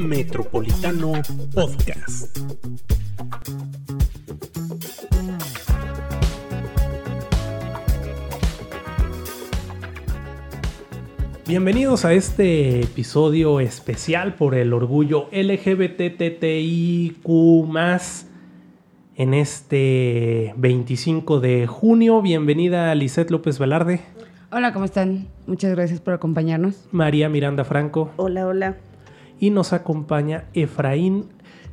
[0.00, 1.12] Metropolitano
[1.54, 2.38] Podcast.
[11.46, 17.26] Bienvenidos a este episodio especial por el orgullo LGBTTIQ
[19.16, 22.22] en este 25 de junio.
[22.22, 24.00] Bienvenida Lisette López Velarde.
[24.50, 25.28] Hola, ¿cómo están?
[25.46, 26.88] Muchas gracias por acompañarnos.
[26.90, 28.10] María Miranda Franco.
[28.16, 28.76] Hola, hola.
[29.40, 31.24] Y nos acompaña Efraín.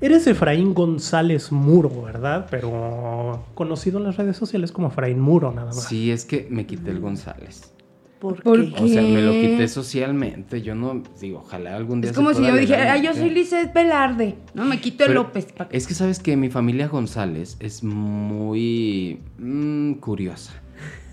[0.02, 2.48] Eres Efraín González Muro, ¿verdad?
[2.50, 5.84] Pero conocido en las redes sociales como Efraín Muro, nada más.
[5.84, 7.74] Sí, es que me quité el González.
[8.20, 8.84] ¿Por, ¿Por qué?
[8.84, 10.62] O sea, me lo quité socialmente.
[10.62, 12.94] Yo no, digo, ojalá algún día Es se como si pueda yo dijera.
[12.94, 14.66] "Ay, yo soy Lizeth Velarde, ¿no?
[14.66, 15.48] Me quito el López.
[15.70, 20.54] Es que sabes que mi familia González es muy mm, curiosa.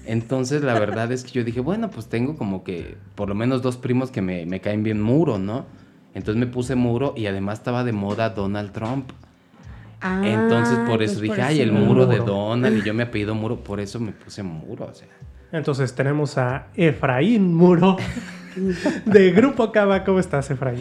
[0.07, 3.63] Entonces, la verdad es que yo dije, bueno, pues tengo como que por lo menos
[3.63, 5.67] dos primos que me, me caen bien muro, ¿no?
[6.15, 9.11] Entonces me puse muro y además estaba de moda Donald Trump.
[10.01, 12.19] Ah, Entonces, por eso entonces dije, por ay, el muro de.
[12.19, 12.79] Donald.
[12.79, 15.09] Y yo me apellido muro, por eso me puse muro, o sea.
[15.51, 17.97] Entonces tenemos a Efraín Muro
[19.07, 20.05] de Grupo Cava.
[20.05, 20.81] ¿Cómo estás, Efraín?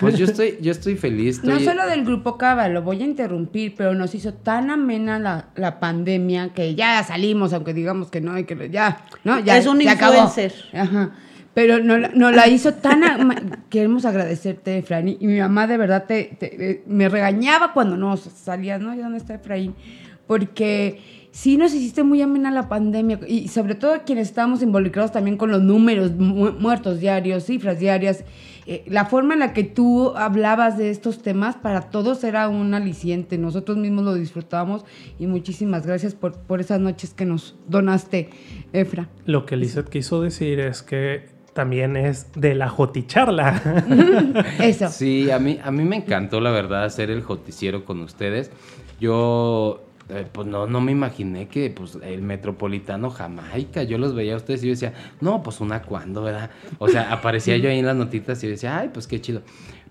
[0.00, 1.44] Pues yo estoy, yo estoy feliz.
[1.44, 5.46] No solo del grupo Cava, lo voy a interrumpir, pero nos hizo tan amena la,
[5.56, 9.66] la pandemia que ya salimos, aunque digamos que no, y que ya, no, ya Es
[9.66, 10.14] un se acabó.
[10.14, 10.54] influencer.
[10.72, 11.10] Ajá.
[11.54, 13.02] Pero nos, la- nos la hizo tan...
[13.70, 15.16] Queremos agradecerte, Efraín.
[15.20, 18.94] Y mi mamá de verdad te, te- eh, me regañaba cuando no salías, ¿no?
[18.94, 19.74] ¿Y dónde está Efraín?
[20.26, 23.20] Porque sí nos hiciste muy amena la pandemia.
[23.28, 28.24] Y sobre todo quienes estábamos involucrados también con los números mu- muertos diarios, cifras diarias.
[28.66, 32.72] Eh, la forma en la que tú hablabas de estos temas para todos era un
[32.72, 33.36] aliciente.
[33.36, 34.84] Nosotros mismos lo disfrutábamos.
[35.18, 38.30] Y muchísimas gracias por, por esas noches que nos donaste,
[38.72, 39.08] Efra.
[39.26, 44.44] Lo que Lizeth quiso decir es que también es de la Joticharla.
[44.60, 44.88] Eso.
[44.88, 48.50] Sí, a mí, a mí me encantó, la verdad, hacer el joticiero con ustedes.
[49.00, 54.34] Yo, eh, pues no, no me imaginé que pues, el Metropolitano Jamaica, yo los veía
[54.34, 56.50] a ustedes y yo decía, no, pues una cuando, ¿verdad?
[56.78, 59.42] O sea, aparecía yo ahí en las notitas y yo decía, ay, pues qué chido.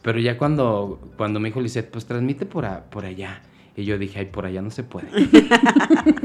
[0.02, 3.42] Pero ya cuando, cuando me dijo Lisette, pues transmite por, a- por allá.
[3.76, 5.08] Y yo dije, ay, por allá no se puede.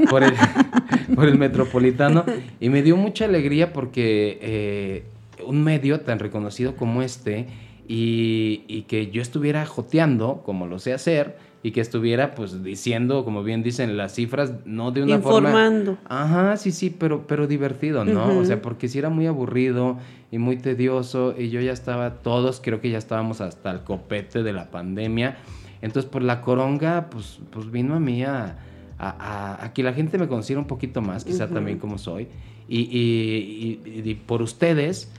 [0.09, 0.33] por, el,
[1.15, 2.23] por el Metropolitano.
[2.59, 5.03] Y me dio mucha alegría porque eh,
[5.45, 7.47] un medio tan reconocido como este
[7.87, 13.25] y, y que yo estuviera joteando, como lo sé hacer, y que estuviera pues diciendo,
[13.25, 15.97] como bien dicen, las cifras, no de una Informando.
[15.97, 16.05] forma...
[16.23, 18.37] Ajá, sí, sí, pero, pero divertido, ¿no?
[18.37, 19.97] O sea, porque sí era muy aburrido
[20.31, 24.43] y muy tedioso y yo ya estaba, todos creo que ya estábamos hasta el copete
[24.43, 25.37] de la pandemia.
[25.81, 28.57] Entonces, por la coronga, pues, pues vino a mí a,
[28.97, 32.27] a, a- a que la gente me conociera un poquito más, quizá también como soy.
[32.69, 35.11] Y, y- y- y por ustedes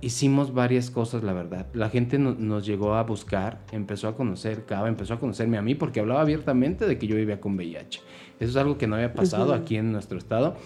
[0.00, 1.66] hicimos varias cosas, la verdad.
[1.72, 5.62] La gente no- nos llegó a buscar, empezó a conocer Cava, empezó a conocerme a
[5.62, 8.00] mí porque hablaba abiertamente de que yo vivía con VIH.
[8.40, 10.56] Eso es algo que no había pasado aquí en nuestro estado.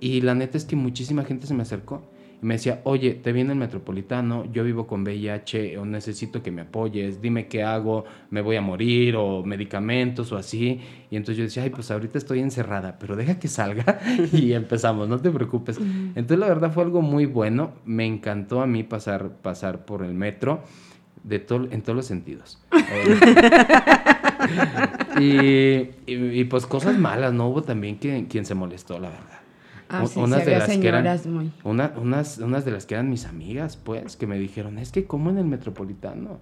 [0.00, 2.02] Y la neta es que muchísima gente se me acercó
[2.40, 6.50] y me decía, oye, te viene el metropolitano, yo vivo con VIH o necesito que
[6.52, 10.80] me apoyes, dime qué hago, me voy a morir o medicamentos o así.
[11.10, 13.98] Y entonces yo decía, ay, pues ahorita estoy encerrada, pero deja que salga
[14.32, 15.78] y empezamos, no te preocupes.
[15.78, 20.14] Entonces la verdad fue algo muy bueno, me encantó a mí pasar, pasar por el
[20.14, 20.62] metro
[21.24, 22.62] de todo, en todos los sentidos.
[25.20, 25.26] y,
[26.06, 29.37] y- y, pues cosas malas, no hubo también quien, quien se molestó, la verdad.
[29.88, 31.50] Ah, sí, unas sí, de las que eran- muy...
[31.64, 35.04] Una- unas, unas de las que eran mis amigas, pues, que me dijeron, es que
[35.06, 36.40] como en el metropolitano.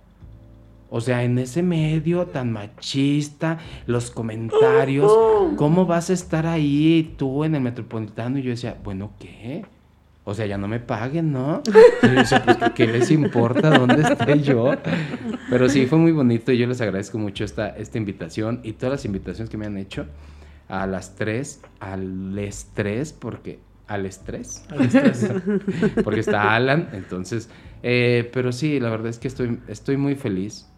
[0.88, 5.12] O sea, en ese medio tan machista, los comentarios,
[5.56, 8.38] ¿cómo vas a estar ahí tú en el metropolitano?
[8.38, 9.64] Y yo decía, bueno, ¿qué?
[10.24, 11.62] O sea, ya no me paguen, ¿no?
[12.02, 14.72] Y yo decía, pues, ¿qué les importa dónde esté yo?
[15.50, 18.92] Pero sí, fue muy bonito y yo les agradezco mucho esta, esta invitación y todas
[18.92, 20.06] las invitaciones que me han hecho
[20.68, 25.30] a las tres, al estrés, porque al estrés, Al estrés.
[26.04, 27.48] porque está Alan, entonces,
[27.82, 30.68] eh, pero sí, la verdad es que estoy, estoy muy feliz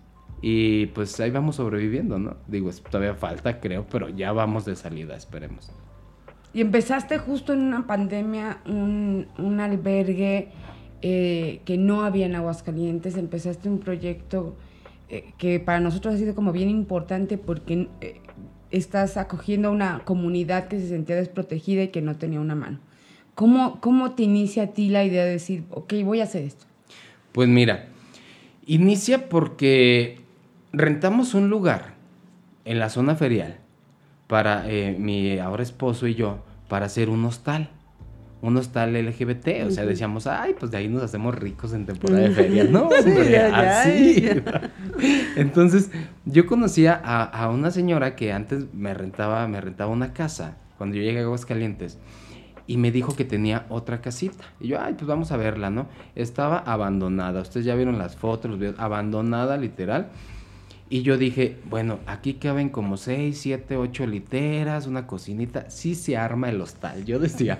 [0.42, 2.36] y pues ahí vamos sobreviviendo, ¿no?
[2.46, 5.70] Digo, todavía falta, creo, pero ya vamos de salida, esperemos.
[6.52, 10.50] Y empezaste justo en una pandemia, un, un albergue
[11.00, 13.16] eh, que no había en Aguascalientes.
[13.16, 14.56] Empezaste un proyecto
[15.08, 18.20] eh, que para nosotros ha sido como bien importante porque eh,
[18.70, 22.78] estás acogiendo a una comunidad que se sentía desprotegida y que no tenía una mano.
[23.34, 26.66] ¿Cómo, ¿Cómo te inicia a ti la idea de decir, ok, voy a hacer esto?
[27.32, 27.86] Pues mira,
[28.66, 30.20] inicia porque
[30.72, 31.94] rentamos un lugar
[32.64, 33.58] en la zona ferial
[34.26, 37.70] para eh, mi ahora esposo y yo para hacer un hostal.
[38.40, 42.20] Un hostal LGBT, o sea, decíamos, ay, pues de ahí nos hacemos ricos en temporada
[42.20, 42.64] de feria.
[42.64, 44.20] No, Sí, hombre, ya, ya, así.
[44.20, 44.70] ya.
[45.36, 45.90] Entonces,
[46.24, 50.96] yo conocía a, a una señora que antes me rentaba, me rentaba una casa cuando
[50.96, 51.98] yo llegué a Aguascalientes
[52.68, 54.44] y me dijo que tenía otra casita.
[54.60, 55.88] Y yo, ay, pues vamos a verla, ¿no?
[56.14, 57.40] Estaba abandonada.
[57.40, 60.08] Ustedes ya vieron las fotos, los videos, abandonada literal.
[60.90, 66.16] Y yo dije, bueno, aquí caben como 6, 7, 8 literas, una cocinita, sí se
[66.16, 67.58] arma el hostal, yo decía.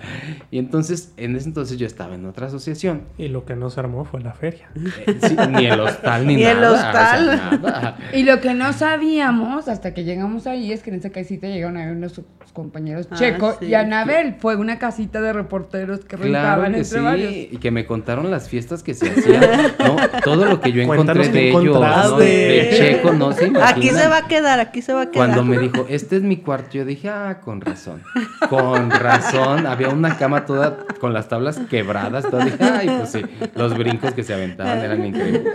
[0.49, 3.03] Y entonces, en ese entonces yo estaba en otra asociación.
[3.17, 4.69] Y lo que no se armó fue la feria.
[5.05, 6.71] Eh, sí, ni el hostal ni, Ni el nada.
[6.73, 7.61] o sea, hostal.
[7.61, 7.97] nada.
[8.13, 11.77] Y lo que no sabíamos hasta que llegamos ahí es que en esa casita llegaron
[11.77, 12.19] a ver unos
[12.53, 14.35] compañeros Ah, Checo sí, y Anabel.
[14.39, 17.31] Fue una casita de reporteros que Claro rentaban que entre sí, varios.
[17.53, 19.41] y que me contaron las fiestas que se hacían,
[19.79, 19.95] ¿no?
[20.23, 22.17] Todo lo que yo Cuéntanos encontré de ellos, ¿no?
[22.17, 23.69] De Checo, no se imaginan.
[23.77, 25.27] Aquí se va a quedar, aquí se va a quedar.
[25.27, 28.01] Cuando me dijo, este es mi cuarto, yo dije, ah, con razón.
[28.49, 29.67] Con razón.
[29.67, 32.29] Había una cama toda con las tablas quebradas.
[32.29, 32.43] Todo.
[32.43, 33.21] Dije, ay, pues sí,
[33.55, 35.53] los brincos que se aventaban eran increíbles.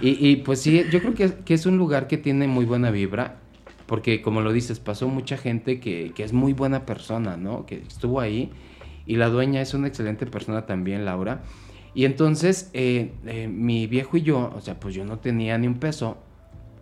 [0.00, 2.90] Y, y, pues sí, yo creo que, que es un lugar que tiene muy buena
[2.90, 3.36] vibra.
[3.86, 7.66] Porque como lo dices, pasó mucha gente que, que es muy buena persona, ¿no?
[7.66, 8.50] Que estuvo ahí.
[9.06, 11.42] Y la dueña es una excelente persona también, Laura.
[11.94, 15.66] Y entonces, eh, eh, mi viejo y yo, o sea, pues yo no tenía ni
[15.66, 16.16] un peso,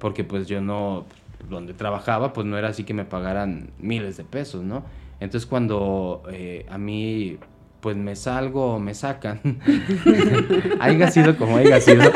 [0.00, 1.04] porque pues yo no,
[1.48, 4.84] donde trabajaba, pues no era así que me pagaran miles de pesos, ¿no?
[5.20, 7.38] Entonces cuando eh, a mí,
[7.80, 9.40] pues me salgo o me sacan,
[10.80, 12.10] haya sido como haya sido,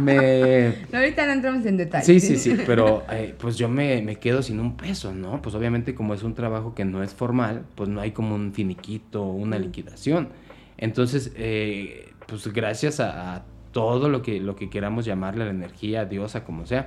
[0.00, 0.74] me...
[0.90, 2.04] No, ahorita no entramos en detalle.
[2.04, 5.40] Sí, sí, sí, pero eh, pues yo me, me quedo sin un peso, ¿no?
[5.40, 8.52] Pues obviamente como es un trabajo que no es formal, pues no hay como un
[8.52, 10.30] finiquito, una liquidación.
[10.76, 13.42] Entonces, eh, pues gracias a, a
[13.74, 16.86] todo lo que, lo que queramos llamarle, a la energía, a Dios, a como sea,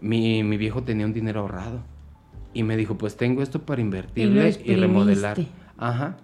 [0.00, 1.80] mi, mi viejo tenía un dinero ahorrado.
[2.54, 5.32] Y me dijo, pues tengo esto para invertirle y, remodelar.
[5.38, 5.64] exprimiste.
[5.76, 6.16] Ajá.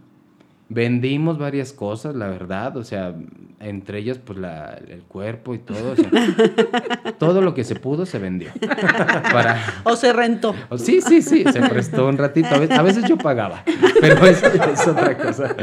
[0.69, 3.13] Vendimos varias cosas, la verdad, o sea,
[3.59, 6.09] entre ellas pues la, el cuerpo y todo, o sea,
[7.19, 8.51] todo lo que se pudo se vendió.
[9.33, 10.55] Para, O se rentó.
[10.69, 13.65] o sí, sí, sí, se prestó un ratito, a veces, a veces yo pagaba,
[14.01, 15.57] pero eso es otra cosa.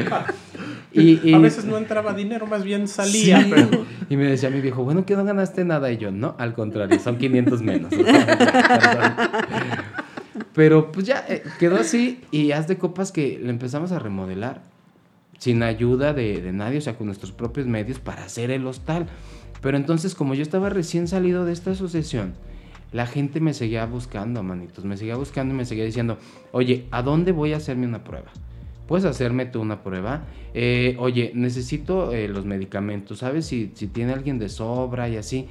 [0.94, 3.42] Y, y- A veces no entraba dinero, más bien salía.
[3.44, 3.52] Sí.
[3.54, 5.92] pero- Y me decía mi viejo, bueno, que no ganaste nada.
[5.92, 7.92] Y yo, no, al contrario, son 500 menos.
[7.98, 9.32] O sea,
[10.54, 14.62] Pero pues ya eh, quedó así y haz de copas que le empezamos a remodelar
[15.40, 19.08] sin ayuda de, de nadie, o sea, con nuestros propios medios para hacer el hostal.
[19.62, 22.34] Pero entonces, como yo estaba recién salido de esta asociación,
[22.92, 26.18] la gente me seguía buscando, manitos, me seguía buscando y me seguía diciendo,
[26.52, 28.32] oye, ¿a dónde voy a hacerme una prueba?
[28.88, 30.24] ¿Puedes hacerme tú una prueba?
[30.54, 33.46] Eh, oye, necesito eh, los medicamentos, ¿sabes?
[33.46, 35.48] Si, si tiene alguien de sobra y así.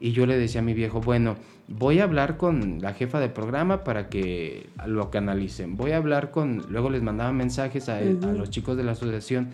[0.00, 1.36] Y yo le decía a mi viejo, bueno,
[1.68, 5.76] voy a hablar con la jefa del programa para que lo canalicen.
[5.76, 9.50] Voy a hablar con, luego les mandaba mensajes a, a los chicos de la asociación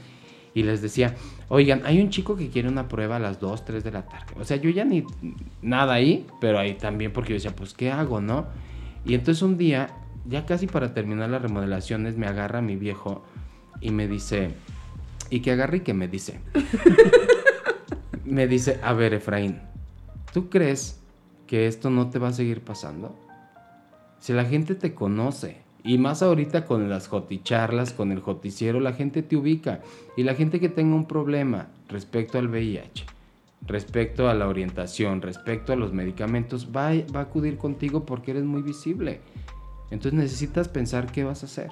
[0.54, 1.14] y les decía,
[1.48, 4.34] oigan, hay un chico que quiere una prueba a las 2, 3 de la tarde.
[4.38, 5.04] O sea, yo ya ni
[5.62, 8.46] nada ahí, pero ahí también porque yo decía, pues, ¿qué hago, no?
[9.04, 9.88] Y entonces un día,
[10.26, 13.24] ya casi para terminar las remodelaciones, me agarra mi viejo
[13.80, 14.54] y me dice,
[15.30, 16.40] y que agarre y que me dice,
[18.24, 19.60] me dice, a ver, Efraín,
[20.32, 21.00] ¿tú crees
[21.46, 23.16] que esto no te va a seguir pasando?
[24.18, 28.92] Si la gente te conoce, y más ahorita con las joticharlas, con el joticiero, la
[28.92, 29.80] gente te ubica.
[30.16, 33.06] Y la gente que tenga un problema respecto al VIH,
[33.66, 38.44] respecto a la orientación, respecto a los medicamentos, va, va a acudir contigo porque eres
[38.44, 39.20] muy visible.
[39.90, 41.70] Entonces necesitas pensar qué vas a hacer.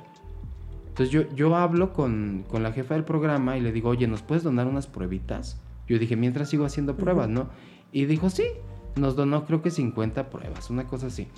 [0.89, 4.23] Entonces yo, yo hablo con, con la jefa del programa y le digo, oye, ¿nos
[4.23, 5.61] puedes donar unas pruebitas?
[5.87, 7.49] Yo dije, mientras sigo haciendo pruebas, ¿no?
[7.93, 8.45] Y dijo, sí,
[8.97, 11.29] nos donó creo que 50 pruebas, una cosa así.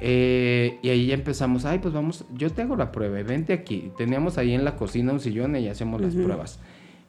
[0.00, 3.92] Eh, y ahí ya empezamos, ay, pues vamos, yo te hago la prueba, vente aquí.
[3.96, 6.58] Teníamos ahí en la cocina un sillón y hacemos las pruebas.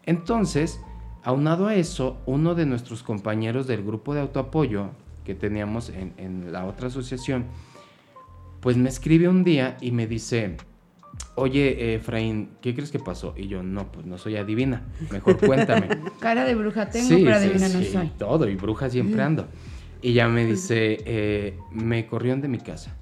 [0.06, 0.80] Entonces,
[1.24, 4.90] aunado a eso, uno de nuestros compañeros del grupo de autoapoyo
[5.24, 7.46] que teníamos en, en la otra asociación,
[8.62, 10.58] pues me escribe un día y me dice,
[11.36, 13.34] oye, Efraín, ¿qué crees que pasó?
[13.36, 15.88] Y yo, no, pues no soy adivina, mejor cuéntame.
[16.20, 18.12] Cara de bruja tengo, Sí, pero sí, adivina no sí, soy.
[18.18, 19.48] Todo, y bruja siempre ando.
[20.02, 22.96] Y ya me dice, eh, me corrieron de mi casa.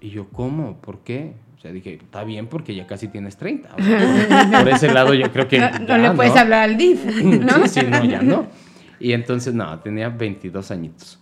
[0.00, 0.80] Y yo, ¿cómo?
[0.80, 1.34] ¿Por qué?
[1.56, 3.74] O sea, dije, está bien porque ya casi tienes 30.
[3.74, 5.58] O sea, por, por ese lado yo creo que...
[5.58, 7.66] No, no le puedes hablar al DIF, ¿no?
[7.66, 8.46] Sí, sí, no, ya no.
[8.98, 11.19] Y entonces, no, tenía 22 añitos.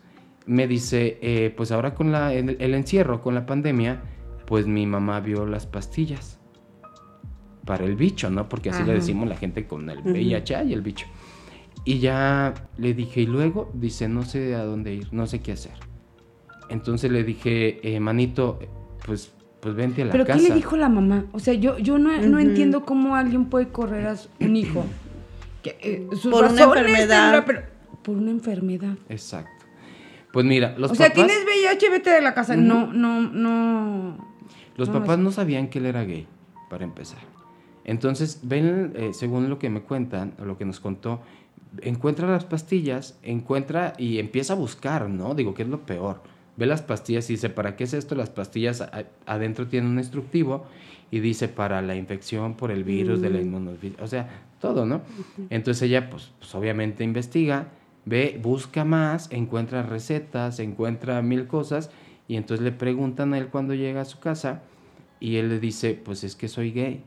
[0.49, 4.01] Me dice, eh, pues ahora con la, el, el encierro, con la pandemia,
[4.47, 6.39] pues mi mamá vio las pastillas
[7.67, 8.49] para el bicho, ¿no?
[8.49, 11.07] Porque así le decimos la gente con el VIH y el bicho.
[11.85, 15.53] Y ya le dije, y luego dice, no sé a dónde ir, no sé qué
[15.53, 15.75] hacer.
[16.71, 18.59] Entonces le dije, eh, manito,
[19.07, 20.39] pues pues vente a la ¿Pero casa.
[20.41, 21.25] qué le dijo la mamá?
[21.33, 24.85] O sea, yo, yo no, no entiendo cómo alguien puede correr a su- un hijo.
[25.63, 27.33] Que, eh, sus Por una enfermedad.
[27.33, 27.63] tendrá, pero
[28.05, 28.95] por una enfermedad.
[29.09, 29.58] Exacto.
[30.39, 32.55] Pues mira, los o sea, papás, tienes VIH, vete de la casa.
[32.55, 34.17] No, no, no.
[34.77, 36.29] los no, papás no no sabían que él era gay,
[36.71, 37.19] para empezar.
[37.83, 41.23] Entonces, ven, eh, según lo que me cuentan, o lo que nos contó,
[41.83, 45.35] encuentra las pastillas, encuentra y empieza a buscar, ¿no?
[45.35, 46.23] Digo, ¿qué es lo peor?
[46.57, 48.15] Ve las pastillas y dice, ¿para qué es esto?
[48.15, 48.89] Las pastillas
[49.27, 50.67] adentro tienen un instructivo
[51.11, 54.29] y dice para la infección por el virus de la inmunodeficiencia, o sea,
[54.61, 55.03] todo, ¿no?
[55.51, 57.73] Entonces ella, pues, pues obviamente investiga,
[58.09, 61.91] ve, busca más, encuentra recetas, encuentra mil cosas
[62.27, 64.63] y entonces le preguntan a él cuando llega a su casa
[65.21, 67.03] y él le dice, pues es que soy gay.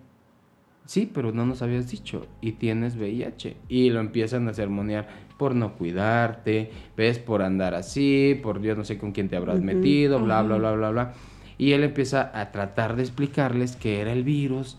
[0.86, 3.56] Sí, pero no nos habías dicho y tienes VIH.
[3.70, 8.84] Y lo empiezan a sermonear por no cuidarte, ves, por andar así, por yo no
[8.84, 11.14] sé con quién te habrás metido, bla, bla, bla, bla, bla.
[11.58, 14.78] Y él empieza a tratar de explicarles qué era el virus,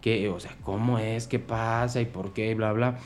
[0.00, 2.98] que, o sea, cómo es, qué pasa y por qué, bla, bla.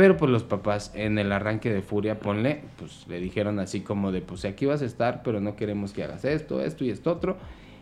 [0.00, 4.12] Pero pues los papás en el arranque de furia, ponle, pues le dijeron así como
[4.12, 7.12] de, pues aquí vas a estar, pero no queremos que hagas esto, esto y esto
[7.12, 7.36] otro.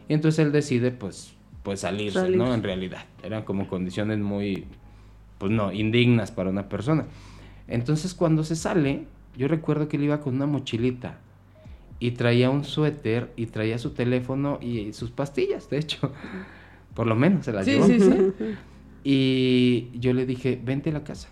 [0.09, 1.33] Y entonces él decide, pues,
[1.63, 2.37] pues salirse, Salir.
[2.37, 2.53] ¿no?
[2.53, 4.65] En realidad, eran como condiciones muy,
[5.39, 7.07] pues no, indignas para una persona.
[7.69, 9.05] Entonces cuando se sale,
[9.37, 11.19] yo recuerdo que él iba con una mochilita
[12.01, 16.11] y traía un suéter y traía su teléfono y sus pastillas, de hecho.
[16.95, 17.87] Por lo menos se las Sí, llevó.
[17.87, 18.33] sí, sí.
[19.05, 21.29] Y yo le dije, vente a la casa.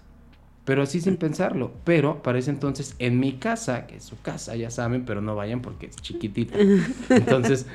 [0.67, 1.73] Pero así sin pensarlo.
[1.85, 5.35] Pero para ese entonces, en mi casa, que es su casa, ya saben, pero no
[5.35, 6.59] vayan porque es chiquitita.
[7.09, 7.67] Entonces,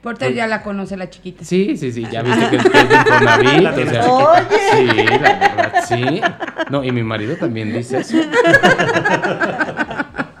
[0.00, 1.44] Porter ya la conoce la chiquita.
[1.44, 4.48] sí, sí, sí, ya viste que es, Infonavit, La o sea.
[4.70, 6.20] Sí, la verdad, sí.
[6.70, 8.16] No, y mi marido también dice eso.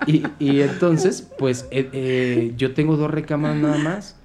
[0.06, 4.16] Y, y entonces, pues, eh, eh, yo tengo dos recámaras nada más.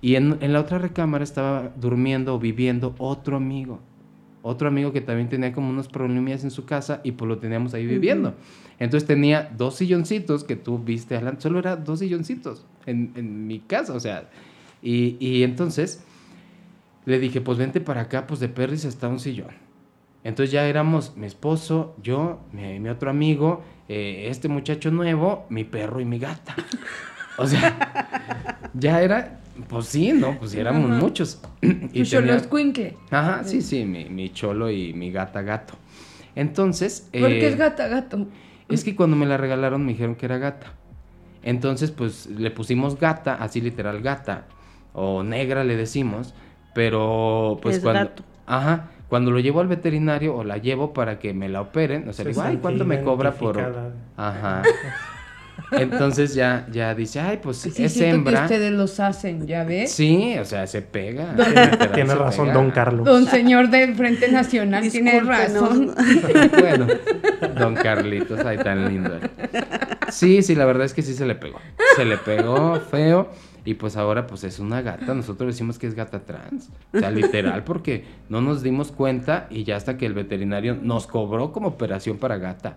[0.00, 3.80] Y en, en la otra recámara estaba durmiendo o viviendo otro amigo.
[4.46, 7.72] Otro amigo que también tenía como unos problemillas en su casa y pues lo teníamos
[7.72, 8.34] ahí viviendo.
[8.78, 11.40] Entonces tenía dos silloncitos que tú viste adelante.
[11.40, 14.28] Solo era dos silloncitos en, en mi casa, o sea.
[14.82, 16.04] Y, y entonces
[17.06, 19.54] le dije, pues vente para acá, pues de Perris está un sillón.
[20.24, 25.64] Entonces ya éramos mi esposo, yo, mi, mi otro amigo, eh, este muchacho nuevo, mi
[25.64, 26.54] perro y mi gata.
[27.38, 30.38] O sea, ya era, pues sí, ¿no?
[30.38, 31.00] Pues sí éramos Ajá.
[31.00, 31.40] muchos.
[31.60, 32.96] Tu cholo escuincle.
[33.10, 35.74] Ajá, sí, sí, mi, mi cholo y mi gata gato.
[36.34, 37.08] Entonces...
[37.12, 38.26] ¿Por qué eh, es gata, gato?
[38.68, 40.72] es que cuando me la regalaron me dijeron que era gata.
[41.42, 44.46] Entonces, pues le pusimos gata, así literal gata,
[44.94, 46.34] o negra le decimos,
[46.74, 48.00] pero pues Es cuando...
[48.00, 48.22] gato.
[48.46, 52.12] Ajá, cuando lo llevo al veterinario o la llevo para que me la operen, o
[52.12, 53.60] sea, Se digo, ay, ¿cuánto me cobra por...?
[54.16, 54.62] Ajá.
[55.72, 58.42] Entonces ya, ya dice, ay, pues Sí, es siento que hembra.
[58.42, 59.92] ustedes los hacen, ¿ya ves?
[59.92, 61.34] Sí, o sea, se pega.
[61.36, 62.54] Tiene, literal, tiene se razón, pega.
[62.58, 63.04] don Carlos.
[63.06, 65.94] Don señor del Frente Nacional tiene razón.
[66.58, 66.86] Bueno,
[67.58, 69.18] don Carlitos, ay, tan lindo.
[70.10, 71.58] Sí, sí, la verdad es que sí se le pegó.
[71.96, 73.28] Se le pegó feo.
[73.66, 75.14] Y pues ahora pues es una gata.
[75.14, 76.68] Nosotros decimos que es gata trans.
[76.92, 81.06] O sea, literal, porque no nos dimos cuenta y ya hasta que el veterinario nos
[81.06, 82.76] cobró como operación para gata.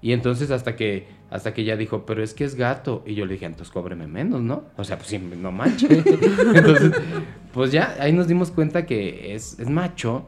[0.00, 3.02] Y entonces hasta que, hasta que ya dijo, pero es que es gato.
[3.04, 4.64] Y yo le dije, entonces cóbreme menos, ¿no?
[4.76, 5.90] O sea, pues sí, no manches.
[6.54, 6.92] entonces,
[7.52, 10.26] pues ya ahí nos dimos cuenta que es, es macho.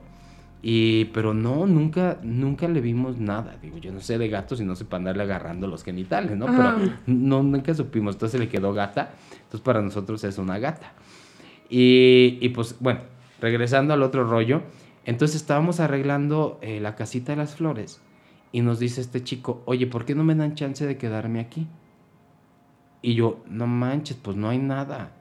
[0.62, 3.56] Y, pero no, nunca, nunca le vimos nada.
[3.62, 6.46] Digo, yo no sé de gatos y no sé para andarle agarrando los genitales, ¿no?
[6.46, 6.76] Ajá.
[6.78, 8.16] Pero no, nunca supimos.
[8.16, 9.12] Entonces le quedó gata.
[9.32, 10.92] Entonces para nosotros es una gata.
[11.70, 13.00] Y, y pues, bueno,
[13.40, 14.62] regresando al otro rollo.
[15.04, 18.02] Entonces estábamos arreglando eh, la casita de las flores.
[18.52, 21.66] Y nos dice este chico, oye, ¿por qué no me dan chance de quedarme aquí?
[23.02, 25.12] Y yo, no manches, pues no hay nada.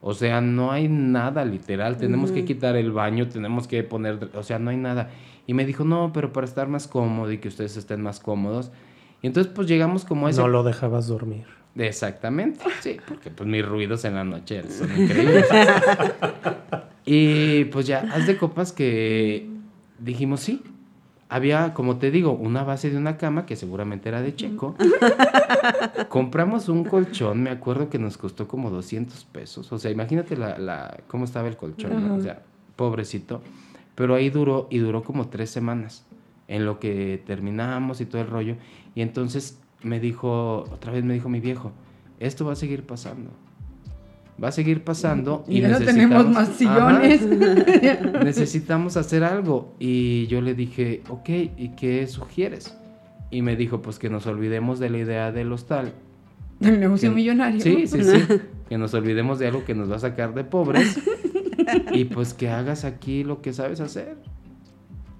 [0.00, 1.96] O sea, no hay nada literal.
[1.96, 5.10] Tenemos que quitar el baño, tenemos que poner, o sea, no hay nada.
[5.46, 8.72] Y me dijo, no, pero para estar más cómodo y que ustedes estén más cómodos.
[9.22, 10.40] Y entonces pues llegamos como a ese...
[10.40, 11.46] No lo dejabas dormir.
[11.76, 15.46] Exactamente, sí, porque pues mis ruidos en la noche son increíbles.
[17.06, 19.48] y pues ya, haz de copas que
[19.98, 20.62] dijimos sí.
[21.32, 24.76] Había, como te digo, una base de una cama que seguramente era de Checo.
[26.10, 29.72] Compramos un colchón, me acuerdo que nos costó como 200 pesos.
[29.72, 32.16] O sea, imagínate la, la, cómo estaba el colchón, ¿no?
[32.16, 32.42] O sea,
[32.76, 33.40] pobrecito.
[33.94, 36.04] Pero ahí duró, y duró como tres semanas,
[36.48, 38.56] en lo que terminamos y todo el rollo.
[38.94, 41.72] Y entonces me dijo, otra vez me dijo mi viejo,
[42.20, 43.30] esto va a seguir pasando.
[44.42, 45.44] Va a seguir pasando.
[45.48, 47.22] Y ya no tenemos más Ajá, sillones.
[48.24, 49.74] necesitamos hacer algo.
[49.78, 52.76] Y yo le dije, ok, ¿y qué sugieres?
[53.30, 55.92] Y me dijo, pues que nos olvidemos de la idea del hostal.
[56.60, 57.60] Del negocio Que- millonario.
[57.60, 58.24] Sí, sí, sí.
[58.68, 60.98] que nos olvidemos de algo que nos va a sacar de pobres
[61.92, 64.16] y pues que hagas aquí lo que sabes hacer.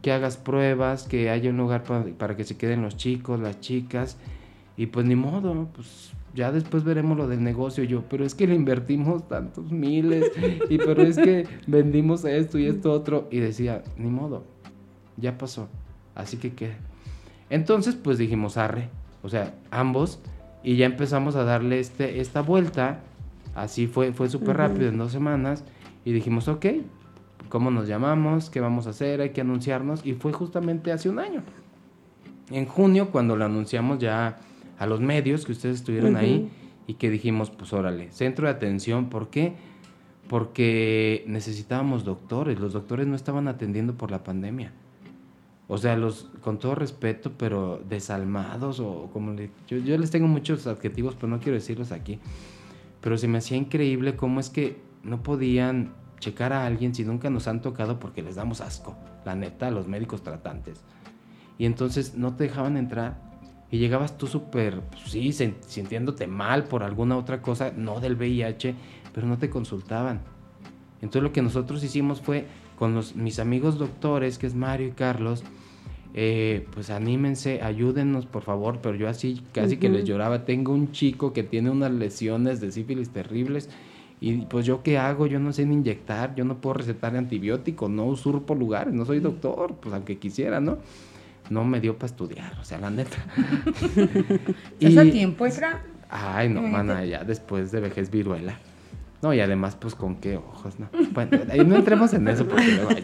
[0.03, 3.61] Que hagas pruebas, que haya un lugar para, para que se queden los chicos, las
[3.61, 4.17] chicas.
[4.77, 7.85] Y pues ni modo, pues ya después veremos lo del negocio.
[7.85, 10.31] Yo, pero es que le invertimos tantos miles.
[10.71, 13.29] Y pero es que vendimos esto y esto otro.
[13.31, 14.45] Y decía, ni modo,
[15.17, 15.69] ya pasó.
[16.15, 16.73] Así que qué.
[17.51, 18.89] Entonces, pues dijimos, arre.
[19.23, 20.21] O sea, ambos.
[20.63, 23.01] Y ya empezamos a darle este, esta vuelta.
[23.55, 25.65] Así fue, fue súper rápido, en dos semanas.
[26.05, 26.67] Y dijimos, ok,
[27.51, 28.49] ¿cómo nos llamamos?
[28.49, 29.21] ¿Qué vamos a hacer?
[29.21, 30.07] Hay que anunciarnos.
[30.07, 31.43] Y fue justamente hace un año.
[32.51, 34.39] En junio, cuando lo anunciamos ya
[34.83, 36.51] a los medios, que ustedes estuvieron ahí,
[36.89, 39.55] y que dijimos, pues órale, centro de atención, ¿por qué?
[40.29, 44.73] Porque necesitábamos doctores, los doctores no estaban atendiendo por la pandemia.
[45.69, 50.27] O sea, los, con todo respeto, pero desalmados o como le, yo, yo les tengo
[50.27, 52.19] muchos adjetivos, pero no quiero decirlos aquí.
[53.01, 57.31] Pero se me hacía increíble cómo es que no podían checar a alguien si nunca
[57.31, 60.83] nos han tocado porque les damos asco, la neta, a los médicos tratantes.
[61.57, 63.32] Y entonces no te dejaban entrar
[63.73, 68.75] y llegabas tú súper, pues, sí, sintiéndote mal por alguna otra cosa, no del VIH,
[69.15, 70.21] pero no te consultaban.
[70.97, 72.45] Entonces lo que nosotros hicimos fue
[72.79, 75.43] con los, mis amigos doctores, que es Mario y Carlos,
[76.13, 80.45] eh, pues anímense, ayúdennos por favor, pero yo así casi que les lloraba.
[80.45, 83.71] Tengo un chico que tiene unas lesiones de sífilis terribles
[84.21, 87.89] y pues yo qué hago, yo no sé ni inyectar, yo no puedo recetar antibiótico,
[87.89, 90.77] no usurpo lugares, no soy doctor, pues aunque quisiera, ¿no?
[91.53, 93.19] No me dio para estudiar, o sea, la neta.
[94.81, 95.83] ¿Estás a Y- tiempo, Efra?
[96.09, 98.59] Ay, no, mana, ya después de vejez viruela.
[99.23, 100.79] No, y además, pues, ¿con qué ojos?
[100.81, 103.03] No, bueno, ahí no entremos en eso porque luego hay-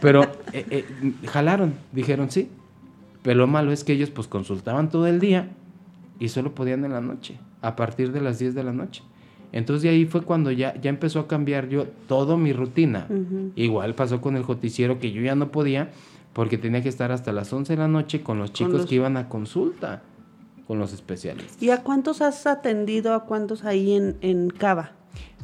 [0.00, 0.84] Pero eh, eh,
[1.28, 2.50] jalaron, dijeron sí.
[3.22, 5.48] Pero lo malo es que ellos, pues, consultaban todo el día
[6.18, 9.02] y solo podían en la noche, a partir de las 10 de la noche.
[9.52, 13.06] Entonces, de ahí fue cuando ya, ya empezó a cambiar yo toda mi rutina.
[13.56, 15.90] Igual pasó con el joticiero que yo ya no podía
[16.36, 18.96] porque tenía que estar hasta las 11 de la noche con los chicos los- que
[18.96, 20.02] iban a consulta
[20.66, 21.62] con los especialistas.
[21.62, 23.14] ¿Y a cuántos has atendido?
[23.14, 24.92] ¿A cuántos ahí en, en Cava?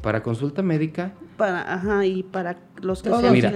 [0.02, 3.52] Para consulta médica, Para, ajá, y para los que Todo se han Mira.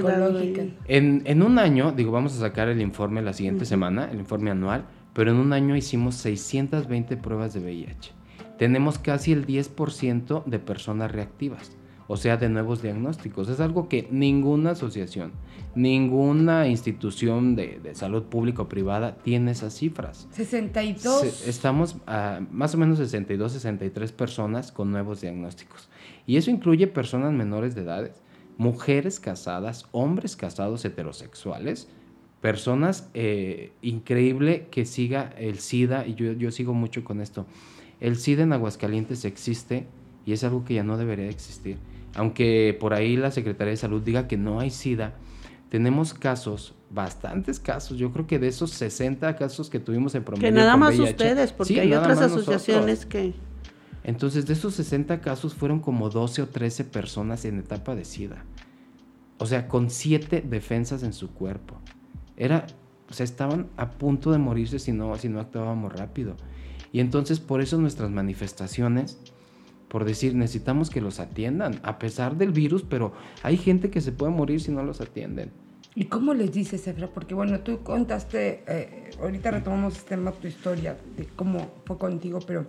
[0.87, 4.51] en, en un año, digo, vamos a sacar el informe la siguiente semana, el informe
[4.51, 8.13] anual, pero en un año hicimos 620 pruebas de VIH.
[8.59, 11.73] Tenemos casi el 10% de personas reactivas,
[12.09, 13.49] o sea, de nuevos diagnósticos.
[13.49, 15.33] Es algo que ninguna asociación,
[15.75, 20.27] ninguna institución de, de salud pública o privada tiene esas cifras.
[20.33, 21.21] 62.
[21.21, 25.89] Se- estamos a más o menos 62, 63 personas con nuevos diagnósticos.
[26.27, 28.23] Y eso incluye personas menores de edades,
[28.59, 31.89] mujeres casadas, hombres casados heterosexuales,
[32.41, 37.47] personas, eh, increíble que siga el SIDA, y yo, yo sigo mucho con esto.
[38.01, 39.87] El SIDA en Aguascalientes existe
[40.27, 41.79] y es algo que ya no debería existir.
[42.17, 45.15] Aunque por ahí la Secretaría de Salud diga que no hay SIDA,
[45.69, 50.49] tenemos casos, bastantes casos, yo creo que de esos 60 casos que tuvimos en promedio
[50.49, 52.49] Que nada más VIH, ustedes, porque sí, hay otras nosotros.
[52.49, 53.35] asociaciones que...
[54.03, 58.45] Entonces, de esos 60 casos fueron como 12 o 13 personas en etapa de SIDA.
[59.39, 61.75] O sea, con 7 defensas en su cuerpo.
[62.37, 62.67] Era,
[63.11, 66.37] o sea, estaban a punto de morirse si no, si no actuábamos rápido.
[66.93, 69.19] Y entonces, por eso nuestras manifestaciones,
[69.89, 74.13] por decir, necesitamos que los atiendan, a pesar del virus, pero hay gente que se
[74.13, 75.51] puede morir si no los atienden.
[75.95, 77.09] ¿Y cómo les dices, Efra?
[77.09, 82.41] Porque bueno, tú contaste, eh, ahorita retomamos este tema, tu historia, de cómo fue contigo,
[82.47, 82.67] pero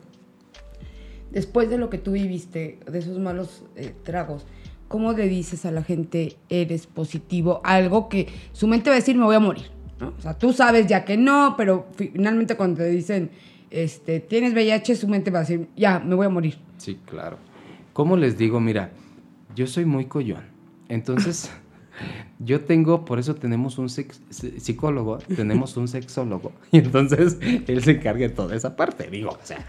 [1.31, 4.45] después de lo que tú viviste, de esos malos eh, tragos,
[4.87, 7.59] ¿cómo le dices a la gente, eres positivo?
[7.65, 9.65] Algo que su mente va a decir, me voy a morir.
[9.99, 10.13] ¿no?
[10.17, 13.31] O sea, tú sabes ya que no, pero finalmente cuando te dicen,
[13.69, 16.57] este, tienes VIH, su mente va a decir, ya, me voy a morir.
[16.77, 17.37] Sí, claro.
[17.93, 18.59] ¿Cómo les digo?
[18.59, 18.91] Mira,
[19.55, 20.43] yo soy muy collón.
[20.87, 21.51] Entonces,
[22.39, 26.51] yo tengo, por eso tenemos un psicólogo, tenemos un sexólogo.
[26.71, 29.09] Y entonces, él se encarga de toda esa parte.
[29.09, 29.65] Digo, o sea,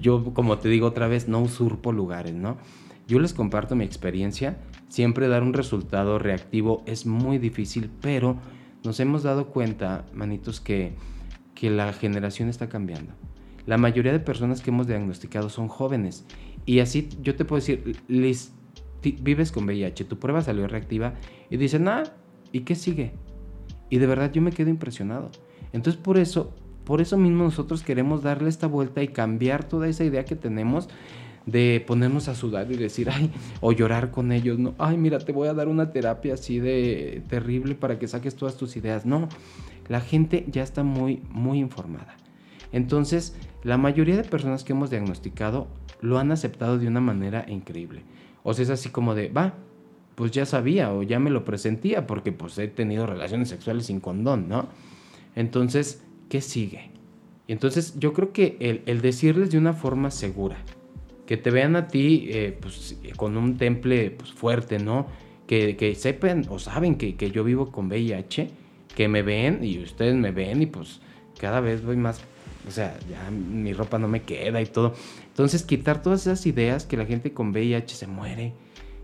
[0.00, 2.58] yo, como te digo otra vez, no usurpo lugares, ¿no?
[3.06, 4.58] Yo les comparto mi experiencia.
[4.88, 8.36] Siempre dar un resultado reactivo es muy difícil, pero
[8.84, 10.92] nos hemos dado cuenta, manitos, que,
[11.64, 13.14] que la generación está cambiando.
[13.64, 16.26] La mayoría de personas que hemos diagnosticado son jóvenes.
[16.66, 18.52] Y así yo te puedo decir, Liz,
[19.02, 21.14] vives con VIH, tu prueba salió reactiva
[21.48, 22.02] y dicen, ah,
[22.52, 23.14] ¿y qué sigue?
[23.88, 25.30] Y de verdad yo me quedo impresionado.
[25.72, 30.04] Entonces por eso, por eso mismo nosotros queremos darle esta vuelta y cambiar toda esa
[30.04, 30.90] idea que tenemos
[31.46, 33.30] de ponernos a sudar y decir, ay,
[33.62, 37.22] o llorar con ellos, no, ay, mira, te voy a dar una terapia así de
[37.26, 39.06] terrible para que saques todas tus ideas.
[39.06, 39.30] No,
[39.88, 42.16] la gente ya está muy, muy informada.
[42.72, 45.68] Entonces, la mayoría de personas que hemos diagnosticado
[46.00, 48.02] lo han aceptado de una manera increíble.
[48.42, 49.54] O sea, es así como de, va,
[50.14, 54.00] pues ya sabía o ya me lo presentía porque pues he tenido relaciones sexuales sin
[54.00, 54.68] condón, ¿no?
[55.34, 56.90] Entonces, ¿qué sigue?
[57.46, 60.56] Y entonces yo creo que el, decirles de una forma segura,
[61.26, 65.06] que te vean a ti eh, pues, con un temple pues, fuerte, ¿no?
[65.46, 68.50] Que, que sepan o saben que, que, yo vivo con VIH,
[68.94, 71.00] que me ven y ustedes me ven y pues
[71.38, 72.20] cada vez voy más,
[72.66, 74.94] o sea, ya mi ropa no me queda y todo.
[75.28, 78.54] Entonces quitar todas esas ideas que la gente con VIH se muere,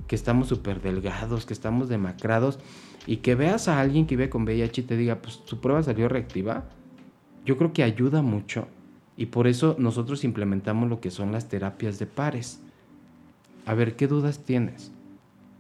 [0.07, 2.59] que estamos súper delgados, que estamos demacrados
[3.07, 5.83] y que veas a alguien que vive con VIH y te diga, pues su prueba
[5.83, 6.64] salió reactiva,
[7.44, 8.68] yo creo que ayuda mucho
[9.16, 12.61] y por eso nosotros implementamos lo que son las terapias de pares.
[13.66, 14.92] A ver, ¿qué dudas tienes?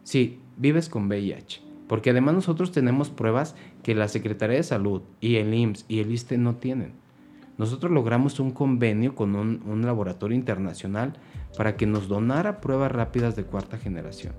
[0.02, 5.38] Sí, vives con VIH, porque además nosotros tenemos pruebas que la Secretaría de Salud y
[5.38, 6.92] el IMSS y el ISTE no tienen.
[7.58, 11.14] Nosotros logramos un convenio con un, un laboratorio internacional
[11.56, 14.34] para que nos donara pruebas rápidas de cuarta generación.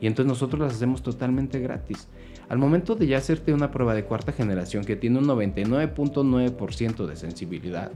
[0.00, 2.06] Y entonces nosotros las hacemos totalmente gratis.
[2.48, 7.16] Al momento de ya hacerte una prueba de cuarta generación que tiene un 99.9% de
[7.16, 7.90] sensibilidad,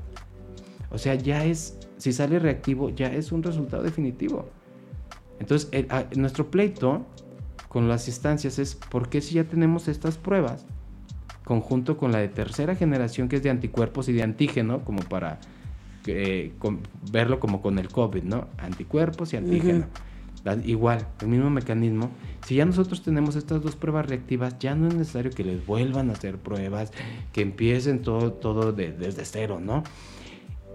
[0.91, 4.49] o sea, ya es, si sale reactivo, ya es un resultado definitivo.
[5.39, 5.71] Entonces,
[6.17, 7.07] nuestro pleito
[7.69, 10.67] con las instancias es, ¿por qué si ya tenemos estas pruebas,
[11.45, 15.41] conjunto con la de tercera generación, que es de anticuerpos y de antígeno, como para
[16.07, 16.53] eh,
[17.11, 18.49] verlo como con el COVID, ¿no?
[18.59, 19.87] Anticuerpos y antígeno.
[20.65, 22.11] Igual, el mismo mecanismo.
[22.47, 26.09] Si ya nosotros tenemos estas dos pruebas reactivas, ya no es necesario que les vuelvan
[26.11, 26.93] a hacer pruebas,
[27.33, 29.83] que empiecen todo, todo desde cero, ¿no?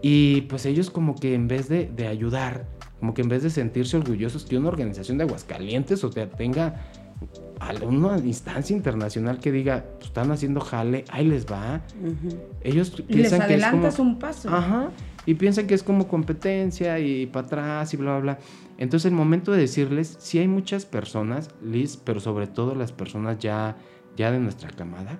[0.01, 2.67] Y pues ellos como que en vez de, de, ayudar,
[3.03, 6.85] como que en vez de sentirse orgullosos que una organización de Aguascalientes, o sea, tenga
[7.85, 11.81] una instancia internacional que diga, pues, están haciendo jale, ahí les va.
[12.61, 14.47] Ellos y les adelantas un paso.
[14.47, 14.89] Ajá.
[15.25, 18.39] Y piensan que es como competencia y para atrás y bla, bla, bla.
[18.77, 23.37] Entonces el momento de decirles, sí hay muchas personas, Liz, pero sobre todo las personas
[23.37, 23.75] ya,
[24.15, 25.19] ya de nuestra camada,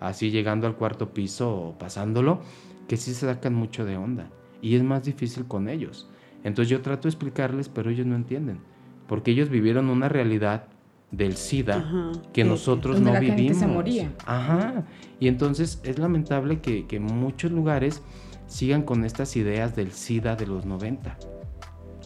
[0.00, 2.40] así llegando al cuarto piso o pasándolo,
[2.88, 4.28] que sí se sacan mucho de onda.
[4.60, 6.08] Y es más difícil con ellos.
[6.44, 8.60] Entonces yo trato de explicarles, pero ellos no entienden.
[9.06, 10.66] Porque ellos vivieron una realidad
[11.10, 13.40] del SIDA Ajá, que nosotros no la vivimos.
[13.40, 14.12] Gente se moría.
[14.26, 14.84] Ajá.
[15.18, 18.02] Y entonces es lamentable que, que muchos lugares
[18.46, 21.18] sigan con estas ideas del SIDA de los 90.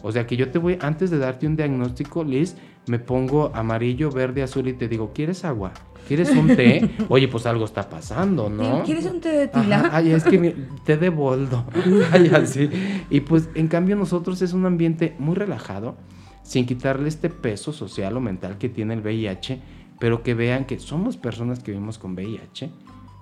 [0.03, 2.55] O sea que yo te voy, antes de darte un diagnóstico, Liz,
[2.87, 5.73] me pongo amarillo, verde, azul y te digo, ¿quieres agua?
[6.07, 6.89] ¿Quieres un té?
[7.09, 8.83] Oye, pues algo está pasando, ¿no?
[8.83, 9.89] ¿Quieres un té de tila?
[9.91, 11.65] Ay, es que té de boldo.
[12.11, 12.69] Ay, así.
[13.09, 15.95] Y pues en cambio nosotros es un ambiente muy relajado,
[16.43, 19.61] sin quitarle este peso social o mental que tiene el VIH,
[19.99, 22.69] pero que vean que somos personas que vivimos con VIH,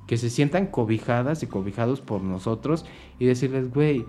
[0.07, 2.85] que se sientan cobijadas y cobijados por nosotros
[3.19, 4.05] y decirles, güey,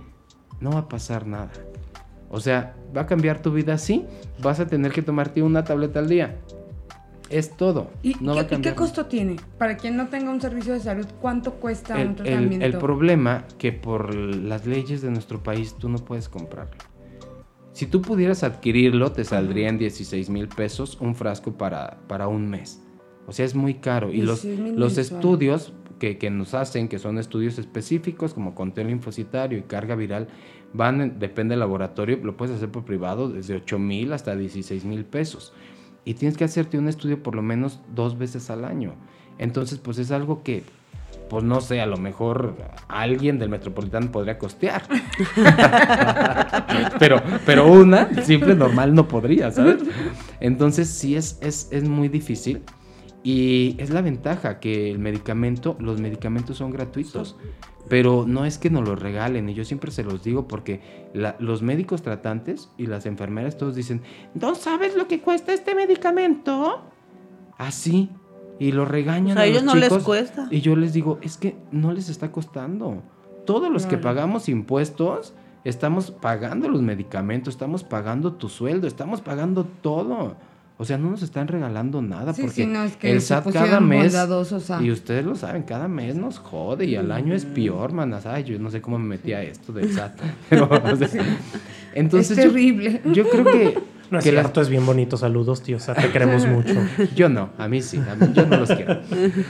[0.61, 1.53] no va a pasar nada.
[2.31, 4.05] O sea, va a cambiar tu vida, sí,
[4.43, 6.41] vas a tener que tomarte una tableta al día.
[7.31, 7.91] Es todo.
[8.03, 8.15] ¿Y,
[8.61, 9.37] qué, costo tiene?
[9.59, 12.67] Para quien no tenga un servicio de salud, ¿cuánto cuesta el, un tratamiento?
[12.67, 16.77] El, el problema que por las leyes de nuestro país tú no puedes comprarlo.
[17.73, 22.49] Si tú pudieras adquirirlo, te saldría en 16 mil pesos un frasco para, para un
[22.49, 22.81] mes.
[23.27, 24.13] O sea, es muy caro.
[24.13, 29.59] Y los, los estudios que, que, nos hacen, que son estudios específicos como conteo linfocitario
[29.59, 30.29] y carga viral,
[30.73, 35.05] van, depende del laboratorio, lo puedes hacer por privado desde 8 mil hasta 16 mil
[35.05, 35.53] pesos
[36.05, 38.95] y tienes que hacerte un estudio por lo menos dos veces al año.
[39.39, 40.65] Entonces, pues es algo que,
[41.31, 42.57] pues no sé, a lo mejor
[42.89, 44.83] alguien del Metropolitano podría costear.
[46.99, 49.79] pero, pero una simple normal no podría, ¿sabes?
[50.41, 52.63] Entonces sí es, es, es muy difícil.
[53.23, 57.37] Y es la ventaja que el medicamento, los medicamentos son gratuitos.
[57.89, 61.63] Pero no es que nos los regalen, y yo siempre se los digo porque los
[61.63, 64.03] médicos tratantes y las enfermeras todos dicen,
[64.35, 66.83] ¿no sabes lo que cuesta este medicamento?
[67.59, 68.11] Así.
[68.59, 69.37] y lo regañan.
[69.37, 70.49] a, ellos no les cuesta.
[70.51, 73.03] Y yo les digo, es que no les está costando.
[73.45, 79.65] Todos los que pagamos impuestos, estamos pagando los medicamentos, estamos pagando tu sueldo, estamos pagando
[79.65, 80.37] todo.
[80.77, 82.69] O sea, no nos están regalando nada porque
[83.03, 84.13] el SAT cada mes
[84.81, 88.27] y ustedes lo saben, cada mes nos jode y al año es peor, manas.
[88.27, 90.19] Ay, yo no sé cómo me metí a esto del SAT.
[91.95, 93.03] entonces es terrible.
[93.13, 93.79] Yo, creo que
[94.11, 95.17] no es cierto, es bien bonito.
[95.17, 95.77] Saludos, tío.
[95.77, 96.75] O sea, te queremos mucho.
[97.15, 99.01] Yo no, a mí sí, a mí, yo no los quiero.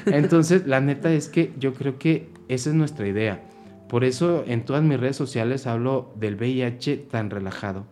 [0.04, 3.40] Entonces, la neta es que yo creo que esa es nuestra idea.
[3.88, 7.86] Por eso en todas mis redes sociales hablo del VIH tan relajado.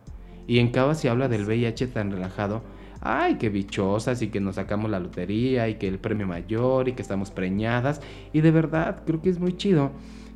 [0.45, 2.61] Y en Cava se habla del VIH tan relajado
[3.03, 6.93] ay, qué bichosas y que nos sacamos la lotería y que el premio mayor y
[6.93, 8.01] que estamos preñadas.
[8.31, 9.91] Y de verdad, creo que es muy chido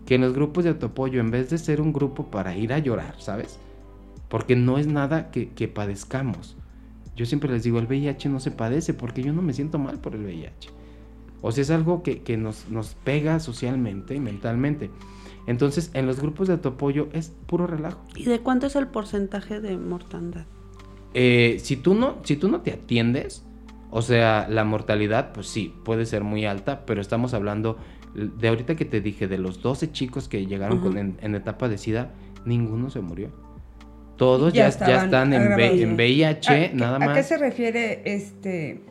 [0.06, 2.80] que en los grupos de autoapoyo, en vez de ser un grupo para ir a
[2.80, 3.58] llorar, ¿sabes?
[4.28, 6.58] Porque no es nada que, padezcamos.
[7.16, 10.00] Yo siempre les digo, el VIH no se padece porque yo no me siento mal
[10.00, 10.70] por el VIH.
[11.42, 14.92] O sea, es algo que, que nos, nos pega socialmente y mentalmente.
[15.46, 18.02] Entonces, en los grupos de autoapoyo es puro relajo.
[18.16, 20.46] ¿Y de cuánto es el porcentaje de mortandad?
[21.14, 23.44] Eh, si, tú no, si tú no te atiendes,
[23.90, 27.78] o sea, la mortalidad, pues sí, puede ser muy alta, pero estamos hablando
[28.14, 31.70] de ahorita que te dije, de los 12 chicos que llegaron con, en, en etapa
[31.70, 32.14] de SIDA,
[32.46, 33.30] ninguno se murió.
[34.18, 37.28] Todos ya, ya, estaban están en, V- en VIH, ¿A qué- nada ¿A qué más.
[37.28, 38.82] se refiere este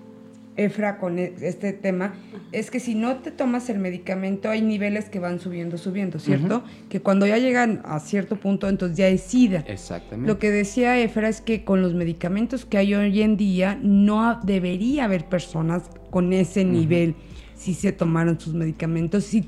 [0.57, 2.15] Efra con e- este tema?
[2.53, 6.65] Es que si no te tomas el medicamento, hay niveles que van subiendo, subiendo, ¿cierto?
[6.89, 9.65] Que cuando ya llegan a cierto punto, entonces ya es SIDA.
[9.67, 10.27] Exactamente.
[10.27, 14.41] Lo que decía Efra es que con los medicamentos que hay hoy en día, no
[14.43, 17.15] debería haber personas con ese nivel
[17.55, 19.47] si se tomaron sus medicamentos, si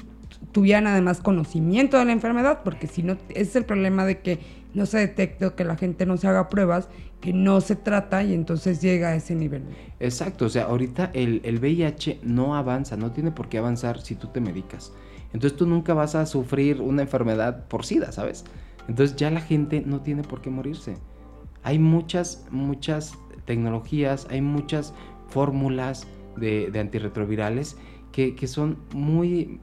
[0.53, 4.38] tuvieran además conocimiento de la enfermedad, porque si no, ese es el problema de que
[4.75, 6.88] no se detecta, que la gente no se haga pruebas,
[7.20, 9.64] que no se trata y entonces llega a ese nivel.
[9.98, 14.14] Exacto, o sea, ahorita el, el VIH no avanza, no tiene por qué avanzar si
[14.14, 14.92] tú te medicas.
[15.33, 18.44] Entonces tú nunca vas a sufrir una enfermedad por SIDA, ¿sabes?
[18.88, 20.96] Entonces ya la gente no tiene por qué morirse.
[21.62, 24.94] Hay muchas, muchas tecnologías, hay muchas
[25.28, 27.76] fórmulas de, de antirretrovirales
[28.12, 29.61] que, que son muy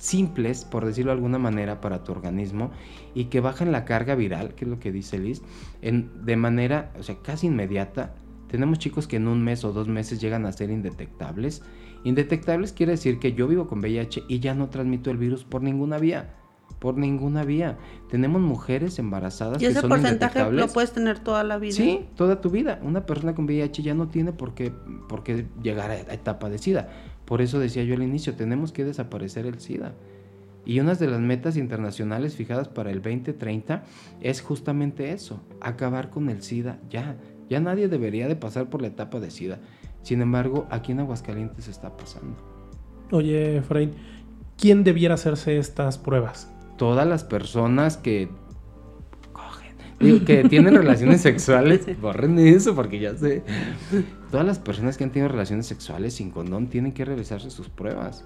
[0.00, 2.70] simples, por decirlo de alguna manera, para tu organismo
[3.14, 5.42] y que bajan la carga viral, que es lo que dice Liz,
[5.82, 8.14] en, de manera, o sea, casi inmediata.
[8.48, 11.62] Tenemos chicos que en un mes o dos meses llegan a ser indetectables.
[12.02, 15.62] Indetectables quiere decir que yo vivo con VIH y ya no transmito el virus por
[15.62, 16.34] ninguna vía.
[16.78, 17.76] Por ninguna vía.
[18.08, 21.74] Tenemos mujeres embarazadas ¿Y que ese son porcentaje lo puedes tener toda la vida?
[21.74, 22.80] Sí, toda tu vida.
[22.82, 24.72] Una persona con VIH ya no tiene por qué,
[25.08, 26.88] por qué llegar a a etapa de SIDA.
[27.30, 29.92] Por eso decía yo al inicio, tenemos que desaparecer el SIDA.
[30.64, 33.84] Y una de las metas internacionales fijadas para el 2030
[34.20, 37.16] es justamente eso, acabar con el SIDA ya.
[37.48, 39.60] Ya nadie debería de pasar por la etapa de SIDA.
[40.02, 42.34] Sin embargo, aquí en Aguascalientes está pasando.
[43.12, 43.92] Oye, Efraín,
[44.58, 46.52] ¿quién debiera hacerse estas pruebas?
[46.78, 48.28] Todas las personas que
[50.00, 53.42] digo, que tienen relaciones sexuales, borren eso porque ya sé.
[54.30, 58.24] Todas las personas que han tenido relaciones sexuales sin condón tienen que realizarse sus pruebas.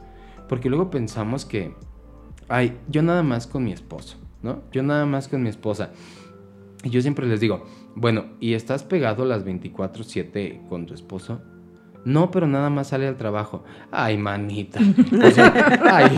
[0.48, 1.74] Porque luego pensamos que,
[2.48, 4.62] ay, yo nada más con mi esposo, ¿no?
[4.72, 5.90] Yo nada más con mi esposa.
[6.82, 11.40] Y yo siempre les digo, bueno, ¿y estás pegado las 24/7 con tu esposo?
[12.04, 13.64] No, pero nada más sale al trabajo.
[13.90, 14.80] Ay, manita.
[14.80, 16.16] O sea, ay,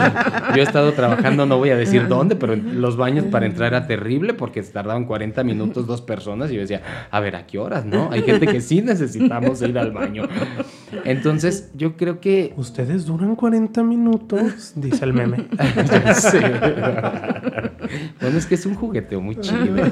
[0.54, 3.86] yo he estado trabajando, no voy a decir dónde, pero los baños para entrar era
[3.86, 7.58] terrible porque se tardaban 40 minutos dos personas y yo decía, a ver, ¿a qué
[7.58, 8.10] horas, no?
[8.10, 10.24] Hay gente que sí necesitamos ir al baño.
[11.04, 15.46] Entonces, yo creo que Ustedes duran 40 minutos, dice el meme.
[18.20, 19.76] Bueno, es que es un jugueteo muy chido.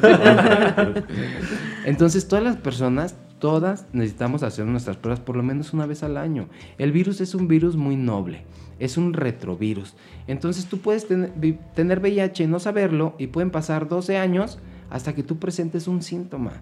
[1.84, 6.16] Entonces, todas las personas, todas necesitamos hacer nuestras pruebas por lo menos una vez al
[6.16, 6.48] año.
[6.78, 8.46] El virus es un virus muy noble,
[8.78, 9.96] es un retrovirus.
[10.26, 15.38] Entonces, tú puedes tener VIH no saberlo y pueden pasar 12 años hasta que tú
[15.38, 16.52] presentes un síntoma.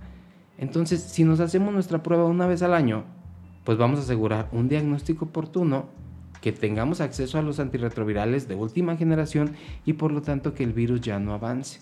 [0.59, 3.05] Entonces, si nos hacemos nuestra prueba una vez al año,
[3.62, 5.87] pues vamos a asegurar un diagnóstico oportuno,
[6.40, 9.53] que tengamos acceso a los antirretrovirales de última generación
[9.87, 11.79] y por lo tanto que el virus ya no avance.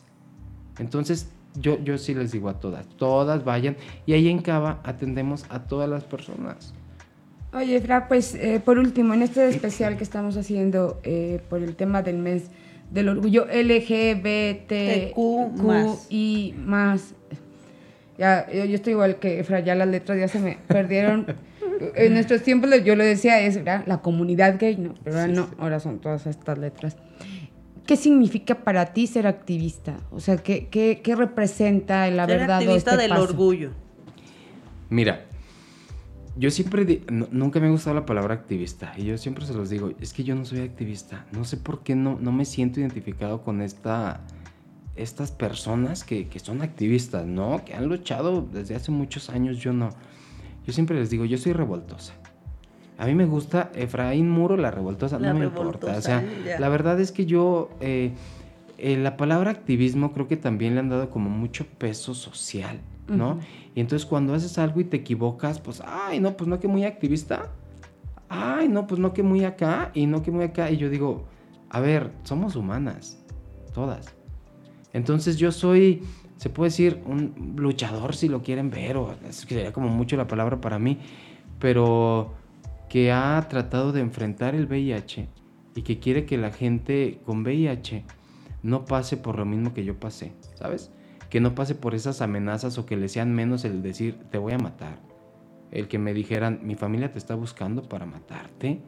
[0.79, 5.45] Entonces, yo, yo sí les digo a todas, todas vayan y ahí en Cava atendemos
[5.49, 6.75] a todas las personas.
[7.53, 11.75] Oye, Efra, pues eh, por último, en este especial que estamos haciendo eh, por el
[11.75, 12.45] tema del mes
[12.93, 15.17] del orgullo LGBTQ
[15.63, 16.07] más.
[16.09, 17.15] y más.
[18.19, 21.27] Ya, yo, yo estoy igual que Efra, ya las letras ya se me perdieron.
[21.97, 23.85] En nuestros tiempos yo lo decía, es ¿verdad?
[23.87, 24.95] la comunidad gay, ¿no?
[25.03, 26.97] Pero ahora no, ahora son todas estas letras.
[27.91, 29.97] ¿Qué significa para ti ser activista?
[30.13, 33.23] O sea, ¿qué, qué, qué representa el haber Ser dado activista este del paso?
[33.25, 33.71] orgullo.
[34.91, 35.27] Mira,
[36.37, 39.71] yo siempre, di- nunca me ha gustado la palabra activista y yo siempre se los
[39.71, 42.79] digo, es que yo no soy activista, no sé por qué no, no me siento
[42.79, 44.21] identificado con esta,
[44.95, 47.65] estas personas que, que son activistas, ¿no?
[47.65, 49.91] Que han luchado desde hace muchos años, yo no.
[50.65, 52.15] Yo siempre les digo, yo soy revoltosa.
[53.01, 55.97] A mí me gusta Efraín Muro, la revoltosa, La no me importa.
[55.97, 56.23] O sea.
[56.45, 56.61] Ya.
[56.61, 58.13] la verdad es que yo, eh,
[58.77, 63.41] eh, la palabra activismo creo que también le han dado como mucho peso social, ¿no?
[63.75, 66.85] Y entonces cuando haces algo y te equivocas, pues, ay, no, pues no que muy
[66.85, 67.47] activista.
[68.29, 70.71] Ay, no, pues no que muy acá y no que muy acá.
[70.71, 71.25] Y yo digo,
[71.71, 73.19] a ver, somos humanas,
[73.73, 74.15] todas.
[74.93, 76.03] Entonces yo soy,
[76.37, 80.61] se puede decir, un luchador si lo quieren ver, o sería como mucho la palabra
[80.61, 80.99] para mí,
[81.59, 82.39] pero
[82.91, 85.29] que ha tratado de enfrentar el VIH
[85.77, 88.05] y que quiere que la gente con VIH
[88.65, 90.91] no pase por lo mismo que yo pasé, ¿sabes?
[91.31, 94.55] Que no pase por esas amenazas o que le sean menos el decir, te voy
[94.55, 94.99] a matar,
[95.71, 98.81] el que me dijeran, mi familia te está buscando para matarte.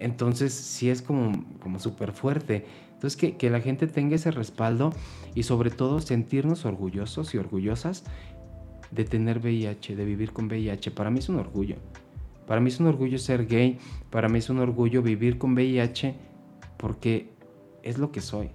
[0.00, 2.66] Entonces sí es como, como súper fuerte.
[2.92, 4.92] Entonces que, que la gente tenga ese respaldo
[5.36, 8.02] y sobre todo sentirnos orgullosos y orgullosas
[8.90, 10.90] de tener VIH, de vivir con VIH.
[10.90, 11.76] Para mí es un orgullo.
[12.48, 13.78] Para mí es un orgullo ser gay.
[14.08, 16.16] Para mí es un orgullo vivir con VIH
[16.78, 17.30] porque
[17.82, 18.48] es lo que soy.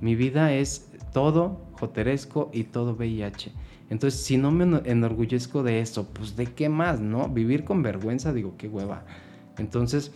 [0.00, 3.52] Mi vida es todo joteresco y todo VIH.
[3.90, 7.28] Entonces, si no me enorgullezco de eso, pues de qué más, ¿no?
[7.28, 9.04] Vivir con vergüenza, digo, qué hueva.
[9.58, 10.12] Entonces,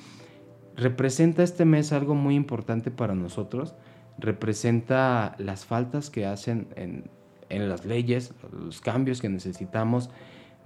[0.75, 3.75] representa este mes algo muy importante para nosotros.
[4.19, 7.11] Representa las faltas que hacen en,
[7.51, 10.09] en las leyes, los cambios que necesitamos.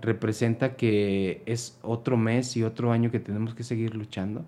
[0.04, 4.44] Representa que es otro mes y otro año que tenemos que seguir luchando.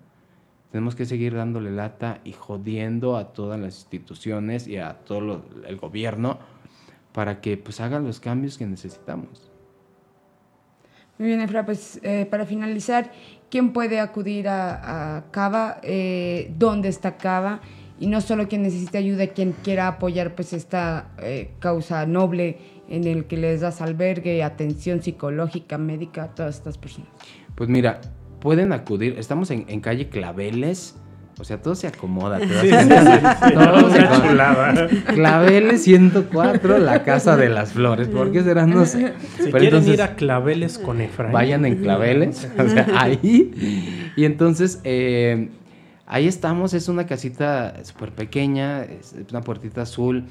[0.71, 5.77] Tenemos que seguir dándole lata y jodiendo a todas las instituciones y a todo el
[5.77, 6.37] gobierno
[7.11, 9.49] para que pues hagan los cambios que necesitamos.
[11.17, 13.11] Muy bien, Efra, pues eh, para finalizar,
[13.49, 15.79] ¿quién puede acudir a, Cava?
[15.81, 17.61] Eh, ¿Dónde está Cava?
[17.99, 23.05] Y no solo quien necesite ayuda, quien quiera apoyar pues esta eh, causa noble en
[23.05, 27.09] el que les das albergue, atención psicológica, médica a todas estas personas.
[27.55, 28.01] Pues mira,
[28.39, 30.95] pueden acudir, estamos en, en calle Claveles,
[31.39, 32.39] o sea, todo se acomoda.
[33.53, 38.07] Todo, se Claveles 104, la Casa de las Flores.
[38.07, 38.65] ¿Por qué será?
[38.65, 39.13] No sé.
[39.37, 41.33] Si quieren ir a Claveles con Efraín.
[41.33, 44.11] Vayan en Claveles, o sea, ahí.
[44.15, 45.49] Y entonces, eh,
[46.07, 46.73] ahí estamos.
[46.73, 50.25] Es una casita súper pequeña, es una puertita azul.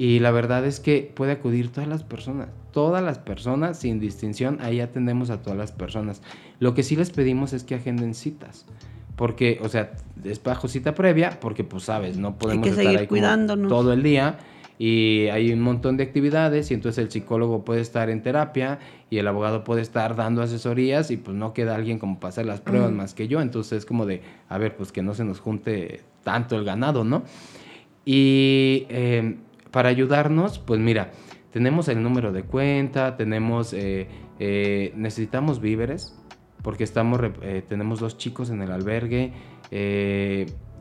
[0.00, 4.58] Y la verdad es que puede acudir todas las personas, todas las personas sin distinción,
[4.62, 6.22] ahí atendemos a todas las personas.
[6.60, 8.64] Lo que sí les pedimos es que agenden citas
[9.18, 9.90] porque, o sea,
[10.22, 13.68] es bajo cita previa, porque pues sabes, no podemos estar ahí cuidándonos.
[13.68, 14.38] todo el día
[14.78, 18.78] y hay un montón de actividades y entonces el psicólogo puede estar en terapia
[19.10, 22.46] y el abogado puede estar dando asesorías y pues no queda alguien como para hacer
[22.46, 25.24] las pruebas más que yo, entonces es como de, a ver, pues que no se
[25.24, 27.24] nos junte tanto el ganado, ¿no?
[28.04, 29.38] Y em,
[29.70, 31.12] para ayudarnos, pues mira,
[31.52, 36.14] tenemos el número de cuenta, tenemos, eh, eh, necesitamos víveres,
[36.62, 39.32] porque estamos, eh, tenemos dos chicos en el albergue,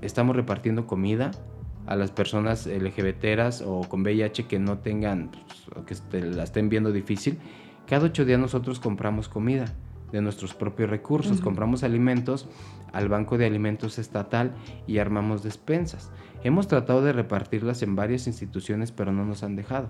[0.02, 1.32] estamos repartiendo comida
[1.86, 6.69] a las personas LGBTeras o con VIH que no tengan, pues, o que la estén
[6.69, 7.39] viendo difícil.
[7.86, 9.65] Cada ocho días nosotros compramos comida
[10.12, 12.47] de nuestros propios recursos, compramos alimentos
[12.93, 14.54] al Banco de Alimentos Estatal
[14.86, 16.12] y armamos despensas.
[16.48, 19.90] Hemos tratado de repartirlas en varias instituciones, pero no nos han dejado.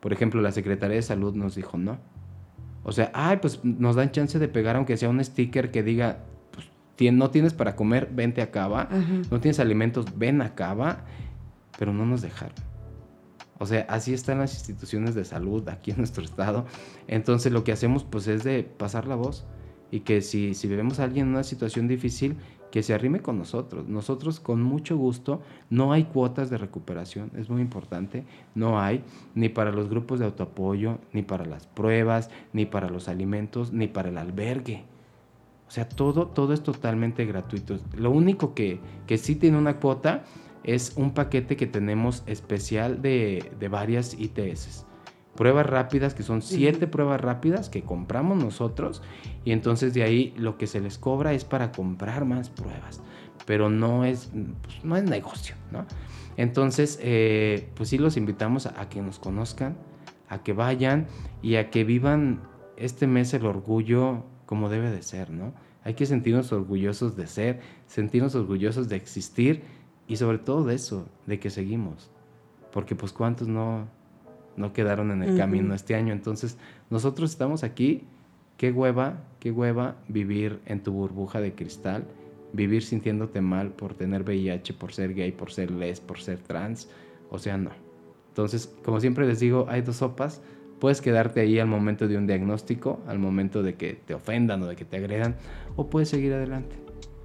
[0.00, 1.96] Por ejemplo, la Secretaría de Salud nos dijo no.
[2.82, 6.18] O sea, ay, pues nos dan chance de pegar aunque sea un sticker que diga,
[6.50, 6.68] pues
[7.10, 8.90] no tienes para comer, vente acá, va.
[9.30, 11.06] No tienes alimentos, ven acá, va.
[11.78, 12.54] Pero no nos dejaron.
[13.58, 16.66] O sea, así están las instituciones de salud aquí en nuestro estado.
[17.08, 19.46] Entonces lo que hacemos pues es de pasar la voz
[19.90, 22.36] y que si, si vemos a alguien en una situación difícil,
[22.74, 23.86] que se arrime con nosotros.
[23.86, 28.24] Nosotros con mucho gusto, no hay cuotas de recuperación, es muy importante,
[28.56, 29.04] no hay,
[29.36, 33.86] ni para los grupos de autoapoyo, ni para las pruebas, ni para los alimentos, ni
[33.86, 34.82] para el albergue.
[35.68, 37.78] O sea, todo, todo es totalmente gratuito.
[37.96, 40.24] Lo único que, que sí tiene una cuota
[40.64, 44.84] es un paquete que tenemos especial de, de varias ITS
[45.36, 49.02] pruebas rápidas, que son siete pruebas rápidas que compramos nosotros,
[49.44, 53.02] y entonces de ahí lo que se les cobra es para comprar más pruebas,
[53.46, 54.30] pero no es,
[54.62, 55.86] pues, no es negocio, ¿no?
[56.36, 59.76] Entonces, eh, pues sí los invitamos a, que nos conozcan,
[60.28, 61.06] a que vayan
[61.42, 62.40] y a que vivan
[62.76, 65.52] este mes el orgullo como debe de ser, ¿no?
[65.84, 69.62] Hay que sentirnos orgullosos de ser, sentirnos orgullosos de existir
[70.08, 72.10] y sobre todo de eso, de que seguimos.
[72.72, 73.86] Porque pues cuántos no,
[74.56, 76.12] no quedaron en el camino este año.
[76.12, 76.56] Entonces,
[76.90, 78.02] nosotros estamos aquí,
[78.56, 82.04] qué hueva, qué hueva vivir en tu burbuja de cristal,
[82.52, 86.88] vivir sintiéndote mal por tener VIH, por ser gay, por ser les, por ser trans,
[87.30, 87.70] o sea, no.
[88.28, 90.40] Entonces, como siempre les digo, hay dos sopas.
[90.80, 94.66] Puedes quedarte ahí al momento de un diagnóstico, al momento de que te ofendan o
[94.66, 95.36] de que te agredan,
[95.76, 96.76] o puedes seguir adelante.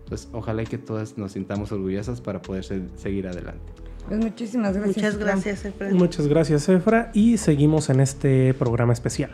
[0.03, 3.78] Entonces, ojalá que todas nos sintamos orgullosas para poder seguir adelante.
[4.07, 4.97] Pues muchísimas gracias.
[4.97, 5.89] Muchas gracias, Efra.
[5.91, 7.11] Muchas gracias, Efra.
[7.13, 9.31] Y seguimos en este programa especial.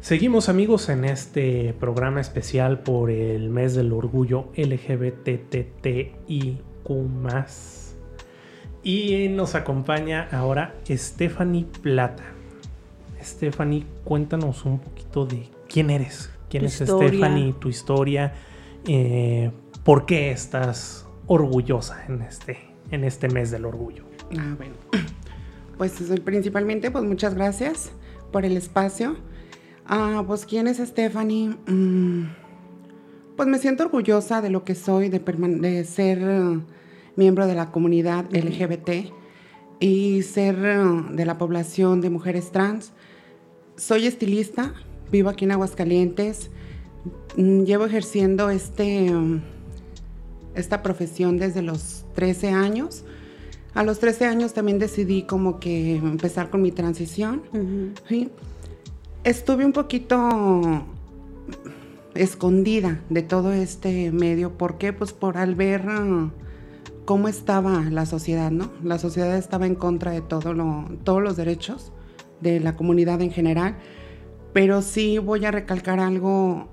[0.00, 6.14] Seguimos amigos en este programa especial por el mes del orgullo LGBTTIQ.
[8.82, 12.24] Y nos acompaña ahora Stephanie Plata.
[13.22, 18.34] Stephanie, cuéntanos un poquito de quién eres, quién es Stephanie, tu historia,
[18.86, 19.50] eh,
[19.84, 24.04] por qué estás orgullosa en este en este mes del orgullo?
[24.38, 24.74] Ah, bueno.
[25.76, 27.90] Pues principalmente, pues muchas gracias
[28.30, 29.16] por el espacio.
[29.86, 31.56] Ah, pues ¿quién es Stephanie?
[31.66, 32.26] Mm,
[33.36, 36.62] pues me siento orgullosa de lo que soy, de, de ser uh,
[37.16, 39.12] miembro de la comunidad LGBT
[39.80, 42.92] y ser uh, de la población de mujeres trans.
[43.76, 44.74] Soy estilista,
[45.10, 46.50] vivo aquí en Aguascalientes,
[47.36, 49.40] mm, llevo ejerciendo este, um,
[50.54, 53.04] esta profesión desde los 13 años.
[53.74, 57.42] A los 13 años también decidí como que empezar con mi transición.
[59.24, 60.84] Estuve un poquito
[62.14, 64.56] escondida de todo este medio.
[64.56, 64.92] ¿Por qué?
[64.92, 66.30] Pues por al ver uh,
[67.04, 68.70] cómo estaba la sociedad, ¿no?
[68.82, 71.92] La sociedad estaba en contra de todo lo, todos los derechos
[72.40, 73.76] de la comunidad en general.
[74.52, 76.68] Pero sí voy a recalcar algo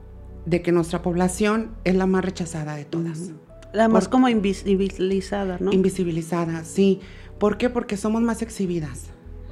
[0.46, 3.32] de que nuestra población es la más rechazada de todas.
[3.74, 5.72] La más como invisibilizada, ¿no?
[5.72, 7.00] Invisibilizada, sí.
[7.40, 7.70] ¿Por qué?
[7.70, 9.12] Porque somos más exhibidas.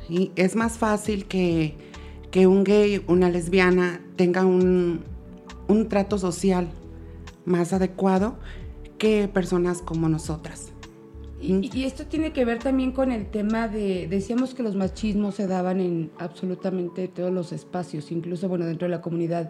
[0.09, 1.75] Y es más fácil que,
[2.31, 5.01] que un gay, una lesbiana tenga un,
[5.67, 6.67] un trato social
[7.45, 8.37] más adecuado
[8.97, 10.71] que personas como nosotras.
[11.41, 15.35] Y, y, esto tiene que ver también con el tema de, decíamos que los machismos
[15.35, 19.49] se daban en absolutamente todos los espacios, incluso, bueno, dentro de la comunidad,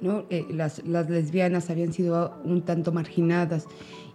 [0.00, 0.26] ¿no?
[0.30, 3.66] Eh, las, las, lesbianas habían sido un tanto marginadas.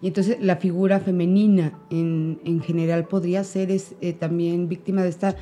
[0.01, 5.35] Y entonces la figura femenina en, en general podría ser eh, también víctima de esta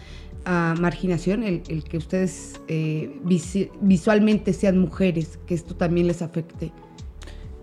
[0.46, 6.22] uh, marginación, el, el, que ustedes eh, vis, visualmente sean mujeres, que esto también les
[6.22, 6.72] afecte.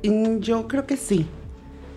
[0.05, 1.27] Mm, yo creo que sí,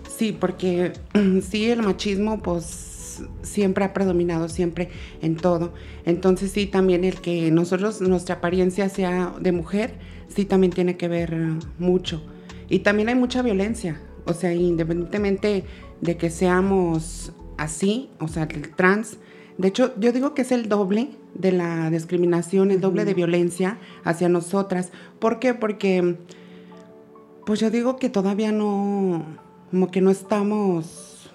[0.09, 0.93] sí, porque
[1.47, 4.89] sí, el machismo pues siempre ha predominado, siempre
[5.21, 5.73] en todo.
[6.05, 9.93] Entonces sí, también el que nosotros, nuestra apariencia sea de mujer,
[10.27, 11.35] sí también tiene que ver
[11.77, 12.23] mucho.
[12.69, 15.63] Y también hay mucha violencia, o sea, independientemente
[16.01, 19.17] de que seamos así, o sea, el trans,
[19.57, 23.79] de hecho, yo digo que es el doble de la discriminación, el doble de violencia
[24.03, 24.91] hacia nosotras.
[25.19, 25.55] ¿Por qué?
[25.55, 26.17] Porque,
[27.45, 29.25] pues yo digo que todavía no,
[29.71, 31.31] como que no estamos,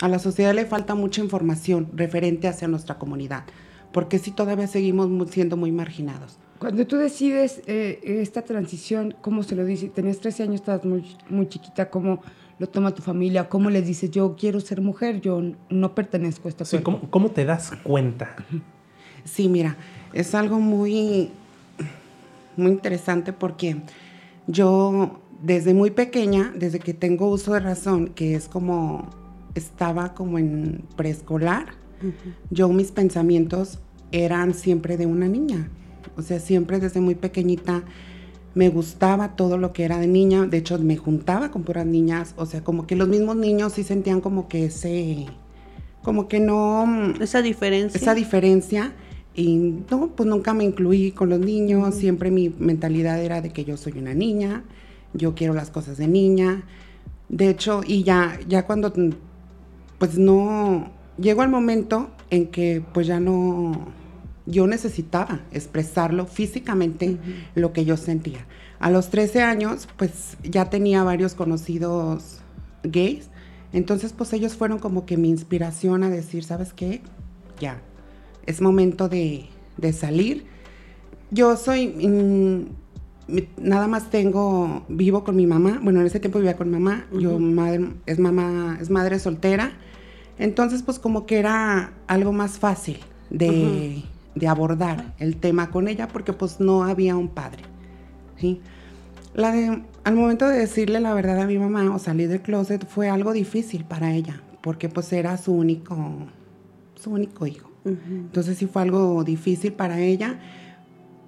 [0.00, 3.44] a la sociedad le falta mucha información referente hacia nuestra comunidad,
[3.92, 6.38] porque sí todavía seguimos siendo muy marginados.
[6.58, 9.88] Cuando tú decides eh, esta transición, ¿cómo se lo dice?
[9.88, 12.22] Tenés 13 años, estabas muy, muy chiquita, ¿cómo
[12.58, 13.48] lo toma tu familia?
[13.48, 17.30] ¿Cómo les dices, yo quiero ser mujer, yo no pertenezco a esta sí, ¿cómo, ¿cómo,
[17.30, 18.36] te das cuenta?
[19.24, 19.76] Sí, mira,
[20.12, 21.30] es algo muy,
[22.56, 23.76] muy interesante porque
[24.46, 29.10] yo desde muy pequeña, desde que tengo uso de razón, que es como
[29.54, 32.12] estaba como en preescolar, uh -huh.
[32.50, 33.80] yo mis pensamientos
[34.12, 35.68] eran siempre de una niña.
[36.16, 37.82] O sea, siempre desde muy pequeñita
[38.54, 42.34] me gustaba todo lo que era de niña, de hecho me juntaba con puras niñas,
[42.38, 45.26] o sea, como que los mismos niños sí sentían como que ese,
[46.02, 47.12] como que no...
[47.20, 48.00] Esa diferencia.
[48.00, 48.94] Esa diferencia,
[49.34, 49.56] y
[49.90, 52.00] no, pues nunca me incluí con los niños, uh -huh.
[52.00, 54.64] siempre mi mentalidad era de que yo soy una niña,
[55.12, 56.64] yo quiero las cosas de niña,
[57.28, 58.90] de hecho, y ya, ya cuando,
[59.98, 63.72] pues no, llegó el momento en que pues ya no
[64.46, 67.34] yo necesitaba expresarlo físicamente uh -huh.
[67.56, 68.46] lo que yo sentía.
[68.78, 72.38] A los 13 años, pues ya tenía varios conocidos
[72.82, 73.28] gays,
[73.72, 77.02] entonces pues ellos fueron como que mi inspiración a decir, ¿sabes qué?
[77.58, 77.80] Ya,
[78.46, 80.44] es momento de, de salir.
[81.30, 82.66] Yo soy, mmm,
[83.56, 87.16] nada más tengo, vivo con mi mamá, bueno, en ese tiempo vivía con mamá, uh
[87.16, 87.20] -huh.
[87.20, 89.72] yo madre, es mamá, es madre soltera,
[90.38, 92.98] entonces pues como que era algo más fácil
[93.30, 93.48] de...
[93.48, 97.64] Uh -huh de abordar el tema con ella porque pues no había un padre.
[98.36, 98.60] ¿sí?
[99.34, 102.86] La de, al momento de decirle la verdad a mi mamá o salir del closet
[102.86, 105.96] fue algo difícil para ella porque pues era su único,
[106.96, 107.70] su único hijo.
[107.84, 107.96] Uh -huh.
[108.08, 110.40] Entonces sí fue algo difícil para ella,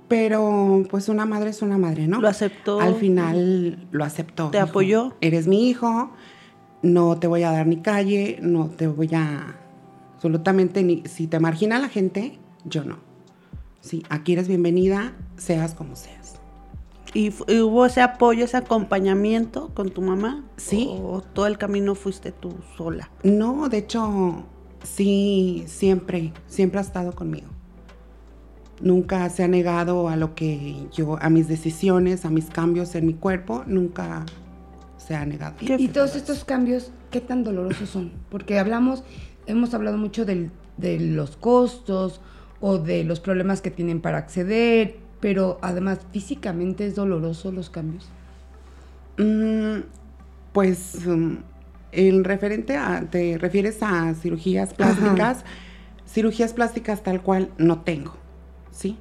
[0.09, 2.21] pero pues una madre es una madre, ¿no?
[2.21, 2.81] Lo aceptó.
[2.81, 4.51] Al final lo aceptó.
[4.51, 5.17] ¿Te dijo, apoyó?
[5.21, 6.11] Eres mi hijo,
[6.83, 9.55] no te voy a dar ni calle, no te voy a
[10.15, 12.99] absolutamente ni si te margina la gente, yo no.
[13.81, 16.37] Sí, aquí eres bienvenida, seas como seas.
[17.14, 20.45] ¿Y, ¿Y, hubo ese apoyo, ese acompañamiento con tu mamá?
[20.57, 20.89] Sí.
[20.91, 23.11] ¿O todo el camino fuiste tú sola?
[23.23, 24.45] No, de hecho,
[24.83, 27.49] sí, siempre, siempre ha estado conmigo.
[28.81, 33.07] Nunca se ha negado a lo que yo, a mis decisiones, a mis cambios en
[33.07, 34.25] mi cuerpo, nunca
[34.97, 35.57] se ha negado.
[35.61, 38.12] ¿Y, y todos estos cambios, qué tan dolorosos son?
[38.29, 39.03] Porque hablamos,
[39.47, 42.21] hemos hablado mucho del, de los costos,
[42.61, 48.09] o de los problemas que tienen para acceder, pero además físicamente es doloroso los cambios.
[49.19, 49.81] Mm,
[50.53, 51.39] pues um,
[51.93, 55.47] en referente a, te refieres a cirugías plásticas, Ajá.
[56.07, 58.15] cirugías plásticas tal cual no tengo,
[58.71, 58.97] ¿sí?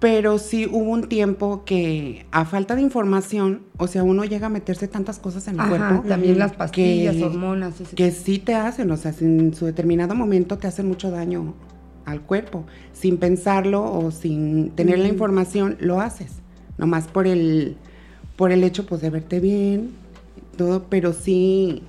[0.00, 4.50] Pero sí hubo un tiempo que a falta de información, o sea, uno llega a
[4.50, 6.06] meterse tantas cosas en el cuerpo.
[6.06, 7.76] También las pastillas, hormonas.
[7.94, 11.54] que sí te hacen, o sea, en su determinado momento te hacen mucho daño
[12.04, 12.64] al cuerpo.
[12.92, 16.32] Sin pensarlo o sin tener la información, lo haces.
[16.78, 17.76] Nomás por el,
[18.36, 19.92] por el hecho pues, de verte bien,
[20.56, 21.82] todo, pero sí,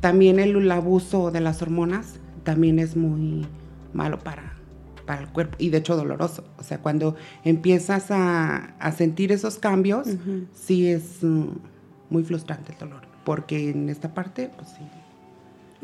[0.00, 3.46] también el abuso de las hormonas también es muy
[3.92, 4.54] malo para,
[5.04, 6.44] para el cuerpo y de hecho doloroso.
[6.58, 10.08] O sea, cuando empiezas a, sentir esos cambios,
[10.54, 11.46] sí es mm,
[12.10, 14.84] muy frustrante el dolor, porque en esta parte, pues sí.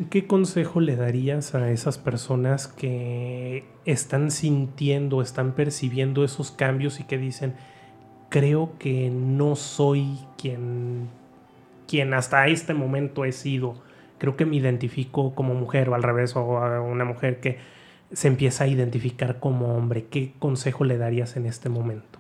[0.08, 7.04] ¿Qué consejo le darías a esas personas que están sintiendo, están percibiendo esos cambios y
[7.04, 7.54] que dicen,
[8.30, 11.08] creo que no soy quien,
[11.86, 13.74] quien hasta este momento he sido?
[14.16, 17.58] Creo que me identifico como mujer o al revés, o a una mujer que
[18.12, 20.06] se empieza a identificar como hombre.
[20.06, 22.18] ¿Qué consejo le darías en este momento?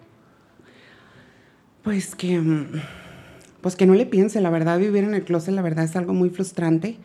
[1.82, 2.38] Pues que,
[3.62, 6.12] pues que no le piense, la verdad vivir en el closet, la verdad es algo
[6.12, 6.98] muy frustrante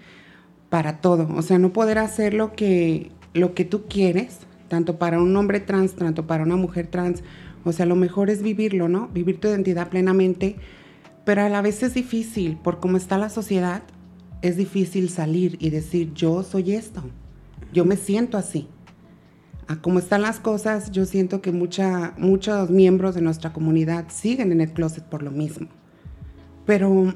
[0.70, 1.28] para todo.
[1.36, 5.59] O sea, no poder hacer lo que, lo que tú quieres, tanto para un hombre
[5.59, 7.24] trans, tanto para una mujer trans.
[7.63, 9.07] O sea, lo mejor es vivirlo, ¿no?
[9.09, 10.55] Vivir tu identidad plenamente,
[11.26, 13.84] pero a la vez es difícil, por cómo está la sociedad,
[14.41, 17.03] es difícil salir y decir, yo soy esto,
[17.74, 18.68] yo me siento así
[19.68, 24.51] a cómo están las cosas, yo siento que mucha, muchos miembros de nuestra comunidad siguen
[24.53, 25.68] en el closet por lo mismo.
[26.65, 27.13] Pero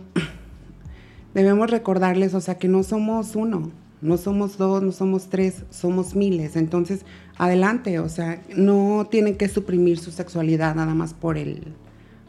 [1.34, 3.72] debemos recordarles, o sea, que no somos uno,
[4.02, 6.56] no somos dos, no somos tres, somos miles.
[6.56, 7.06] Entonces,
[7.38, 11.74] adelante, o sea, no tienen que suprimir su sexualidad nada más por el,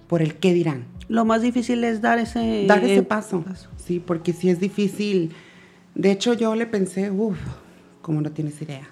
[0.09, 0.85] por el qué dirán.
[1.09, 3.45] Lo más difícil es dar ese, dar ese paso,
[3.77, 5.33] Sí, porque si es difícil.
[5.95, 7.37] De hecho, yo le pensé, uff,
[8.01, 8.89] como no tienes idea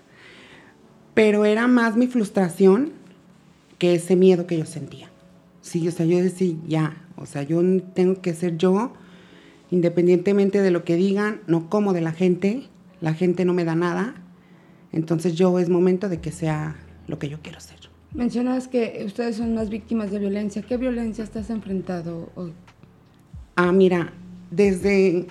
[1.15, 2.93] pero era más mi frustración
[3.79, 5.11] que ese miedo que yo sentía.
[5.61, 7.61] Sí, o sea, yo decía, ya, o sea, yo
[7.95, 8.95] tengo que ser yo,
[9.71, 12.65] independientemente de lo que digan, no como de la gente,
[13.01, 14.15] la gente no me da nada,
[14.93, 17.79] entonces yo es momento de que sea lo que yo quiero ser.
[18.13, 20.63] Mencionas que ustedes son más víctimas de violencia.
[20.63, 22.53] ¿Qué violencia estás enfrentado hoy?
[23.55, 24.13] Ah, mira,
[24.51, 25.27] desde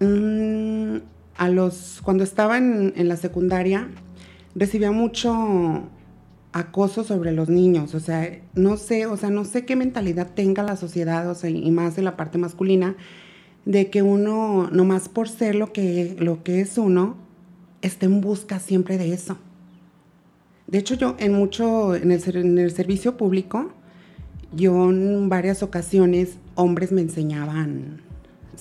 [0.00, 0.96] mm,
[1.38, 3.88] a los cuando estaba en, en la secundaria,
[4.54, 5.88] recibía mucho
[6.56, 10.62] acoso sobre los niños, o sea, no sé, o sea, no sé qué mentalidad tenga
[10.62, 12.96] la sociedad, o sea, y más de la parte masculina,
[13.66, 17.16] de que uno, nomás por ser lo que, lo que es uno,
[17.82, 19.36] esté en busca siempre de eso.
[20.66, 23.72] De hecho, yo en mucho, en el, en el servicio público,
[24.54, 28.00] yo en varias ocasiones, hombres me enseñaban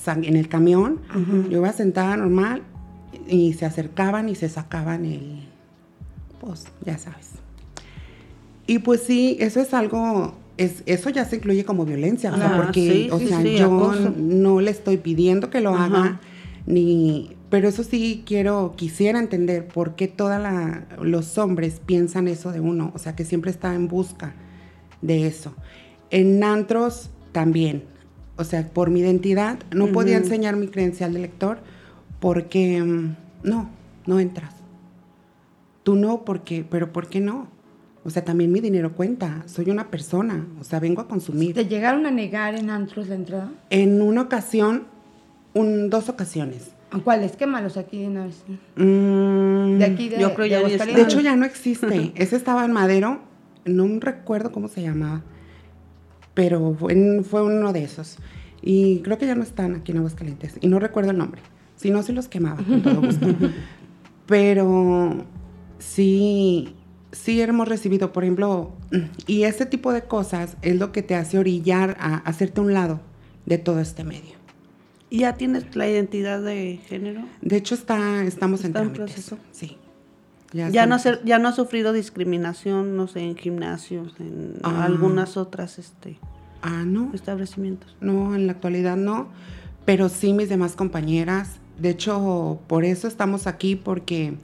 [0.08, 1.00] en el camión,
[1.50, 2.62] yo iba sentada normal
[3.30, 5.48] y se acercaban y se sacaban el,
[6.42, 7.45] pues ya sabes.
[8.68, 12.58] Y pues sí, eso es algo, es, eso ya se incluye como violencia, o sea,
[12.58, 16.20] porque, o sea, yo no le estoy pidiendo que lo haga,
[16.66, 20.42] ni, pero eso sí quiero, quisiera entender por qué todos
[21.00, 24.34] los hombres piensan eso de uno, o sea, que siempre está en busca
[25.02, 25.54] de eso.
[26.10, 27.84] En antros también,
[28.38, 31.60] o sea, por mi identidad, no podía enseñar mi credencial de lector
[32.20, 33.70] porque mm, no,
[34.08, 34.56] no entras.
[35.84, 37.48] Tú no, porque, pero ¿por qué no?
[38.06, 39.42] O sea, también mi dinero cuenta.
[39.48, 40.46] Soy una persona.
[40.62, 41.56] O sea, vengo a consumir.
[41.56, 43.52] ¿Te llegaron a negar en antros la entrada?
[43.72, 44.84] En una ocasión,
[45.56, 46.70] un, dos ocasiones.
[47.04, 47.36] ¿Cuáles?
[47.48, 48.44] malos aquí de una vez.
[48.76, 52.14] Mm, de aquí de, yo creo ya de, hecho, ya no existe.
[52.16, 53.22] Ese estaba en Madero.
[53.66, 55.24] No recuerdo cómo se llamaba.
[56.36, 58.18] Pero fue, fue uno de esos.
[58.62, 60.60] Y creo que ya no están aquí en Aguascalientes.
[60.62, 61.42] Y no recuerdo el nombre.
[61.76, 63.28] Si no, se los quemaba con todo gusto.
[64.28, 65.26] Pero
[65.80, 66.76] sí,
[67.16, 68.74] sí hemos recibido, por ejemplo,
[69.28, 73.00] y ese tipo de cosas es lo que te hace orillar a hacerte un lado
[73.46, 74.36] de todo este medio.
[75.10, 77.22] ¿Y ya tienes la identidad de género?
[77.42, 79.38] De hecho, está, estamos en, proceso.
[79.52, 79.78] Sí.
[80.52, 84.86] Ya, no ya no ha sufrido discriminación, no sé, en gimnasios, en ah.
[84.86, 86.18] algunas otras este,
[86.62, 87.12] ah, no.
[87.14, 87.96] establecimientos.
[88.00, 89.30] No, en la actualidad no,
[89.84, 91.60] pero sí mis demás compañeras.
[91.78, 94.36] De hecho, por eso estamos aquí, porque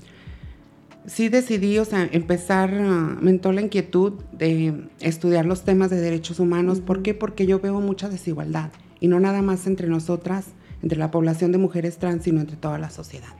[1.06, 6.00] sí decidí, o sea, empezar, uh, me entró la inquietud de estudiar los temas de
[6.00, 6.80] derechos humanos.
[6.80, 7.14] ¿Por qué?
[7.14, 10.48] Porque yo veo mucha desigualdad y no nada más entre nosotras,
[10.82, 13.34] entre la población de mujeres trans, sino entre toda la sociedad.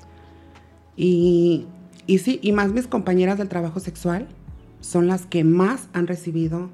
[0.96, 1.66] Y,
[2.08, 4.28] y sí, y más mis compañeras del trabajo sexual
[4.80, 6.70] son las que más han recibido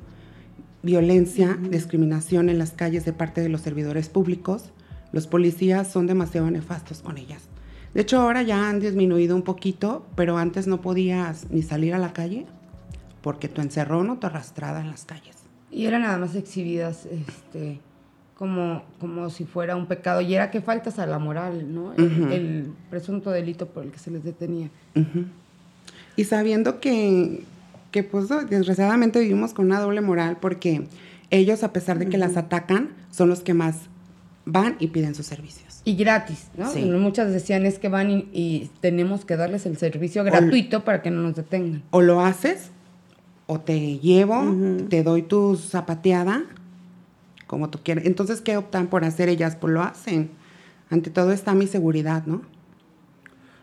[0.84, 4.72] violencia, discriminación en las calles de parte de los servidores públicos.
[5.12, 7.47] Los policías son demasiado nefastos con ellas.
[7.98, 11.98] De hecho, ahora ya han disminuido un poquito, pero antes no podías ni salir a
[11.98, 12.45] la calle
[13.24, 15.36] porque tu encerrón o tu arrastrada en las calles.
[15.72, 17.80] Y eran nada más exhibidas, este,
[18.36, 20.22] como, como si fuera un pecado.
[20.22, 21.91] Y era que faltas a la moral, ¿no?
[21.95, 24.70] El, presunto delito por el que se les detenía.
[26.16, 27.45] Y sabiendo que,
[27.89, 30.88] que, pues, desgraciadamente vivimos con una doble moral, porque
[31.32, 33.76] ellos, a pesar de que las atacan, son los que más
[34.45, 35.66] van y piden sus servicios.
[35.88, 36.70] Y gratis, ¿no?
[37.00, 41.22] Muchas decían es que van y, tenemos que darles el servicio gratuito para que no
[41.22, 41.82] nos detengan.
[41.92, 42.72] O lo haces,
[43.46, 44.54] o te llevo,
[44.90, 46.44] te doy tu zapateada,
[47.48, 48.06] como tú quieras.
[48.06, 49.56] Entonces, ¿qué optan por hacer ellas?
[49.56, 50.32] Pues lo hacen.
[50.90, 52.42] Ante todo está mi seguridad, ¿no?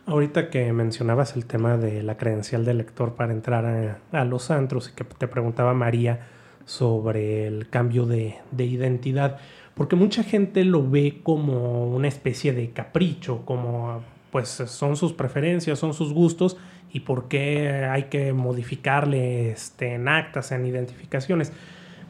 [0.07, 4.89] Ahorita que mencionabas el tema de la credencial de lector para entrar a, los antros
[4.89, 6.21] y que te preguntaba María
[6.65, 9.37] sobre el cambio de, de identidad,
[9.75, 15.79] porque mucha gente lo ve como una especie de capricho, como pues son sus preferencias,
[15.79, 16.57] son sus gustos
[16.93, 21.53] y por qué hay que modificarle este, en actas, en identificaciones.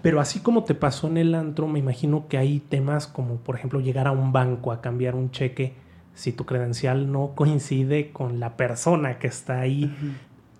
[0.02, 3.56] Pero así como te pasó en el antro, me imagino que hay temas como, por
[3.56, 5.72] ejemplo, llegar a un banco a cambiar un cheque
[6.14, 9.94] si tu credencial no coincide con la persona que está ahí.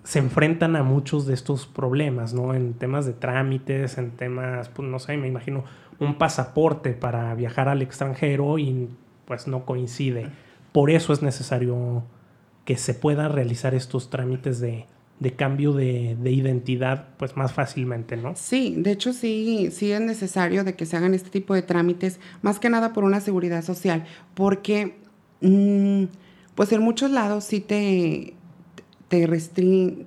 [0.03, 2.55] Se enfrentan a muchos de estos problemas, ¿no?
[2.55, 5.65] En temas de trámites, en temas, pues no sé, me imagino
[6.01, 8.89] un pasaporte para viajar al extranjero y
[9.27, 10.31] pues no coincide.
[10.73, 12.03] Por eso es necesario
[12.65, 14.87] que se puedan realizar estos trámites de,
[15.37, 18.35] cambio de, identidad pues más fácilmente, ¿no?
[18.37, 22.21] Sí, de hecho sí, sí es necesario de que se hagan este tipo de trámites,
[22.43, 24.97] más que nada por una seguridad social, porque
[25.41, 26.05] mm,
[26.55, 28.35] pues en muchos lados sí te,
[29.09, 30.07] te restringen,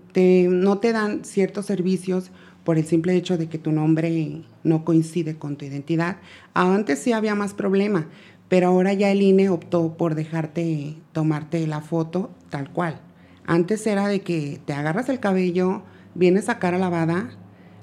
[0.61, 2.31] no te dan ciertos servicios
[2.63, 6.17] por el simple hecho de que tu nombre no coincide con tu identidad.
[6.53, 8.07] Antes sí había más problema,
[8.49, 12.99] pero ahora ya el INE optó por dejarte tomarte la foto tal cual.
[13.45, 15.83] Antes era de que te agarras el cabello,
[16.15, 17.29] vienes a cara lavada,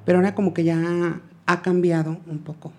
[0.05, 2.73] pero ahora como que ya ha cambiado un poco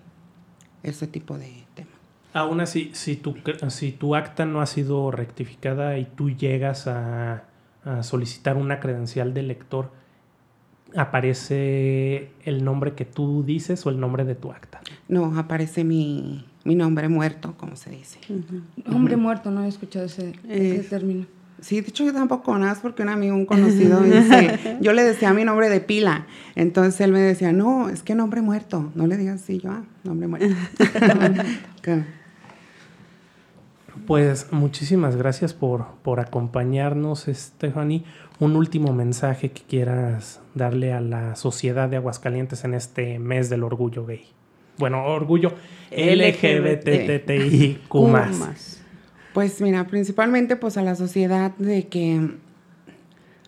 [0.82, 1.90] ese tipo de tema.
[2.32, 7.44] Aún así, si tu, acta no ha sido rectificada y tú llegas a,
[7.84, 9.90] a solicitar una credencial de lector,
[10.94, 14.80] ¿aparece el nombre que tú dices o el nombre de tu acta?
[15.08, 18.18] No, aparece mi, nombre muerto, como se dice.
[18.86, 20.32] Nombre muerto, no he escuchado ese,
[20.88, 21.26] término.
[21.60, 25.02] Sí, de hecho yo tampoco, nada más porque un amigo, un conocido, dice, yo le
[25.02, 29.06] decía mi nombre de pila, entonces él me decía, no, es que nombre muerto, no
[29.06, 30.54] le digas así, yo, ah, nombre muerto.
[34.06, 38.04] Pues muchísimas gracias por, por acompañarnos, Stephanie.
[38.38, 43.64] Un último mensaje que quieras darle a la sociedad de Aguascalientes en este mes del
[43.64, 44.26] orgullo gay.
[44.78, 45.54] Bueno, orgullo
[45.90, 47.88] LGBTTIQ+.
[49.32, 52.30] Pues mira, principalmente pues a la sociedad de que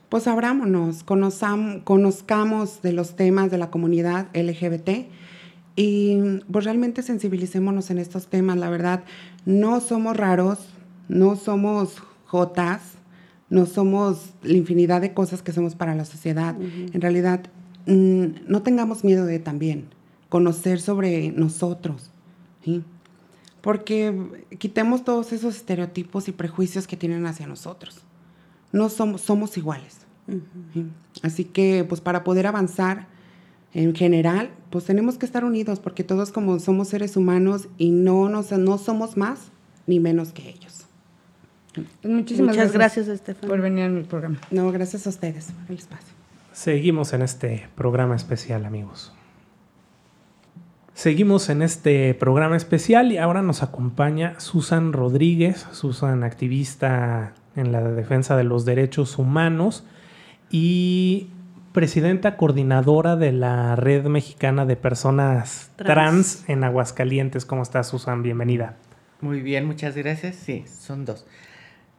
[0.08, 5.10] pues abrámonos, conozcamos de los temas de la comunidad LGBT
[5.78, 8.56] y pues realmente sensibilicémonos en estos temas.
[8.56, 9.04] La verdad,
[9.46, 10.58] no somos raros,
[11.06, 12.94] no somos jotas,
[13.48, 16.56] no somos la infinidad de cosas que somos para la sociedad.
[16.60, 17.44] En realidad,
[17.86, 19.84] mm, no tengamos miedo de también
[20.28, 22.10] conocer sobre nosotros,
[23.60, 28.00] porque quitemos todos esos estereotipos y prejuicios que tienen hacia nosotros.
[28.72, 29.98] No somos, somos iguales.
[31.22, 33.06] Así que, pues para poder avanzar,
[33.74, 38.28] en general, pues tenemos que estar unidos porque todos como somos seres humanos y no,
[38.28, 39.50] nos, no somos más
[39.86, 40.84] ni menos que ellos.
[41.74, 44.38] Pues muchísimas Muchas gracias, Estefan, por venir a mi programa.
[44.50, 46.14] No, gracias a ustedes por el espacio.
[46.52, 49.12] Seguimos en este programa especial, amigos.
[50.94, 57.82] Seguimos en este programa especial y ahora nos acompaña Susan Rodríguez, Susan activista en la
[57.82, 59.84] defensa de los derechos humanos
[60.50, 61.28] y
[61.78, 67.44] presidenta coordinadora de la Red Mexicana de Personas Trans, en Aguascalientes.
[67.46, 68.24] ¿Cómo estás, Susan?
[68.24, 68.74] Bienvenida.
[69.20, 70.34] Muy bien, muchas gracias.
[70.34, 71.24] Sí, son dos.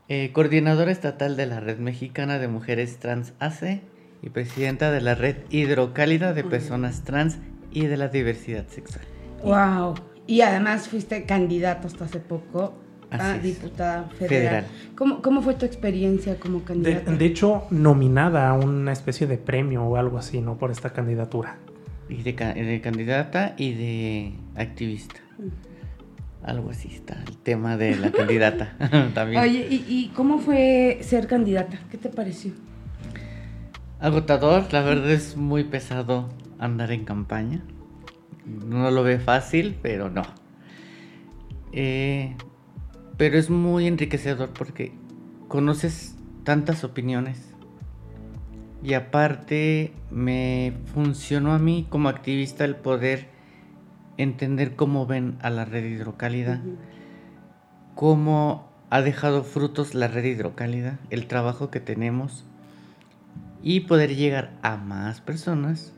[0.10, 3.80] Eh, coordinadora estatal de la Red Mexicana de Mujeres Trans AC
[4.22, 7.38] y presidenta de la Red Hidrocálida de Personas Trans
[7.72, 9.06] y de la Diversidad Sexual.
[9.46, 9.96] ¡Wow!
[10.28, 12.74] Y además fuiste candidato hasta hace poco
[13.12, 14.66] a diputada federal.
[14.96, 17.12] ¿Cómo, fue tu experiencia como candidata?
[17.12, 20.58] De, hecho, nominada a una especie de premio o algo así, ¿no?
[20.58, 21.58] Por esta candidatura.
[22.10, 25.22] Y de, candidata y de activista.
[26.44, 28.76] Algo así está el tema de la candidata
[29.14, 29.42] también.
[29.42, 31.80] Oye, ¿y, cómo fue ser candidata?
[31.92, 32.52] ¿Qué te pareció?
[34.00, 37.62] Agotador, la verdad es muy pesado andar en campaña.
[38.46, 40.24] No lo ve fácil, pero no.
[41.72, 42.36] Eh,
[43.20, 44.94] pero es muy enriquecedor porque
[45.50, 46.16] conoces
[46.46, 47.54] tantas opiniones.
[48.82, 53.28] Y aparte me funcionó a mí como activista el poder
[54.16, 56.62] entender cómo ven a la red hidrocálida,
[57.94, 62.46] cómo ha dejado frutos la red hidrocálida, el trabajo que tenemos
[63.62, 65.94] y poder llegar a más personas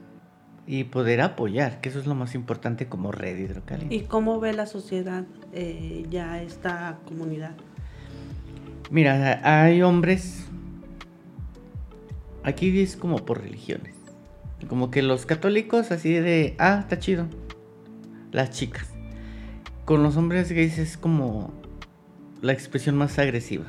[0.72, 3.94] y poder apoyar, que eso es lo más importante como red hidrocálida.
[3.94, 7.52] ¿Y cómo ve la sociedad eh, ya esta comunidad?
[8.90, 10.46] Mira, hay hombres,
[12.44, 13.96] aquí es como por religiones,
[14.70, 17.28] como que los católicos así de, ah, está chido,
[18.32, 18.94] las chicas.
[19.84, 21.52] Con los hombres gays es como
[22.42, 23.66] la expresión más agresiva.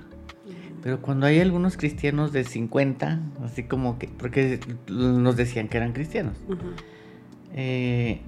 [0.83, 4.59] Pero cuando hay algunos cristianos de 50, así como que, porque
[4.89, 6.37] nos decían que eran cristianos,
[7.55, 8.21] eh,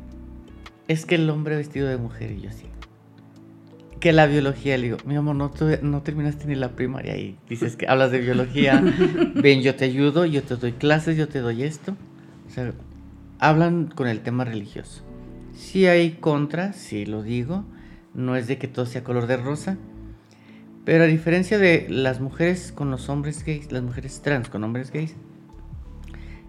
[0.86, 2.66] es que el hombre vestido de mujer y yo así.
[3.98, 5.50] Que la biología, le digo, mi amor, no,
[5.82, 8.80] no terminaste ni la primaria y dices que hablas de biología,
[9.34, 11.96] ven, yo te ayudo, yo te doy clases, yo te doy esto.
[12.46, 12.72] O sea,
[13.40, 15.02] hablan con el tema religioso.
[15.56, 17.64] Si hay contra, sí lo digo,
[18.12, 19.76] no es de que todo sea color de rosa,
[20.84, 24.90] pero a diferencia de las mujeres con los hombres gays, las mujeres trans con hombres
[24.90, 25.16] gays,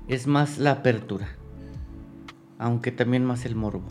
[0.08, 1.28] es más la apertura,
[2.60, 3.88] aunque también más el morbo.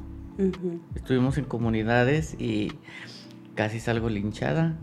[0.95, 2.73] Estuvimos en comunidades y
[3.55, 4.77] casi salgo linchada.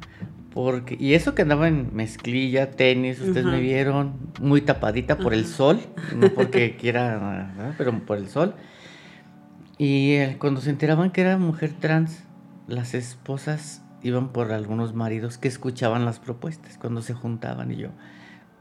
[0.53, 5.45] Porque, y eso que andaba en mezclilla, tenis, ustedes me vieron muy tapadita por el
[5.45, 5.79] sol,
[6.15, 8.55] no porque quiera, pero por el sol.
[9.77, 12.23] Y eh, cuando se enteraban que era mujer trans,
[12.67, 17.89] las esposas iban por algunos maridos que escuchaban las propuestas cuando se juntaban y yo,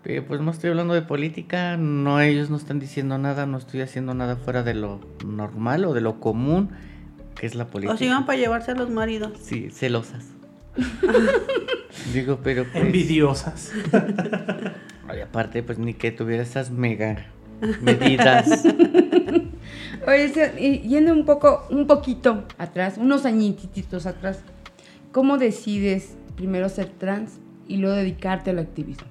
[0.03, 4.15] pues no estoy hablando de política, no ellos no están diciendo nada, no estoy haciendo
[4.15, 6.71] nada fuera de lo normal o de lo común
[7.35, 7.95] que es la política.
[7.95, 9.33] O si iban para llevarse a los maridos.
[9.41, 10.27] Sí, celosas.
[12.13, 13.73] Digo, pero pues, envidiosas.
[15.17, 17.27] Y aparte, pues ni que tuviera esas mega
[17.81, 18.65] medidas.
[20.07, 24.41] Oye, yendo un poco, un poquito atrás, unos añititos atrás,
[25.13, 29.09] ¿Cómo decides primero ser trans y luego dedicarte al activismo?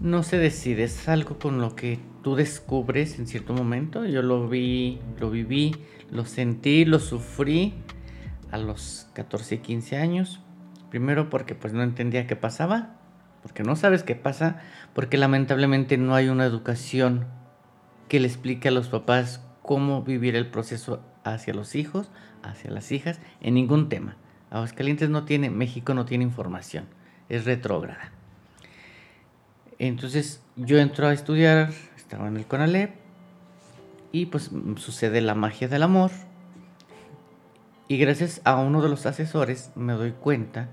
[0.00, 4.06] No se decide, es algo con lo que tú descubres en cierto momento.
[4.06, 5.76] Yo lo vi, lo viví,
[6.10, 7.74] lo sentí, lo sufrí
[8.50, 10.40] a los 14 y 15 años.
[10.88, 12.96] Primero porque pues no entendía qué pasaba,
[13.42, 14.62] porque no sabes qué pasa,
[14.94, 17.26] porque lamentablemente no hay una educación
[18.08, 22.10] que le explique a los papás cómo vivir el proceso hacia los hijos,
[22.42, 24.16] hacia las hijas, en ningún tema.
[24.50, 26.86] Aguascalientes no tiene, México no tiene información,
[27.28, 28.12] es retrógrada.
[29.78, 32.94] Entonces yo entro a estudiar, estaba en el CONALEP
[34.12, 36.10] y pues sucede la magia del amor.
[37.88, 40.68] Y gracias a uno de los asesores me doy cuenta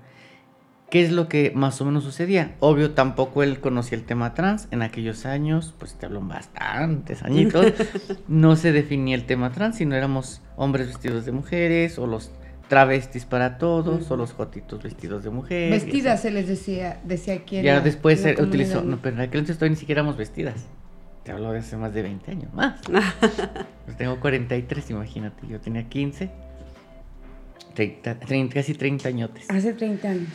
[0.90, 2.56] qué es lo que más o menos sucedía.
[2.60, 4.68] Obvio, tampoco él conocía el tema trans.
[4.70, 7.72] En aquellos años, pues te hablo bastantes añitos,
[8.28, 12.30] no se definía el tema trans, sino éramos hombres vestidos de mujeres o los
[12.68, 15.70] travestis para todos o los jotitos vestidos de mujer.
[15.70, 17.64] Vestidas se les decía, decía quién.
[17.64, 20.66] Ya después se utilizó, no, pero en aquel entonces todavía ni siquiera éramos vestidas.
[21.24, 22.80] Te hablo de hace más de 20 años más.
[23.84, 26.30] pues tengo 43, imagínate, yo tenía 15.
[27.74, 28.18] 30,
[28.52, 29.50] casi 30 añotes.
[29.50, 30.28] Hace 30 años.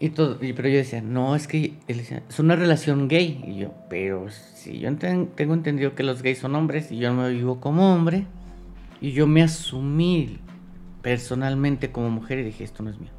[0.00, 3.44] Y todo, pero yo decía, no, es que es una relación gay.
[3.46, 7.22] Y yo, pero si yo tengo entendido que los gays son hombres y yo no
[7.22, 8.24] me vivo como hombre,
[9.00, 10.38] y yo me asumí
[11.02, 13.12] personalmente como mujer y dije, esto no es mío.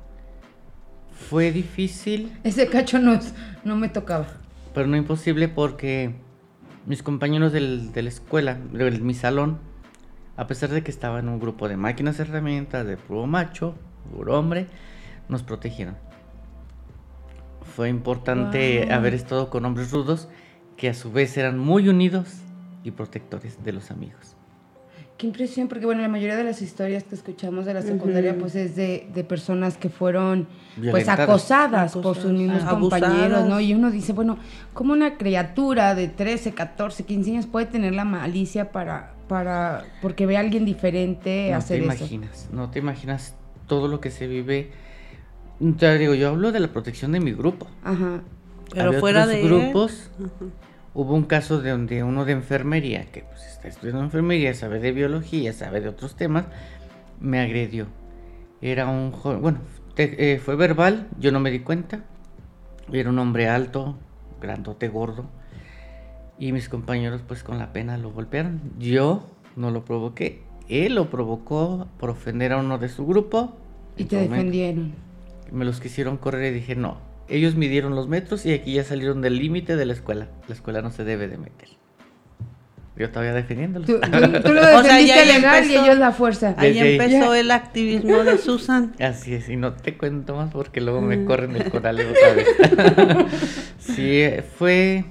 [1.12, 2.38] Fue difícil.
[2.44, 3.20] Ese cacho no,
[3.64, 4.28] no me tocaba.
[4.74, 6.16] Pero no imposible porque
[6.86, 9.60] mis compañeros del, de la escuela, de mi salón,
[10.38, 13.76] a pesar de que estaba en un grupo de máquinas herramientas, de puro macho,
[14.16, 14.68] puro hombre,
[15.28, 15.98] nos protegieron.
[17.76, 20.30] Fue importante haber estado con hombres rudos
[20.78, 22.38] que a su vez eran muy unidos
[22.84, 24.39] y protectores de los amigos.
[25.20, 28.56] Qué impresión, porque bueno, la mayoría de las historias que escuchamos de la secundaria, pues
[28.56, 30.48] es de, de, personas que fueron
[30.92, 33.60] pues acosadas, por sus mismos compañeros, ¿no?
[33.60, 34.38] Y uno dice, bueno,
[34.74, 40.26] ¿cómo una criatura de 13, 14, 15 años puede tener la malicia para, para porque
[40.26, 41.88] ve a alguien diferente hacer eso?
[41.88, 43.36] No te imaginas, no te imaginas
[43.68, 44.72] todo lo que se vive.
[45.78, 47.68] Te digo, yo hablo de la protección de mi grupo.
[47.84, 48.22] Ajá.
[48.74, 50.12] Pero fuera de grupos.
[50.94, 54.92] Hubo un caso de donde uno de enfermería, que pues está estudiando enfermería, sabe de
[54.92, 56.46] biología, sabe de otros temas,
[57.20, 57.88] me agredió.
[58.62, 59.60] Era un joven, bueno,
[59.98, 62.04] eh, fue verbal, yo no me di cuenta.
[62.92, 63.98] Era un hombre alto,
[64.42, 65.26] grandote, gordo.
[66.40, 68.62] Y mis compañeros pues con la pena lo golpearon.
[68.80, 70.42] Yo no lo provoqué.
[70.70, 73.58] Él lo provocó por ofender a uno de su grupo.
[73.98, 74.94] Y te defendieron.
[75.52, 76.98] Me los quisieron correr y dije, no,
[77.30, 80.28] ellos midieron los metros y aquí ya salieron del límite de la escuela.
[80.48, 81.70] La escuela no se debe de meter.
[83.00, 83.86] Yo todavía defendiéndolo.
[83.86, 84.10] Tú, tú,
[84.44, 86.54] tú lo O sea, defendiste ya ahí legal y ellos la fuerza.
[86.58, 88.94] Ahí empezó el activismo de Susan.
[89.00, 93.26] Así es, y no te cuento más porque luego me corren el coral otra vez.
[93.80, 94.24] sí,
[94.58, 95.06] fue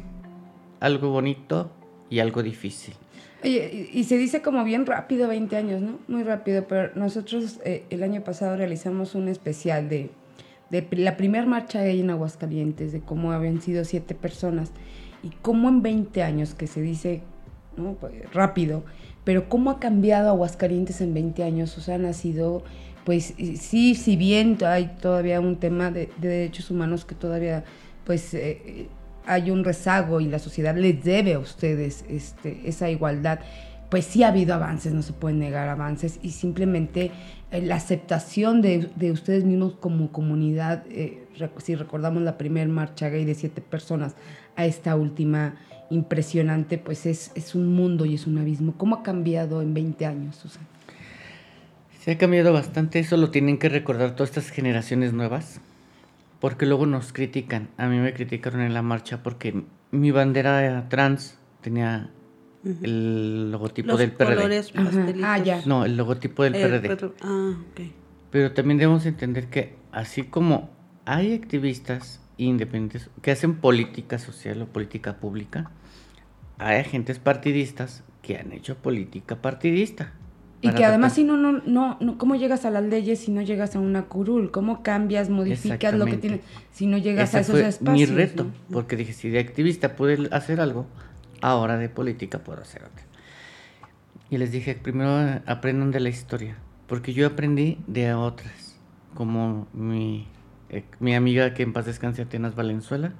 [0.81, 1.73] algo bonito
[2.11, 2.95] y algo difícil.
[3.43, 5.99] Oye, y, y se dice como bien rápido 20 años, ¿no?
[6.09, 10.11] Muy rápido, pero nosotros eh, el año pasado realizamos un especial de,
[10.71, 14.71] de la primera marcha gay en Aguascalientes, de cómo habían sido siete personas
[15.23, 17.23] y cómo en 20 años, que se dice
[17.77, 17.95] ¿no?
[17.95, 18.85] Pues, rápido,
[19.25, 22.63] pero cómo ha cambiado Aguascalientes en 20 años, Susana, ha sido,
[23.05, 27.65] pues sí, si bien hay todavía un tema de, de derechos humanos que todavía,
[28.05, 28.35] pues...
[28.35, 28.89] eh,
[29.29, 33.41] hay un rezago y la sociedad les debe a ustedes este, esa igualdad,
[33.91, 37.13] pues sí ha habido avances, no se pueden negar avances, y simplemente eh,
[37.51, 41.25] la aceptación de, de ustedes mismos como comunidad, eh,
[41.59, 44.15] si recordamos la primera marcha gay de siete personas
[44.57, 45.55] a esta última
[45.91, 48.75] impresionante, pues es, es un mundo y es un abismo.
[48.77, 50.67] ¿Cómo ha cambiado en 20 años, Susana?
[52.01, 55.61] Se ha cambiado bastante, eso lo tienen que recordar todas estas generaciones nuevas,
[56.41, 57.69] porque luego nos critican.
[57.79, 62.11] A mí me criticaron en la marcha porque mi bandera trans tenía
[62.83, 64.35] el logotipo Los del PRD.
[64.37, 64.85] colores Ajá.
[64.85, 65.23] pastelitos.
[65.25, 65.63] Ah, ya.
[65.67, 67.11] No, el logotipo del El PRD.
[67.23, 67.81] Ah, ok.
[68.31, 70.71] Pero también debemos entender que así como
[71.07, 75.71] hay activistas independientes que hacen política social o política pública,
[76.59, 80.13] hay agentes partidistas que han hecho política partidista.
[80.61, 83.31] Y que además tratar- si no, no, no, no, ¿cómo llegas a las leyes si
[83.31, 84.51] no llegas a una curul?
[84.51, 86.41] ¿Cómo cambias, modificas lo que tienes
[86.73, 88.11] si no llegas Ese a esos fue espacios?
[88.11, 88.51] mi reto, ¿no?
[88.73, 90.87] porque dije, si de activista pude hacer algo,
[91.41, 93.05] ahora de política puedo hacer otra.
[94.31, 98.77] Y les dije, primero aprendan de la historia, porque yo aprendí de otras,
[99.15, 100.27] como mi,
[100.69, 103.13] eh, mi amiga que en paz descanse, Atenas Valenzuela,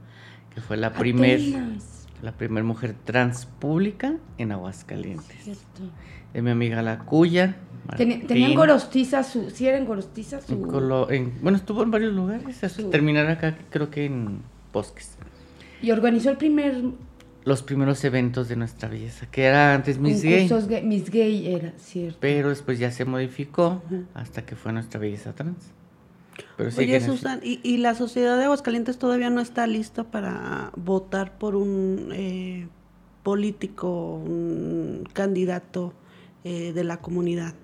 [0.55, 5.43] que fue la primer, Atenas, la primer mujer trans pública en Aguascalientes.
[5.45, 5.63] cierto.
[6.35, 7.57] De mi amiga La Cuya.
[7.97, 10.53] Teni- Tenían Martín, gorostiza su, si eran gorostiza su...
[10.53, 14.43] en Colo- en- bueno, estuvo en varios lugares, hasta Su- terminar acá, creo que en
[14.75, 15.17] Bosques.
[15.81, 16.83] Y organizó el primer
[17.49, 20.85] los primeros eventos de nuestra belleza, que era antes Miss Gay, concursos gay.
[20.85, 22.19] Miss Gay era, cierto.
[22.21, 23.83] pero después ya se modificó
[24.13, 25.73] hasta que fue nuestra belleza trans.
[26.57, 31.39] Pero Oye, Susan, ¿y, y la sociedad de Aguascalientes todavía no está lista para votar
[31.39, 32.69] por un eh,
[33.23, 35.95] político, un candidato
[36.45, 37.55] eh, de la comunidad?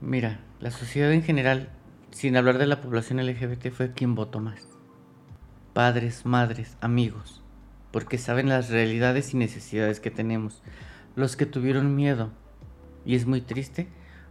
[0.00, 1.70] Mira, la sociedad en general,
[2.10, 4.66] sin hablar de la población LGBT, fue quien votó más.
[5.72, 7.40] Padres, madres, amigos,
[7.92, 10.62] porque saben las realidades y necesidades que tenemos.
[11.16, 12.30] Los que tuvieron miedo,
[13.04, 13.88] y es muy triste,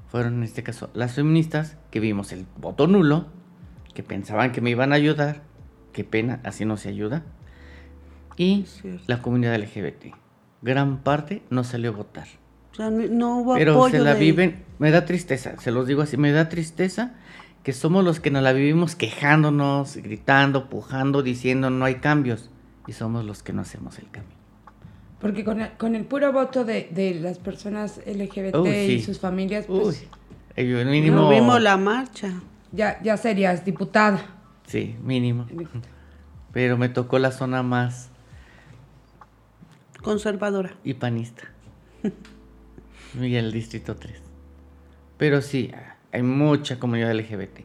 [0.07, 3.27] fueron en este caso las feministas que vimos el voto nulo,
[3.93, 5.41] que pensaban que me iban a ayudar,
[5.93, 7.23] qué pena, así no se ayuda,
[8.37, 8.65] y
[9.07, 10.13] la comunidad LGBT.
[10.61, 12.27] Gran parte no salió a votar.
[12.71, 15.71] O sea, no, no hubo Pero apoyo se la de- viven, me da tristeza, se
[15.71, 17.15] los digo así, me da tristeza
[17.63, 22.49] que somos los que nos la vivimos quejándonos, gritando, pujando, diciendo no hay cambios
[22.89, 24.35] y somos los que no hacemos el cambio.
[25.21, 29.19] Porque con el, con el puro voto de, de las personas LGBT Uy, y sus
[29.19, 30.07] familias, Uy, pues
[30.55, 32.33] eh, mínimo, No vimos la marcha.
[32.71, 34.25] ya, ya serías diputada.
[34.65, 35.45] sí, mínimo.
[36.51, 38.09] Pero me tocó la zona más
[40.01, 40.75] Conservadora.
[40.83, 41.43] y panista.
[43.21, 44.19] y el distrito 3.
[45.17, 45.71] Pero sí,
[46.11, 47.59] hay mucha comunidad LGBT.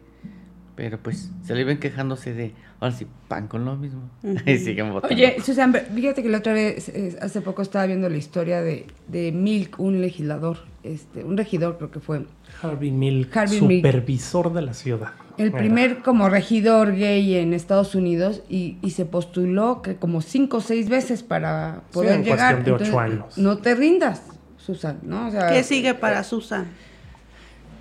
[0.77, 4.11] Pero pues se le ven quejándose de, ahora sí, pan con lo mismo.
[4.47, 5.15] y siguen votando.
[5.15, 8.87] Oye, Susan, fíjate que la otra vez, eh, hace poco estaba viendo la historia de,
[9.07, 12.27] de Milk, un legislador, este, un regidor creo que fue,
[12.61, 13.85] Harvey Milk, Harvey Milk.
[13.87, 15.13] supervisor de la ciudad.
[15.39, 15.59] el Era.
[15.59, 20.61] primer como regidor gay en Estados Unidos y, y se postuló que como cinco o
[20.61, 22.55] seis veces para poder en llegar.
[22.57, 23.39] cuestión de ocho años.
[23.39, 24.23] No te rindas,
[24.57, 25.29] Susan, ¿no?
[25.29, 26.67] O sea, ¿Qué sigue para Susan?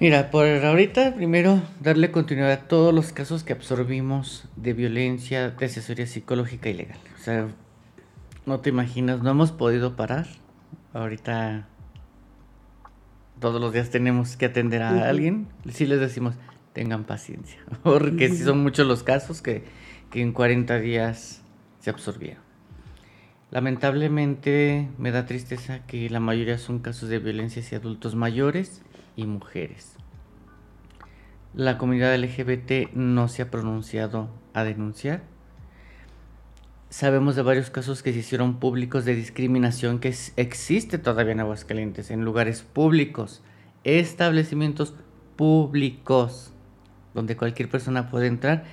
[0.04, 5.66] Mira, por ahorita primero darle continuidad a todos los casos que absorbimos de violencia, de
[5.66, 6.97] asesoría psicológica y legal.
[7.16, 7.47] O sea,
[8.45, 10.28] no te imaginas, no hemos podido parar.
[10.91, 11.70] Ahorita
[13.39, 15.47] todos los días tenemos que atender a alguien.
[15.72, 16.36] Sí les decimos,
[16.74, 19.64] tengan paciencia, porque sí son muchos los casos que,
[20.12, 21.43] que en 40 días
[21.80, 22.43] se absorbieron.
[23.51, 28.82] Lamentablemente me da tristeza que la mayoría son casos de violencia hacia adultos mayores
[29.16, 29.93] y mujeres.
[31.56, 35.22] La comunidad LGBT no se ha pronunciado a denunciar.
[36.89, 42.10] Sabemos de varios casos que se hicieron públicos de discriminación que existe todavía en Aguascalientes,
[42.10, 43.43] en lugares públicos,
[43.84, 44.95] establecimientos
[45.36, 46.54] públicos,
[47.14, 48.64] donde cualquier persona puede entrar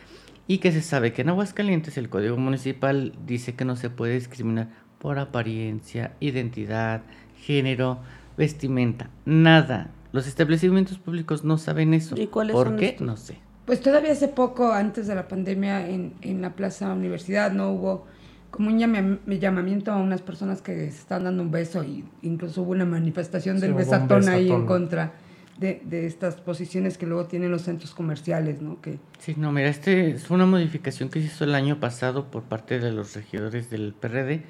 [0.46, 4.14] y que se sabe que en Aguascalientes el Código Municipal dice que no se puede
[4.14, 7.02] discriminar por apariencia, identidad,
[7.36, 8.00] género,
[8.38, 9.90] vestimenta, nada.
[10.12, 12.16] Los establecimientos públicos no saben eso.
[12.16, 12.96] ¿Y cuáles ¿Por son qué?
[13.00, 13.38] No sé.
[13.66, 18.06] Pues todavía hace poco, antes de la pandemia, en, en la Plaza Universidad no hubo
[18.50, 22.62] como un llama- llamamiento a unas personas que se están dando un beso y incluso
[22.62, 25.12] hubo una manifestación Sí, del besatón ahí en contra
[25.58, 28.80] de, de estas posiciones que luego tienen los centros comerciales, ¿no?
[28.80, 32.42] Que Sí, no, mira, este es una modificación que se hizo el año pasado por
[32.42, 34.42] parte de los regidores del PRD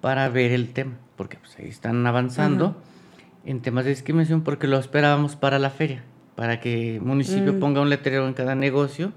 [0.00, 2.76] para ver el tema, porque pues ahí están avanzando Ajá.
[3.44, 6.02] En temas de discriminación porque lo esperábamos para la feria,
[6.34, 7.60] para que el municipio Mm.
[7.60, 9.12] ponga un letrero en cada negocio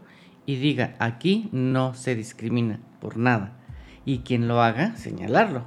[0.46, 3.54] y diga, aquí no se discrimina por nada.
[4.06, 5.66] Y quien lo haga, señalarlo.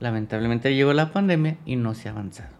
[0.00, 2.54] Lamentablemente llegó la pandemia y no se ha avanzado.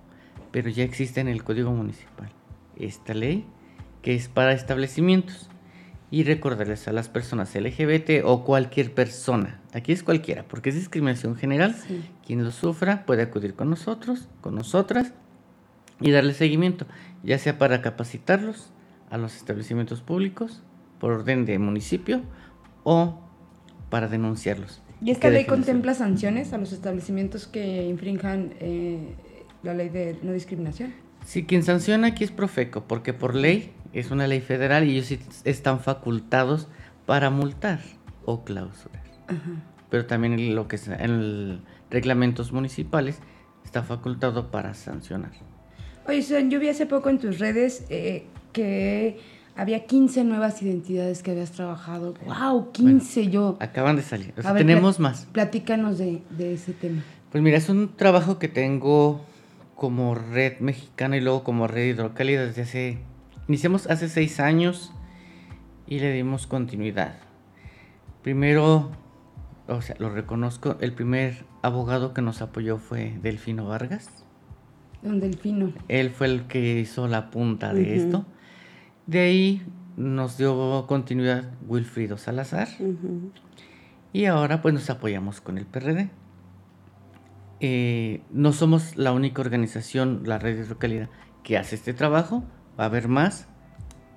[0.51, 2.31] Pero ya existe en el Código Municipal
[2.77, 3.47] esta ley
[4.03, 5.49] que es para establecimientos.
[6.11, 11.35] Y recordarles a las personas LGBT o cualquier persona, aquí es cualquiera, porque es discriminación
[11.37, 12.05] general, Sí.
[12.25, 15.13] quien lo sufra puede acudir con nosotros, con nosotras
[16.01, 16.87] y darle seguimiento,
[17.25, 18.71] ya sea para capacitarlos
[19.11, 20.63] a los establecimientos públicos
[21.01, 22.23] por orden de municipio
[22.85, 23.21] o
[23.91, 24.83] para denunciarlos.
[25.01, 29.15] ¿Y esta ley contempla sanciones a los establecimientos que infrinjan eh,
[29.63, 30.95] la ley de no discriminación?
[31.25, 35.07] Sí, quien sanciona aquí es Profeco, porque por ley es una ley federal y ellos
[35.07, 36.69] sí están facultados
[37.07, 37.81] para multar
[38.25, 39.03] o clausurar.
[39.91, 43.19] Pero también en lo que es en el reglamentos municipales
[43.65, 45.31] está facultado para sancionar.
[46.07, 49.21] Oye, Susan, yo vi hace poco en tus redes eh, que
[49.57, 52.15] había 15 nuevas identidades que habías trabajado.
[52.27, 52.73] ¡Wow!
[52.73, 53.57] 15 yo.
[53.61, 54.35] Acaban de salir.
[54.37, 55.27] O sea, A ver, tenemos más.
[55.33, 57.03] Platícanos de, de ese tema.
[57.31, 59.25] Pues mira, es un trabajo que tengo
[59.75, 62.99] como red mexicana y luego como red hidrocálida desde hace...
[63.49, 64.93] Iniciamos hace seis años
[65.87, 67.17] y le dimos continuidad.
[68.23, 68.91] Primero,
[69.69, 74.25] o sea, lo reconozco, el primer abogado que nos apoyó fue Delfino Vargas.
[75.03, 75.73] Don Delfino.
[75.89, 78.25] Él fue el que hizo la punta de esto.
[79.07, 79.63] De ahí
[79.97, 82.69] nos dio continuidad Wilfrido Salazar.
[84.15, 86.09] Y ahora pues nos apoyamos con el PRD.
[87.61, 91.11] Eh, no somos la única organización, la red de hidrocalidad,
[91.43, 92.45] que hace este trabajo.
[92.79, 93.47] Va a haber más,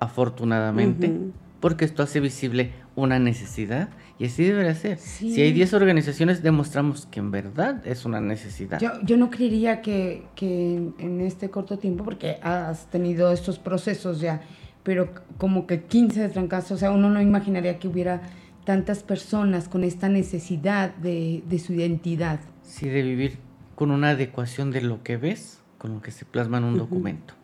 [0.00, 1.12] afortunadamente,
[1.60, 4.98] porque esto hace visible una necesidad y así debería ser.
[4.98, 5.32] Sí.
[5.32, 8.80] Si hay 10 organizaciones, demostramos que en verdad es una necesidad.
[8.80, 13.58] Yo, yo no creería que, que en, en este corto tiempo, porque has tenido estos
[13.60, 14.40] procesos ya,
[14.82, 18.22] pero como que 15 de trancazo, o sea, uno no imaginaría que hubiera
[18.64, 22.40] tantas personas con esta necesidad de, de su identidad.
[22.62, 23.38] Sí, de vivir
[23.76, 27.34] con una adecuación de lo que ves con lo que se plasma en un documento.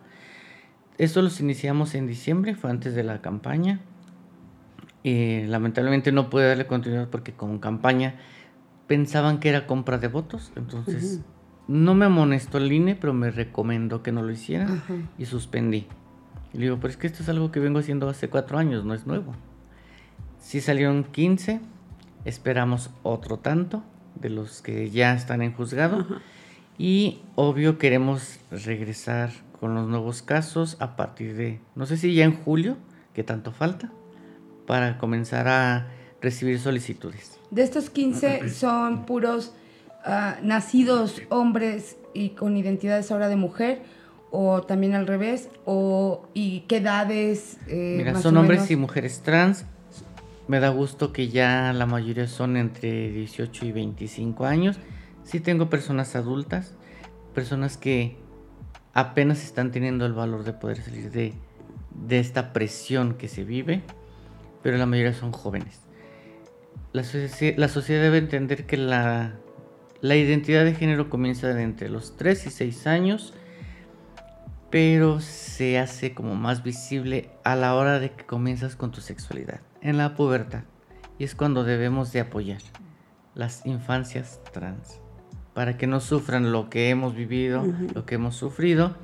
[0.99, 3.80] Esto los iniciamos en diciembre, fue antes de la campaña.
[5.03, 8.14] Eh, lamentablemente no pude darle continuidad porque con campaña
[8.86, 11.20] pensaban que era compra de votos, entonces
[11.68, 14.95] no me amonestó el INE, pero me recomendó que no lo hiciera Ajá.
[15.18, 15.86] y suspendí.
[16.53, 18.84] Y le digo, pero es que esto es algo que vengo haciendo hace cuatro años,
[18.84, 19.34] no es nuevo.
[20.38, 21.61] Sí salieron 15,
[22.24, 23.82] esperamos otro tanto
[24.14, 26.07] de los que ya están en juzgado.
[26.78, 29.30] Y obvio queremos regresar
[29.65, 32.77] con los nuevos casos a partir de, no sé si ya en julio,
[33.15, 33.91] que tanto falta,
[34.67, 35.89] para comenzar a
[36.21, 37.41] recibir solicitudes.
[37.51, 39.55] De estos 15 son puros
[40.05, 43.81] ah, nacidos hombres y con identidades ahora de mujer,
[44.31, 47.57] o también al revés, o y qué edades.
[47.67, 48.71] eh, Mira, más son o hombres menos?
[48.71, 49.65] y mujeres trans.
[50.47, 54.77] Me da gusto que ya la mayoría son entre 18 y 25 años.
[55.23, 56.75] Sí tengo personas adultas,
[57.33, 58.23] personas que
[58.95, 61.34] apenas están teniendo el valor de poder salir de,
[62.18, 63.82] esta presión que se vive,
[64.62, 65.80] pero la mayoría son jóvenes.
[66.92, 69.34] La, socie- la sociedad debe entender que la,
[70.01, 73.34] identidad de género comienza entre los 3 y 6 años
[74.70, 79.61] pero se hace como más visible a la hora de que comienzas con tu sexualidad,
[79.82, 80.64] en la pubertad.
[81.16, 82.61] Y es cuando debemos de apoyar
[83.36, 85.01] las infancias trans,
[85.55, 88.97] para que no sufran lo que hemos vivido, lo que hemos sufrido,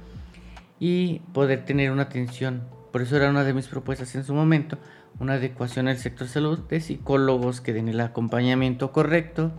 [0.80, 2.64] y poder tener una atención.
[2.92, 4.76] Por eso era una de mis propuestas en su momento,
[5.20, 9.52] una adecuación al sector salud de psicólogos que den el acompañamiento correcto,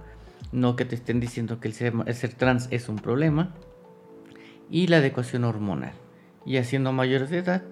[0.51, 3.55] no que te estén diciendo que el ser, el ser trans es un problema,
[4.69, 5.93] y la adecuación hormonal.
[6.45, 7.63] Y haciendo mayores de edad,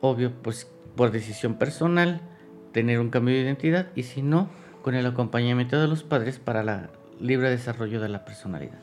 [0.00, 2.20] obvio, pues por decisión personal,
[2.72, 4.48] tener un cambio de identidad y si no,
[4.82, 8.78] con el acompañamiento de los padres para la libre desarrollo de la personalidad.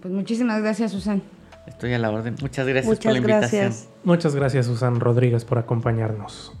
[0.00, 1.22] pues muchísimas gracias, Susan.
[1.68, 2.34] Estoy a la orden.
[2.40, 3.72] Muchas gracias por la invitación.
[4.02, 6.55] Muchas gracias, Susan Rodríguez, por acompañarnos.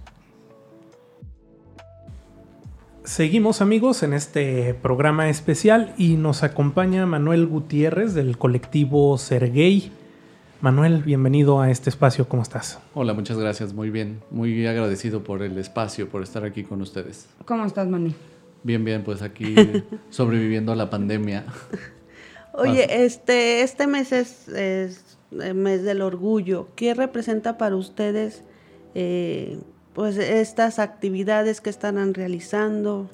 [3.06, 9.92] Seguimos amigos en este programa especial y nos acompaña Manuel Gutiérrez del colectivo Sergey.
[10.60, 12.80] Manuel, bienvenido a este espacio, ¿cómo estás?
[12.94, 17.28] Hola, muchas gracias, muy bien, muy agradecido por el espacio, por estar aquí con ustedes.
[17.44, 18.12] ¿Cómo estás, Manuel?
[18.64, 19.54] Bien, bien, pues aquí
[20.10, 21.46] sobreviviendo a la pandemia.
[22.54, 24.48] Oye, este, este mes es,
[25.30, 26.70] el mes del orgullo.
[26.74, 28.42] ¿Qué representa para ustedes
[28.96, 29.60] eh,
[29.96, 33.08] pues estas actividades que están realizando?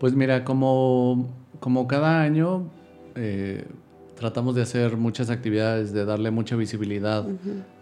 [0.00, 2.72] Pues mira, como, como cada año
[3.14, 3.64] eh,
[4.16, 7.24] tratamos de hacer muchas actividades, de darle mucha visibilidad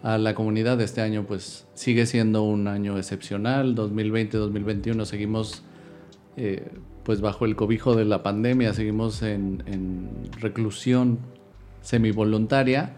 [0.03, 0.79] a la comunidad.
[0.81, 5.63] Este año pues sigue siendo un año excepcional, 2020-2021 seguimos
[6.35, 6.69] eh,
[7.03, 11.17] pues bajo el cobijo de la pandemia, seguimos en, en reclusión
[11.81, 12.97] semivoluntaria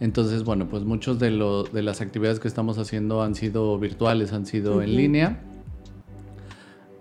[0.00, 4.46] entonces, bueno, pues muchos de, de las actividades que estamos haciendo han sido virtuales, han
[4.46, 5.42] sido en línea.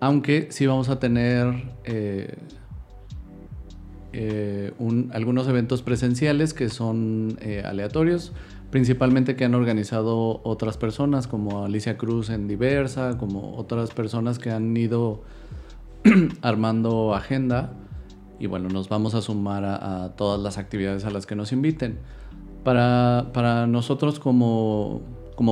[0.02, 2.36] Aunque sí vamos a tener eh,
[4.12, 4.74] eh,
[5.12, 8.34] algunos eventos presenciales que son eh, aleatorios,
[8.70, 14.52] principalmente que han organizado otras personas como Alicia Cruz en Diversa, como otras personas que
[14.52, 15.24] han ido
[16.42, 17.72] armando agenda.
[18.42, 22.00] Y bueno, nos vamos a sumar a todas las actividades a las que nos inviten.
[22.64, 25.02] Para, nosotros como,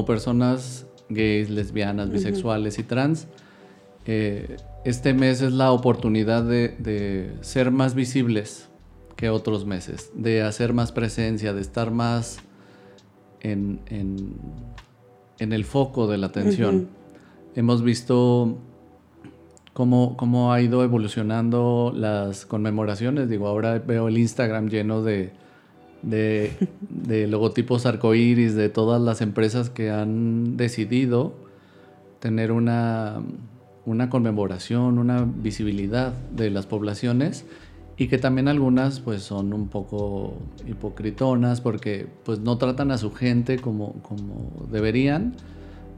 [0.05, 3.27] personas gays, lesbianas, bisexuales y trans,
[4.05, 8.69] eh, este mes es la oportunidad de, ser más visibles
[9.15, 12.39] que otros meses, de hacer más presencia, de estar más
[13.41, 13.79] en,
[15.39, 16.89] el foco de la atención.
[17.55, 18.57] Hemos visto
[19.73, 23.29] cómo, cómo, ha ido evolucionando las conmemoraciones.
[23.29, 25.33] Digo, ahora veo el Instagram lleno de,
[26.09, 26.51] de,
[26.89, 31.33] de logotipos arcoíris de todas las empresas que han decidido
[32.19, 33.21] tener una,
[33.85, 37.45] una conmemoración, una visibilidad de las poblaciones
[37.97, 40.35] y que también algunas pues son un poco
[40.67, 45.35] hipocritonas porque pues no tratan a su gente como, como deberían,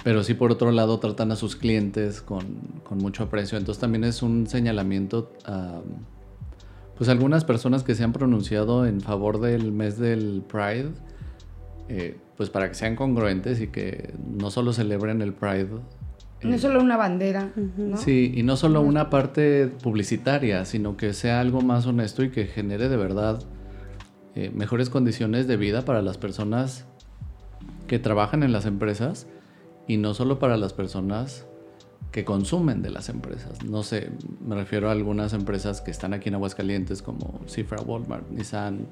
[0.04, 2.46] pero sí por otro lado tratan a sus clientes con,
[2.84, 3.58] con mucho aprecio.
[3.58, 5.82] Entonces también es un señalamiento a
[7.00, 10.90] pues algunas personas que se han pronunciado en favor del mes del Pride,
[11.88, 15.70] eh, pues para que sean congruentes y que no solo celebren el Pride.
[16.44, 17.96] no es solo una bandera, ¿no?
[17.96, 22.48] Sí, y no solo una parte publicitaria, sino que sea algo más honesto y que
[22.48, 23.44] genere de verdad
[24.36, 26.86] eh, mejores condiciones de vida para las personas
[27.88, 29.26] que trabajan en las empresas
[29.88, 31.48] y no solo para las personas
[32.12, 33.64] que consumen de las empresas.
[33.64, 34.10] No sé,
[34.46, 38.88] me refiero a algunas empresas que están aquí en Aguascalientes como Cifra, Walmart, Nissan.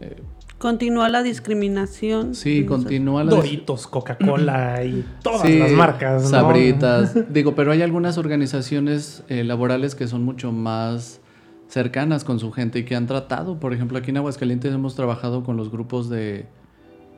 [0.00, 0.16] Eh,
[0.58, 2.34] continúa la discriminación.
[2.34, 6.30] Sí, continúa la Doritos, Coca-Cola y todas las marcas.
[6.30, 7.16] Sabritas.
[7.32, 11.20] Digo, pero hay algunas organizaciones eh, laborales que son mucho más
[11.66, 13.58] cercanas con su gente y que han tratado.
[13.58, 16.46] Por ejemplo, aquí en Aguascalientes hemos trabajado con los grupos de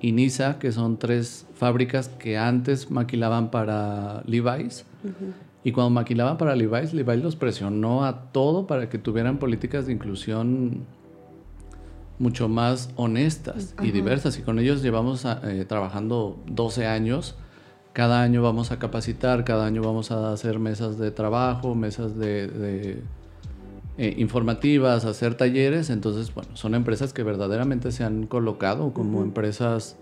[0.01, 4.87] Inisa, que son tres fábricas que antes maquilaban para Levi's.
[5.65, 9.93] Y cuando maquilaban para Levi's, Levi's los presionó a todo para que tuvieran políticas de
[9.93, 10.85] inclusión
[12.19, 14.39] mucho más honestas y diversas.
[14.39, 17.37] Y con ellos llevamos eh, trabajando 12 años.
[17.93, 23.03] Cada año vamos a capacitar, cada año vamos a hacer mesas de trabajo, mesas de,
[23.99, 25.91] eh, informativas, hacer talleres.
[25.91, 29.97] Entonces, bueno, son empresas que verdaderamente se han colocado como empresas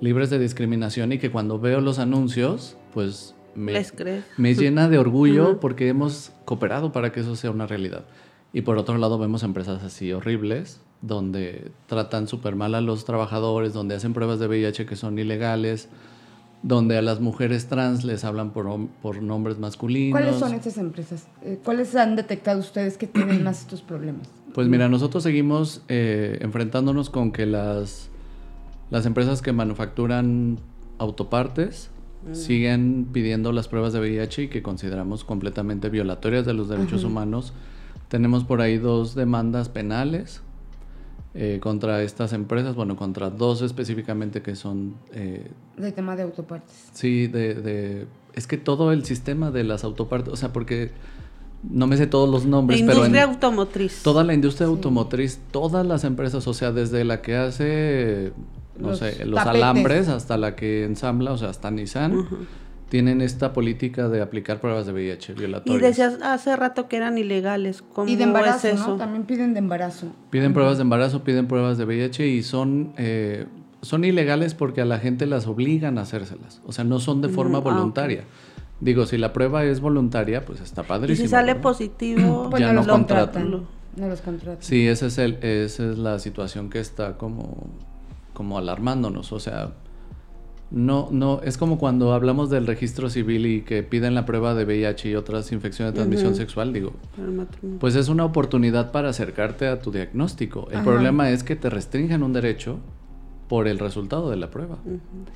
[0.00, 3.92] libres de discriminación y que cuando veo los anuncios, pues me, Les
[4.36, 8.04] me llena de orgullo porque hemos cooperado para que eso sea una realidad.
[8.52, 13.72] Y por otro lado vemos empresas así horribles, donde tratan súper mal a los trabajadores,
[13.72, 15.88] donde hacen pruebas de VIH que son ilegales,
[16.62, 20.20] donde a las mujeres trans les hablan por, por nombres masculinos.
[20.20, 21.26] ¿Cuáles son estas empresas?
[21.42, 24.28] Eh, ¿Cuáles han detectado ustedes que tienen más estos problemas?
[24.54, 28.10] Pues mira, nosotros seguimos eh, enfrentándonos con que las,
[28.90, 30.58] las empresas que manufacturan
[30.98, 31.90] autopartes
[32.32, 37.52] siguen pidiendo las pruebas de VIH y que consideramos completamente violatorias de los derechos humanos.
[38.08, 40.42] Tenemos por ahí dos demandas penales
[41.34, 46.90] eh, contra estas empresas, bueno, contra dos específicamente que son eh, Del tema de autopartes.
[46.92, 50.90] Sí, de, de- Es que todo el sistema de las autopartes, o sea, porque
[51.62, 54.02] no me sé todos los La nombres, pero en industria automotriz.
[54.02, 58.32] toda la industria automotriz, todas las empresas, o sea, desde la que hace,
[58.78, 59.62] no Los sé, los tapetes.
[59.62, 62.26] alambres hasta la que ensambla, o sea, hasta Nissan,
[62.88, 65.80] tienen esta política de aplicar pruebas de VIH Y violatorias.
[65.82, 67.82] decías hace rato que eran ilegales.
[67.82, 68.88] ¿Cómo Y de embarazo, es eso?
[68.88, 68.96] ¿no?
[68.96, 70.08] También piden de embarazo.
[70.30, 73.46] Piden pruebas de embarazo, piden pruebas de VIH y son, eh,
[73.80, 76.60] son ilegales porque a la gente las obligan a hacérselas.
[76.66, 77.64] O sea, no son de forma ah, ok.
[77.64, 78.24] voluntaria.
[78.80, 81.26] Digo, si la prueba es voluntaria, pues está Y padrísimo.
[81.26, 81.62] si sale ¿verdad?
[81.62, 83.42] positivo, Pues Ya no no los contratan.
[83.50, 83.66] contratan.
[83.96, 84.62] No los contratan.
[84.62, 87.68] Sí, ese es el, esa es la situación que está como,
[88.32, 89.32] como alarmándonos.
[89.32, 89.72] O sea,
[90.70, 94.64] no, no, es como cuando hablamos del registro civil y que piden la prueba de
[94.64, 96.92] VIH y otras infecciones de transmisión sexual, digo,
[97.78, 100.68] pues es una oportunidad para acercarte a tu diagnóstico.
[100.70, 100.84] El Ajá.
[100.84, 102.78] problema es que te restringen un derecho
[103.48, 104.78] por el resultado de la prueba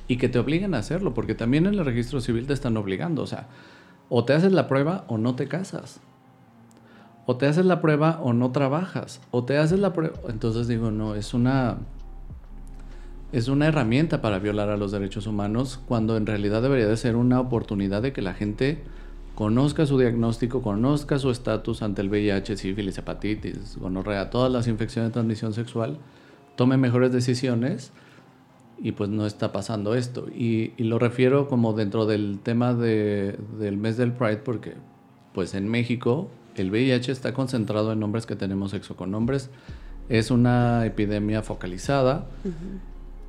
[0.07, 3.21] y que te obliguen a hacerlo, porque también en el registro civil te están obligando,
[3.21, 3.47] o sea,
[4.09, 5.99] o te haces la prueba o no te casas.
[7.27, 9.19] O te haces la prueba o no trabajas.
[9.31, 10.17] O te haces la prueba.
[10.29, 11.77] Entonces digo, no, es una.
[13.31, 17.15] Es una herramienta para violar a los derechos humanos cuando en realidad debería de ser
[17.15, 18.79] una oportunidad de que la gente
[19.35, 25.09] conozca su diagnóstico, conozca su estatus ante el VIH, sífilis, hepatitis, gonorrea, todas las infecciones
[25.09, 25.97] de transmisión sexual,
[26.55, 27.91] tome mejores decisiones
[28.81, 30.27] y pues no está pasando esto.
[30.33, 34.73] Y, lo refiero como dentro del tema de- del mes del Pride porque
[35.33, 39.49] pues en México el VIH está concentrado en hombres que tenemos sexo con hombres.
[40.09, 42.25] Es una epidemia focalizada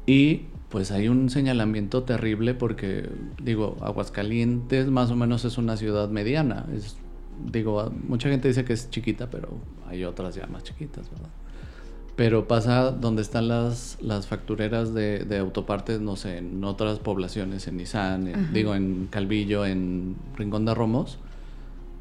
[0.08, 3.08] y pues hay un señalamiento terrible porque
[3.42, 6.66] digo, Aguascalientes más o menos es una ciudad mediana.
[6.74, 6.96] Es,
[7.50, 9.48] digo, mucha gente dice que es chiquita, pero
[9.86, 11.28] hay otras ya más chiquitas, ¿verdad?
[12.16, 17.68] Pero pasa donde están las, las factureras de, de autopartes, no sé, en otras poblaciones,
[17.68, 21.18] en Nissan, en- digo, en Calvillo, en Rincón de Romos,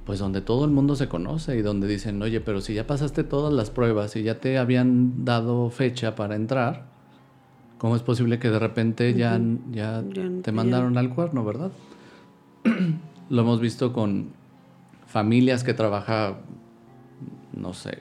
[0.05, 3.23] pues donde todo el mundo se conoce y donde dicen, oye, pero si ya pasaste
[3.23, 6.96] todas las pruebas y ya te habían dado fecha para entrar,
[7.77, 9.39] ¿cómo es posible que de repente ya,
[9.71, 10.03] ya
[10.43, 11.71] te mandaron al cuerno, verdad?
[13.29, 14.29] Lo hemos visto con
[15.05, 16.35] familias que trabaja,
[17.53, 17.99] no sé,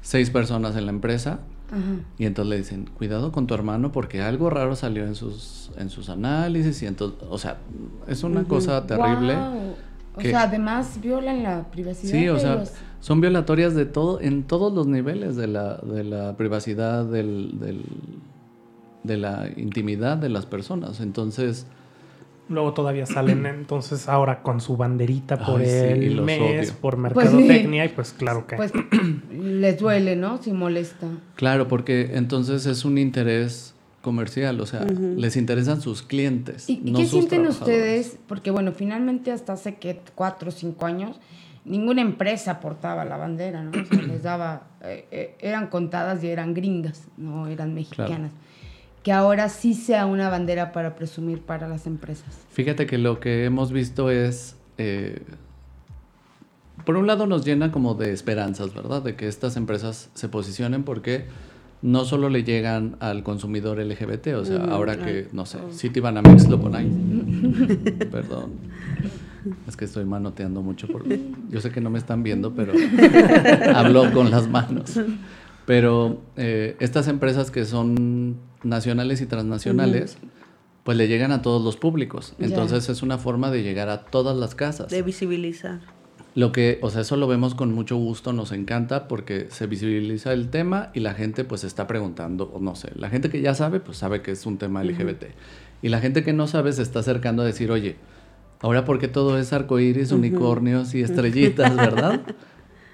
[0.00, 1.40] seis personas en la empresa
[1.70, 1.80] Ajá.
[2.18, 5.90] y entonces le dicen, cuidado con tu hermano porque algo raro salió en sus, en
[5.90, 7.58] sus análisis y entonces, o sea,
[8.08, 9.36] es una cosa terrible.
[10.14, 14.42] O sea, además violan la privacidad Sí, o sea, los- son violatorias de todo, en
[14.42, 17.84] todos los niveles de la, de la privacidad, del, del-
[19.02, 21.00] de la intimidad de las personas.
[21.00, 21.66] Entonces,
[22.48, 26.74] Luego todavía salen entonces ahora con su banderita por Ay, sí, y el mes, odio.
[26.80, 28.56] por Pues mercadotecnia y pues claro que...
[28.56, 28.72] Pues
[29.32, 30.42] les duele, ¿no?
[30.42, 31.06] Si molesta.
[31.34, 36.68] claro, porque entonces es un interés comercial, o sea, les interesan sus clientes.
[36.68, 38.18] ¿Y, no qué sus sienten ustedes?
[38.26, 41.20] Porque bueno, finalmente hasta hace que cuatro o cinco años
[41.64, 43.70] ninguna empresa portaba la bandera, ¿no?
[43.70, 48.32] O sea, les daba, eh, eh, eran contadas y eran gringas, no eran mexicanas.
[49.02, 52.38] Que ahora sí sea una bandera para presumir para las empresas.
[52.50, 55.22] Fíjate que lo que hemos visto es, eh,
[56.84, 59.02] por un lado nos llena como de esperanzas, ¿verdad?
[59.02, 61.26] De que estas empresas se posicionen porque
[61.82, 66.60] no solo le llegan al consumidor LGBT, o sea, ahora que, no sé, Citibanamex lo
[66.60, 68.06] pone ahí.
[68.10, 68.52] Perdón.
[69.66, 70.86] Es que estoy manoteando mucho.
[70.86, 71.04] Por...
[71.50, 72.72] Yo sé que no me están viendo, pero
[73.74, 74.98] hablo con las manos.
[75.66, 80.18] Pero eh, estas empresas que son nacionales y transnacionales,
[80.84, 82.34] pues le llegan a todos los públicos.
[82.38, 84.90] Entonces es una forma de llegar a todas las casas.
[84.90, 85.80] De visibilizar.
[86.34, 90.32] Lo que, o sea, eso lo vemos con mucho gusto, nos encanta porque se visibiliza
[90.32, 93.54] el tema y la gente pues está preguntando, o no sé, la gente que ya
[93.54, 95.24] sabe pues sabe que es un tema LGBT.
[95.82, 97.96] Y la gente que no sabe se está acercando a decir, oye,
[98.60, 102.22] ahora porque todo es arcoíris, unicornios y estrellitas, ¿verdad?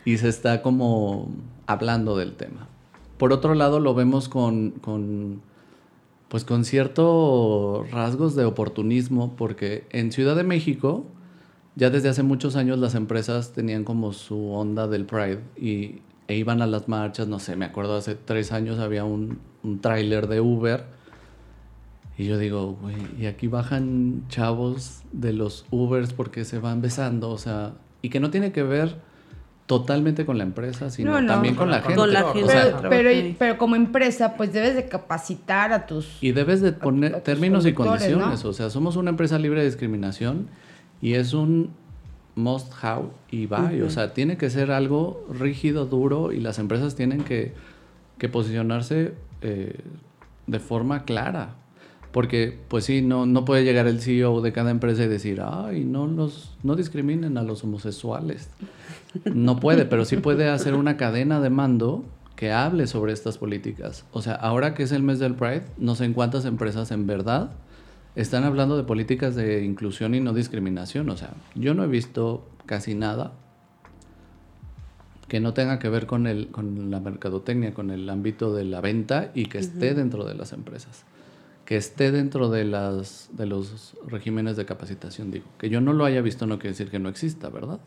[0.05, 1.31] y se está como
[1.67, 2.67] hablando del tema.
[3.19, 5.43] Por otro lado, lo vemos con, con
[6.29, 11.07] pues con ciertos rasgos de oportunismo, porque en Ciudad de México
[11.75, 16.37] ya desde hace muchos años las empresas tenían como su onda del Pride y, e
[16.37, 20.27] iban a las marchas, no sé, me acuerdo hace tres años había un, un tráiler
[20.27, 20.85] de Uber
[22.19, 27.31] y yo digo, güey, y aquí bajan chavos de los Ubers porque se van besando,
[27.31, 28.97] o sea, y que no tiene que ver
[29.69, 31.95] totalmente con la empresa, sino también con la gente.
[31.95, 32.55] Con la gente.
[32.89, 36.17] pero, pero, como empresa, pues debes de capacitar a tus...
[36.23, 40.49] Y debes de poner términos y condiciones, o sea, somos una empresa libre de discriminación
[41.03, 41.71] y es un
[42.35, 43.83] must have y buy.
[43.83, 47.53] O sea, tiene que ser algo rígido, duro y las empresas tienen que,
[48.17, 49.13] que posicionarse
[49.43, 49.81] eh,
[50.47, 51.57] de forma clara.
[52.13, 55.85] Porque, pues sí, no, no puede llegar el CEO de cada empresa y decir, ay,
[55.85, 58.49] no, los, no discriminen a los homosexuales.
[59.33, 62.05] No puede, pero sí puede hacer una cadena de mando
[62.37, 64.05] que hable sobre estas políticas.
[64.13, 67.07] O sea, ahora que es el mes del Pride, no sé en cuántas empresas en
[67.07, 67.51] verdad
[68.15, 71.11] están hablando de políticas de inclusión y no discriminación.
[71.11, 73.33] O sea, yo no he visto casi nada
[75.29, 78.81] que no tenga que ver con, el, con la mercadotecnia, con el ámbito de la
[78.81, 81.05] venta y que esté dentro de las empresas.
[81.69, 85.45] Que esté dentro de, las, de los regímenes de capacitación, digo.
[85.59, 87.79] Que yo no lo haya visto no quiere decir que no exista, ¿verdad?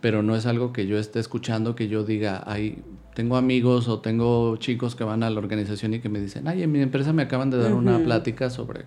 [0.00, 2.82] Pero no es algo que yo esté escuchando, que yo diga, ay,
[3.14, 6.64] tengo amigos o tengo chicos que van a la organización y que me dicen, ay,
[6.64, 8.86] en mi empresa me acaban de dar una plática sobre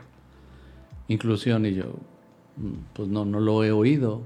[1.08, 1.86] inclusión y yo,
[2.58, 4.24] mm, pues no, no lo he oído.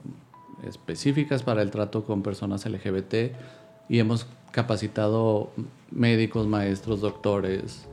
[0.66, 3.36] específicas para el trato con personas LGBT
[3.88, 5.52] y hemos capacitado
[5.92, 7.86] médicos, maestros, doctores,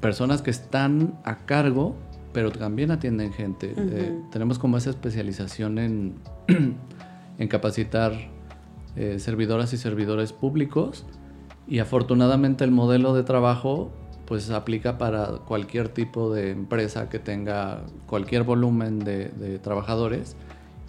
[0.00, 1.96] personas que están a cargo,
[2.32, 3.74] pero también atienden gente.
[3.76, 6.14] Eh, tenemos como esa especialización en,
[7.38, 8.12] en capacitar
[8.96, 11.06] eh, servidoras y servidores públicos
[11.66, 13.92] y afortunadamente el modelo de trabajo
[14.26, 20.36] pues aplica para cualquier tipo de empresa que tenga cualquier volumen de, de trabajadores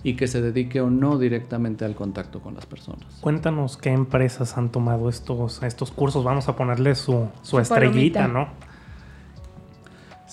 [0.03, 3.05] y que se dedique o no directamente al contacto con las personas.
[3.21, 6.23] Cuéntanos qué empresas han tomado estos, estos cursos.
[6.25, 8.49] Vamos a ponerle su, su, estrellita, ¿no?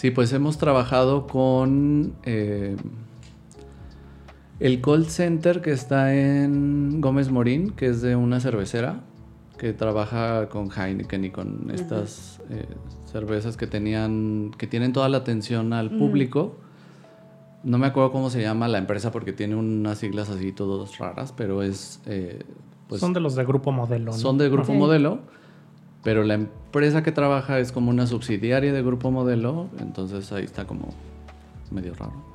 [0.00, 2.74] Sí, pues hemos trabajado con eh,
[4.58, 9.02] el call center que está en Gómez Morín, que es de una cervecera
[9.58, 12.64] que trabaja con Heineken y con estas eh,
[13.04, 16.56] cervezas que tenían que tienen toda la atención al público.
[17.62, 21.34] No me acuerdo cómo se llama la empresa porque tiene unas siglas así todas raras,
[21.36, 22.00] pero es...
[22.06, 22.42] Eh,
[22.88, 24.14] pues, son de los de Grupo Modelo.
[24.14, 25.20] Son de Grupo Modelo,
[26.02, 30.64] pero la empresa que trabaja es como una subsidiaria de Grupo Modelo, entonces ahí está
[30.66, 30.94] como
[31.70, 32.30] medio raro.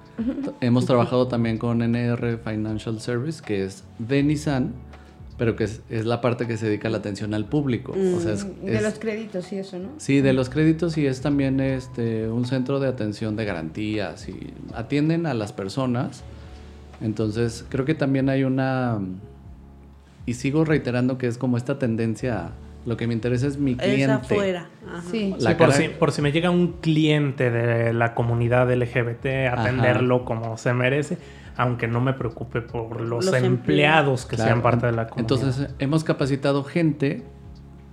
[0.61, 4.73] Hemos trabajado también con NR Financial Service, que es de Nissan,
[5.37, 7.93] pero que es, la parte que se dedica a la atención al público.
[7.93, 9.89] Mm, de los créditos y eso, ¿no?
[9.97, 14.53] Sí, de los créditos y es también este, un centro de atención de garantías y
[14.73, 16.23] atienden a las personas.
[17.01, 18.99] Entonces, creo que también hay una...
[20.25, 22.51] Y sigo reiterando que es como esta tendencia...
[22.85, 24.03] Lo que me interesa es mi cliente.
[24.03, 24.69] Es afuera.
[25.09, 30.57] Sí, por, si, por, si, me llega un cliente de la comunidad LGBT, atenderlo como
[30.57, 31.17] se merece
[31.57, 35.37] aunque no me preocupe por los, empleados que sean parte de la comunidad.
[35.37, 37.23] Entonces, hemos capacitado gente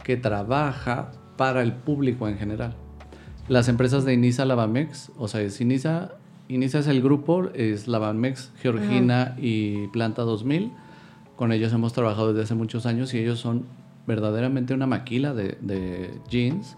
[0.02, 2.74] que trabaja para el público en general.
[3.48, 6.12] Las empresas de Inisa Lavamex, o sea, es Inisa,
[6.48, 10.72] Inisa es el grupo, es Lavamex, Georgina y Planta 2000.
[11.36, 13.66] Con ellos hemos trabajado desde hace muchos años y ellos son
[14.06, 16.76] verdaderamente una maquila de, de jeans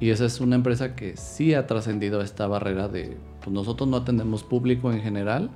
[0.00, 3.98] Y esa es una empresa que sí ha trascendido esta barrera de, pues nosotros no
[3.98, 5.50] atendemos público en general,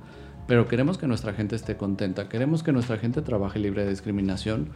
[0.47, 4.69] pero queremos que nuestra gente esté contenta, queremos que nuestra gente trabaje libre de discriminación,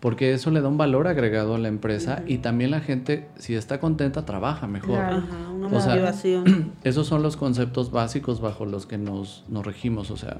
[0.00, 3.54] porque eso le da un valor agregado a la empresa y también la gente, si
[3.54, 5.00] está contenta, trabaja mejor.
[5.00, 6.72] Ajá, una motivación.
[6.84, 10.12] esos son los conceptos básicos bajo los que nos, nos regimos.
[10.12, 10.38] O sea,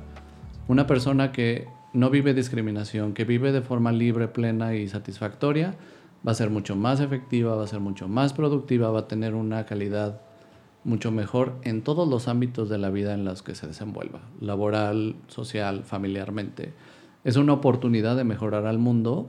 [0.68, 5.74] una persona que no vive discriminación, que vive de forma libre, plena y satisfactoria,
[6.26, 9.34] va a ser mucho más efectiva, va a ser mucho más productiva, va a tener
[9.34, 10.20] una calidad
[10.84, 15.16] mucho mejor en todos los ámbitos de la vida en los que se desenvuelva, laboral,
[15.26, 16.72] social, familiarmente.
[17.24, 19.28] Es una oportunidad de mejorar al mundo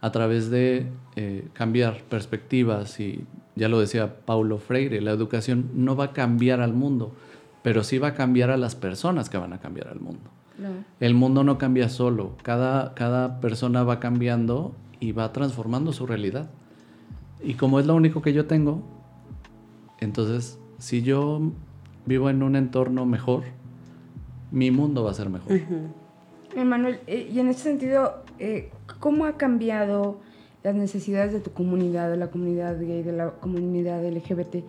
[0.00, 0.86] a través de
[1.16, 3.24] eh, cambiar perspectivas y
[3.56, 7.12] ya lo decía Paulo Freire, la educación no va a cambiar al mundo,
[7.62, 10.30] pero sí va a cambiar a las personas que van a cambiar al mundo.
[11.00, 16.50] El mundo no cambia solo, cada, cada persona va cambiando y va transformando su realidad.
[17.42, 18.82] Y como es lo único que yo tengo,
[20.00, 21.40] entonces si yo
[22.06, 23.44] vivo en un entorno mejor,
[24.50, 25.60] mi mundo va a ser mejor.
[26.54, 28.70] Emanuel, eh, y en ese sentido, eh,
[29.00, 30.20] ¿cómo ha cambiado
[30.62, 34.64] las necesidades de tu comunidad, de la comunidad gay, de la comunidad LGBT,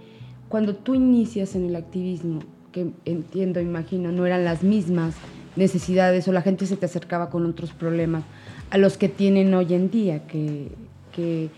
[0.50, 2.40] cuando tú inicias en el activismo,
[2.72, 5.16] que entiendo, imagino, no eran las mismas
[5.58, 8.24] necesidades o la gente se te acercaba con otros problemas
[8.70, 10.70] a los que tienen hoy en día, que,
[11.14, 11.50] que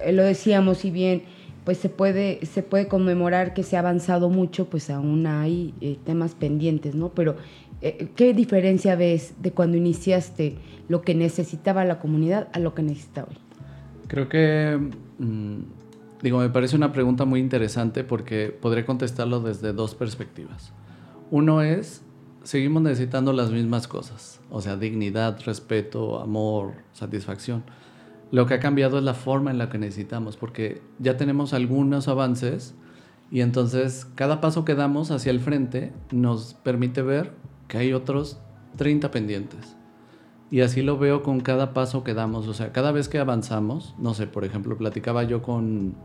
[0.00, 1.22] eh, lo decíamos, si bien
[1.64, 5.98] pues se puede, se puede conmemorar que se ha avanzado mucho, pues aún hay eh,
[6.02, 7.10] temas pendientes, ¿no?
[7.10, 7.36] Pero
[7.82, 10.56] eh, ¿qué diferencia ves de cuando iniciaste
[10.88, 13.36] lo que necesitaba la comunidad a lo que necesita hoy?
[14.06, 14.80] Creo que,
[15.18, 15.58] mm,
[16.22, 20.72] digo, me parece una pregunta muy interesante porque podré contestarlo desde dos perspectivas.
[21.30, 22.02] Uno es
[22.48, 27.62] seguimos necesitando las mismas cosas, o sea, dignidad, respeto, amor, satisfacción.
[28.30, 32.08] Lo que ha cambiado es la forma en la que necesitamos, porque ya tenemos algunos
[32.08, 32.74] avances
[33.30, 37.32] y entonces cada paso que damos hacia el frente nos permite ver
[37.68, 38.40] que hay otros
[38.76, 39.76] 30 pendientes.
[40.50, 43.94] Y así lo veo con cada paso que damos, o sea, cada vez que avanzamos,
[43.98, 45.96] no sé, por ejemplo, platicaba yo con,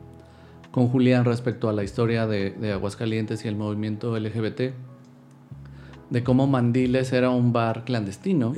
[0.71, 4.73] con Julián respecto a la historia de, de Aguascalientes y el movimiento LGBT
[6.13, 8.53] de cómo Mandiles era un bar clandestino,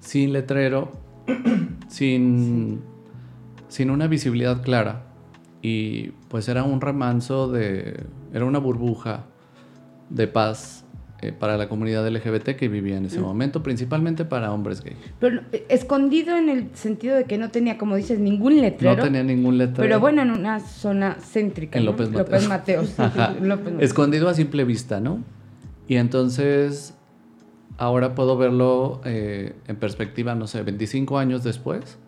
[0.00, 0.90] sin letrero,
[1.88, 2.80] sin,
[3.68, 5.02] sin una visibilidad clara.
[5.60, 8.04] Y pues era un remanso de.
[8.32, 9.26] era una burbuja
[10.08, 10.86] de paz
[11.20, 14.96] eh, para la comunidad LGBT que vivía en ese momento, principalmente para hombres gays.
[15.20, 18.96] Pero eh, escondido en el sentido de que no tenía, como dices, ningún letrero.
[18.96, 19.82] No tenía ningún letrero.
[19.82, 21.78] Pero bueno, en una zona céntrica.
[21.78, 22.94] En López Mateos.
[23.42, 23.82] López Mateos.
[23.82, 25.20] Escondido a simple vista, ¿no?
[25.88, 26.94] Y entonces
[27.78, 31.98] ahora puedo verlo eh, en perspectiva, no sé, 25 años después.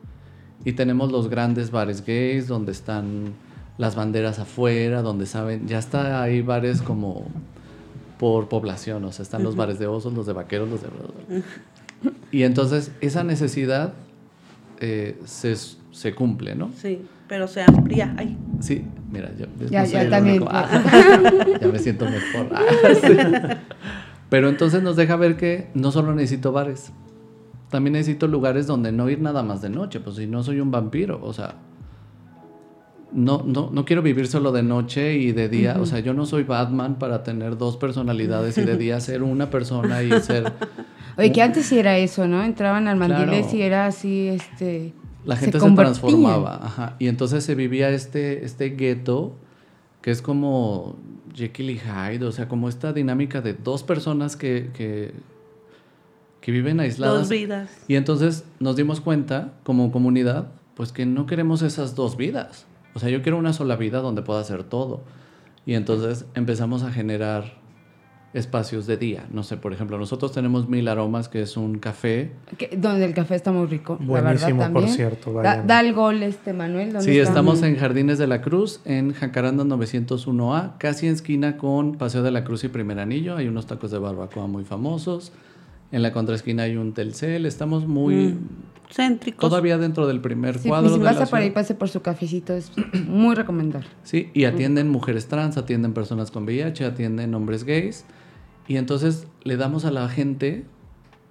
[0.65, 3.35] Y tenemos los grandes bares gays donde están
[3.77, 7.27] las banderas afuera, donde saben, ya está ahí bares como
[8.19, 11.43] por población, o sea, están los bares de osos, los de vaqueros, los de...
[12.31, 13.95] Y entonces esa necesidad
[14.81, 16.71] eh, se, se, cumple, ¿no?
[16.77, 18.15] Sí, pero se amplía.
[18.17, 18.37] Ay.
[18.61, 20.45] Sí, mira, yo, ya, ya también.
[21.61, 22.49] ya me siento mejor.
[22.53, 23.57] Ah,
[24.29, 26.93] pero entonces nos deja ver que no solo necesito bares,
[27.71, 30.71] también necesito lugares donde no ir nada más de noche, pues si no soy un
[30.71, 31.57] vampiro, o sea,
[33.13, 36.27] no, no, no quiero vivir solo de noche y de día, o sea, yo no
[36.27, 40.53] soy Batman para tener dos personalidades y de día ser una persona y ser...
[41.17, 42.43] Oye, que antes sí era eso, ¿no?
[42.43, 44.95] Entraban al mandiles y era así, este...
[45.25, 46.97] La gente se, transformaba, ajá.
[46.99, 49.35] Y entonces se vivía este, este gueto
[50.05, 50.97] que es como
[51.35, 57.21] Jekyll y Hyde, o sea, como esta dinámica de dos personas que, que, viven aisladas.
[57.21, 57.71] Dos vidas.
[57.89, 62.67] Y entonces nos dimos cuenta, como comunidad, pues que no queremos esas dos vidas.
[62.93, 65.01] O sea, yo quiero una sola vida donde pueda hacer todo.
[65.65, 67.64] Y entonces empezamos a generar
[68.35, 69.27] espacios de día.
[69.31, 72.33] No sé, por ejemplo, nosotros tenemos Mil Aromas, que es un café.
[72.77, 73.97] donde el café está muy rico.
[74.01, 75.33] Buenísimo, la verdad, por cierto.
[75.33, 77.01] Da, el gol este Manuel.
[77.01, 82.25] Sí, estamos en Jardines de la Cruz, en Jacaranda 901A, casi en esquina con Paseo
[82.25, 83.37] de la Cruz y Primer Anillo.
[83.37, 85.33] Hay unos tacos de barbacoa muy famosos.
[85.93, 87.47] En la contraesquina hay un Telcel.
[87.47, 88.15] Estamos muy...
[88.15, 88.49] Mm,
[88.91, 89.49] céntricos.
[89.49, 90.93] Todavía dentro del primer cuadro.
[90.93, 92.53] Si pasa por ahí, pase por su cafecito.
[92.53, 92.73] Es
[93.07, 93.87] muy recomendable.
[94.03, 98.05] Sí, y atienden mujeres trans, atienden personas con VIH, atienden hombres gays.
[98.67, 100.65] Y entonces le damos a la gente,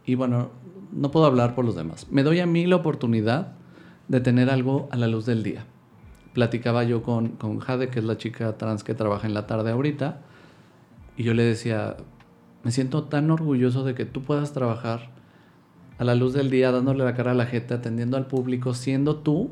[0.05, 0.49] y bueno,
[0.91, 3.53] no puedo hablar por los demás, me doy a mí la oportunidad
[4.07, 5.65] de tener algo a la luz del día.
[6.33, 9.71] Platicaba yo con, con Jade, que es la chica trans que trabaja en la tarde
[9.71, 10.21] ahorita,
[11.17, 11.97] y yo le decía,
[12.63, 15.11] me siento tan orgulloso de que tú puedas trabajar
[15.97, 19.17] a la luz del día, dándole la cara a la gente, atendiendo al público, siendo
[19.17, 19.51] tú,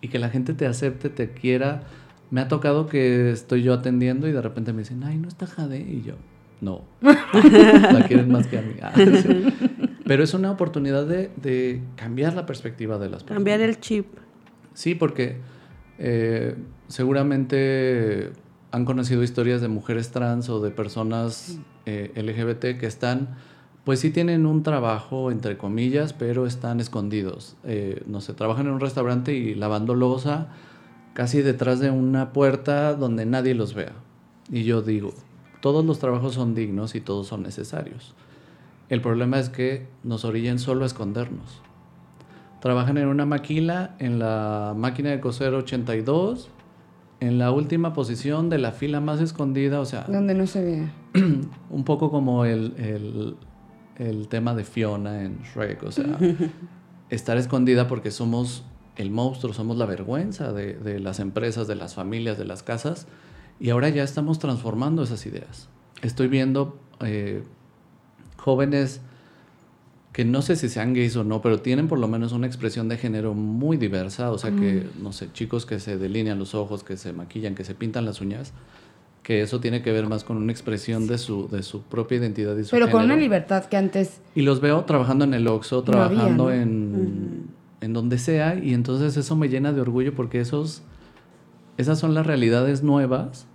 [0.00, 1.82] y que la gente te acepte, te quiera,
[2.30, 5.46] Me ha tocado que estoy yo atendiendo y de repente me dicen, ay, no está
[5.46, 5.80] Jade.
[5.80, 6.14] Y yo,
[6.60, 8.74] no, la quieren más que a mí.
[8.82, 8.92] Ah,
[10.04, 13.38] Pero es una oportunidad de, cambiar la perspectiva de las personas.
[13.38, 14.06] Cambiar el chip.
[14.74, 15.36] Sí, porque
[15.98, 16.56] eh,
[16.88, 18.32] seguramente
[18.72, 23.36] han conocido historias de mujeres trans o de personas eh, LGBT que están,
[23.84, 27.56] pues sí tienen un trabajo, entre comillas, pero están escondidos.
[27.64, 30.48] Eh, no sé, trabajan en un restaurante y lavando losa
[31.14, 33.92] casi detrás de una puerta donde nadie los vea.
[34.50, 35.12] Y yo digo,
[35.60, 38.14] todos los trabajos son dignos y todos son necesarios.
[38.88, 41.62] El problema es que nos orillen solo a escondernos.
[42.60, 46.50] Trabajan en una maquila, en la máquina de coser 82,
[47.20, 50.04] en la última posición de la fila más escondida, o sea...
[50.08, 50.92] Donde no se vea.
[51.70, 53.36] un poco como el,
[54.28, 56.18] tema de Fiona en Shrek, o sea,
[57.10, 58.64] estar escondida porque somos
[58.96, 63.06] el monstruo, somos la vergüenza de, las empresas, de las familias, de las casas,
[63.60, 65.68] y ahora ya estamos transformando esas ideas.
[66.02, 67.42] Estoy viendo eh,
[68.38, 69.02] jóvenes
[70.12, 72.88] que no sé si sean gays o no, pero tienen por lo menos una expresión
[72.88, 75.02] de género muy diversa, o sea que, mm.
[75.02, 78.20] no sé, chicos que se delinean los ojos, que se maquillan, que se pintan las
[78.20, 78.52] uñas,
[79.22, 82.56] que eso tiene que ver más con una expresión de su, de su propia identidad
[82.56, 84.20] y su Pero con una libertad que antes...
[84.34, 87.50] Y los veo trabajando en el Oxxo, trabajando en,
[87.80, 90.82] en donde sea, y entonces eso me llena de orgullo porque esos,
[91.76, 93.46] esas son las realidades nuevas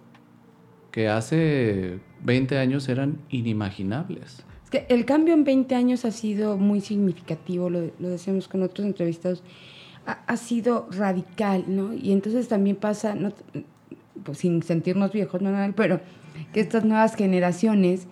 [0.95, 4.43] que hace 20 años eran inimaginables
[4.89, 9.43] el cambio en 20 años ha sido muy significativo, lo, decíamos con otros entrevistados,
[10.05, 11.93] ha, sido radical, ¿no?
[11.93, 13.33] Y entonces también pasa, no,
[14.23, 15.99] pues sin sentirnos viejos, Manuel, pero
[16.53, 18.07] que estas nuevas generaciones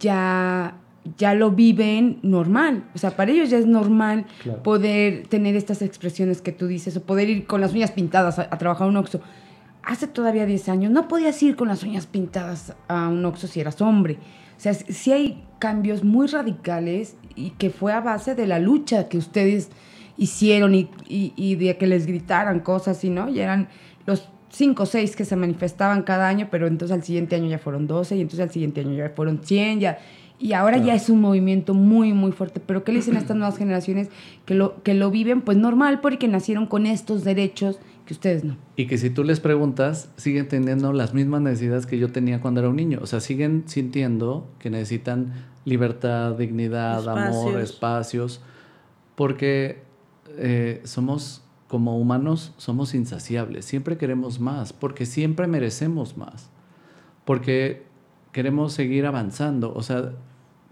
[0.00, 0.76] ya
[1.16, 2.84] ya lo viven normal.
[2.94, 4.26] O sea, para ellos ya es normal
[4.62, 8.42] poder tener estas expresiones que tú dices, o poder ir con las uñas pintadas a,
[8.50, 9.20] a trabajar un oxo.
[9.88, 13.58] Hace todavía 10 años no podías ir con las uñas pintadas a un oxo si
[13.58, 14.18] eras hombre.
[14.58, 19.08] O sea, sí hay cambios muy radicales y que fue a base de la lucha
[19.08, 19.70] que ustedes
[20.18, 23.68] hicieron y, y, de que les gritaran cosas y no, y eran
[24.04, 27.58] los cinco o seis que se manifestaban cada año, pero entonces al siguiente año ya
[27.58, 29.98] fueron 12 y entonces al siguiente año ya fueron 100, ya,
[30.38, 32.60] y ahora ya es un movimiento muy, muy fuerte.
[32.60, 34.08] Pero ¿qué le dicen a estas nuevas generaciones
[34.44, 35.40] que lo, que lo viven?
[35.40, 38.56] Pues normal, porque nacieron con estos derechos que ustedes no.
[38.74, 42.60] Y que si tú les preguntas, siguen teniendo las mismas necesidades que yo tenía cuando
[42.60, 43.00] era un niño.
[43.02, 45.34] O sea, siguen sintiendo que necesitan
[45.66, 48.40] libertad, dignidad, amor, espacios,
[49.14, 49.82] porque
[50.38, 53.66] eh, somos, como humanos, somos insaciables.
[53.66, 56.48] Siempre queremos más, porque siempre merecemos más,
[57.26, 57.82] porque
[58.32, 59.74] queremos seguir avanzando.
[59.74, 60.12] O sea,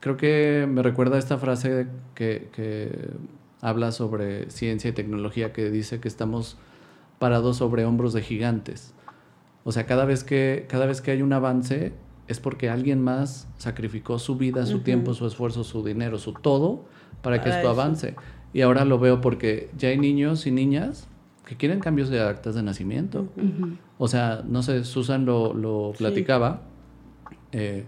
[0.01, 3.11] creo que me recuerda esta frase que, que
[3.61, 6.57] habla sobre ciencia y tecnología que dice que estamos
[7.19, 8.95] parados sobre hombros de gigantes.
[9.65, 11.93] O sea, cada vez que, cada vez que hay un avance
[12.29, 16.85] es porque alguien más sacrificó su vida, su tiempo, su esfuerzo, su dinero, su todo
[17.23, 18.15] para que esto avance.
[18.53, 21.09] Y ahora lo veo porque ya hay niños y niñas
[21.45, 23.29] que quieren cambios de actas de nacimiento.
[23.99, 26.63] O sea, no sé, Susan lo, lo platicaba.
[27.53, 27.87] Eh,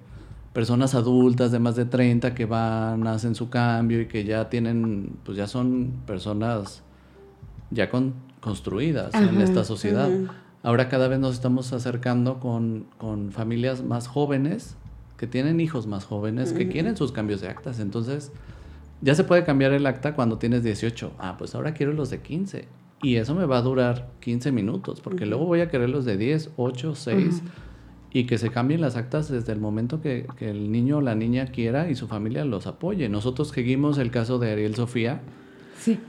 [0.52, 5.16] personas adultas de más de 30 que van, hacen su cambio y que ya tienen,
[5.24, 6.82] pues ya son personas
[7.70, 10.08] ya con construidas en esta sociedad.
[10.62, 12.86] Ahora cada vez nos estamos acercando con,
[13.30, 14.76] familias más jóvenes,
[15.16, 17.80] que tienen hijos más jóvenes, que quieren sus cambios de actas.
[17.80, 18.32] Entonces,
[19.00, 21.12] ya se puede cambiar el acta cuando tienes 18.
[21.18, 22.66] Ah, pues ahora quiero los de 15.
[23.02, 26.16] Y eso me va a durar 15 minutos, porque luego voy a querer los de
[26.16, 27.42] 10, 8, 6.
[28.12, 31.14] Y que se cambien las actas desde el momento que, que el niño o la
[31.14, 33.08] niña quiera y su familia los apoye.
[33.08, 35.20] Nosotros seguimos el caso de Ariel Sofía,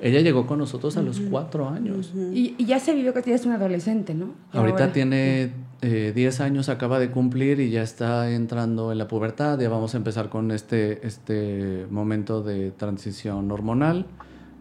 [0.02, 2.14] ella llegó con nosotros a los cuatro años.
[2.34, 4.34] y, ya se vivió que tienes un adolescente, ¿no?
[4.54, 5.52] Ahorita tiene
[5.82, 9.60] eh, 10 años, acaba de cumplir y ya está entrando en la pubertad.
[9.60, 14.06] Ya vamos a empezar con este, este momento de transición hormonal.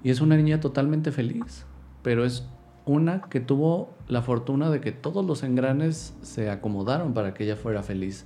[0.05, 1.65] Y es una niña totalmente feliz,
[2.03, 2.47] pero es
[2.87, 7.57] una que tuvo la fortuna de que todos los engranes se acomodaron para que ella
[7.57, 8.25] fuera feliz.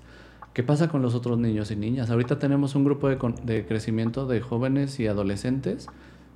[0.52, 2.10] ¿Qué pasa con los otros niños y niñas?
[2.10, 5.88] Ahorita tenemos un grupo de, de crecimiento de jóvenes y adolescentes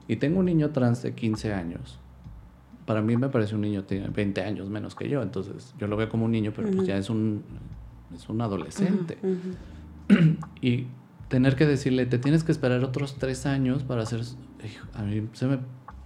[0.08, 1.98] y tengo un niño trans de 15 años.
[2.84, 5.96] Para mí me parece un niño, tiene 20 años menos que yo, entonces yo lo
[5.96, 7.42] veo como un niño, pero pues ya es un,
[8.14, 9.18] es un adolescente.
[10.60, 10.86] y
[11.28, 14.20] tener que decirle, te tienes que esperar otros tres años para hacer...
[14.94, 15.58] A mí se me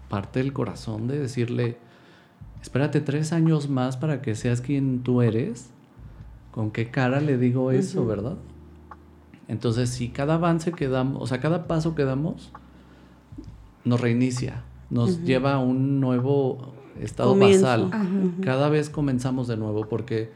[0.09, 1.77] parte el corazón de decirle,
[2.63, 5.71] espérate tres años más para que seas quien tú eres.
[6.51, 8.37] ¿Con qué cara le digo eso, verdad?
[9.47, 12.53] Entonces, si cada avance que damos, o sea, cada paso que damos,
[13.91, 17.91] nos reinicia, nos lleva a un nuevo estado basal.
[18.41, 20.31] Cada vez comenzamos de nuevo porque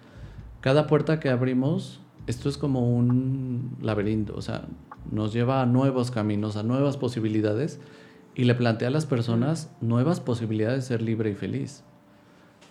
[0.60, 4.66] cada puerta que abrimos, esto es como un laberinto, o sea,
[5.12, 7.78] nos lleva a nuevos caminos, a nuevas posibilidades
[8.34, 11.84] y le plantea a las personas nuevas posibilidades de ser libre y feliz.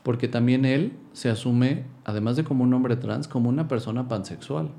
[0.04, 4.72] Porque también él se asume, además de como un hombre trans, como una persona pansexual.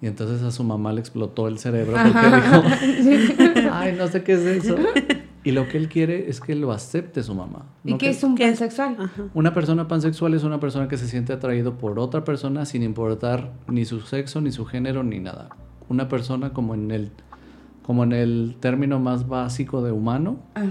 [0.00, 4.32] Y entonces a su mamá le explotó el cerebro porque dijo, ay, no sé qué
[4.32, 4.76] es eso.
[5.44, 7.66] Y lo que él quiere es que lo acepte su mamá.
[7.84, 8.96] ¿Y qué es un pansexual?
[9.34, 13.52] Una persona pansexual es una persona que se siente atraído por otra persona sin importar
[13.68, 15.50] ni su sexo, ni su género, ni nada.
[15.88, 17.10] Una persona como en el,
[17.82, 20.38] como en el término más básico de humano.
[20.54, 20.66] Ajá.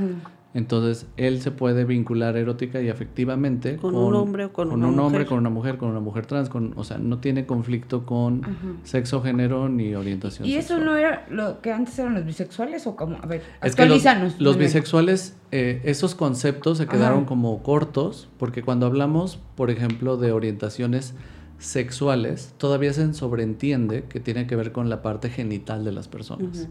[0.54, 5.00] Entonces, él se puede vincular erótica y afectivamente con, un hombre o con, una un
[5.00, 8.44] hombre, con una mujer, con una mujer trans, con, o sea, no tiene conflicto con
[8.84, 10.48] sexo, género ni orientación.
[10.48, 14.40] ¿Y eso no era lo que antes eran los bisexuales o como, a ver, actualízanos.
[14.40, 20.32] los, bisexuales, eh, esos conceptos se quedaron como cortos porque cuando hablamos, por ejemplo, de
[20.32, 21.16] orientaciones
[21.58, 26.68] sexuales, todavía se sobreentiende que tiene que ver con la parte genital de las personas.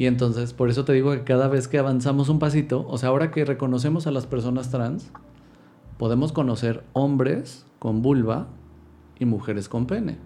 [0.00, 3.10] Y entonces, por eso te digo que cada vez que avanzamos un pasito, o sea,
[3.10, 5.12] ahora que reconocemos a las personas trans,
[5.98, 8.48] podemos conocer hombres con vulva
[9.18, 10.16] y mujeres con pene.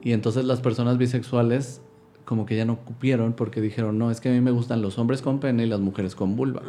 [0.00, 1.82] Y entonces las personas bisexuales
[2.24, 4.98] como que ya no cupieron porque dijeron, no, es que a mí me gustan los
[4.98, 6.62] hombres con pene y las mujeres con vulva.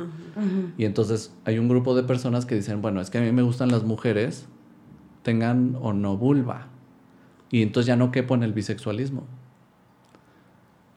[0.78, 3.42] Y entonces hay un grupo de personas que dicen, bueno, es que a mí me
[3.42, 4.50] gustan las mujeres,
[5.22, 6.68] tengan o no vulva.
[7.52, 9.24] Y entonces ya no quepo en el bisexualismo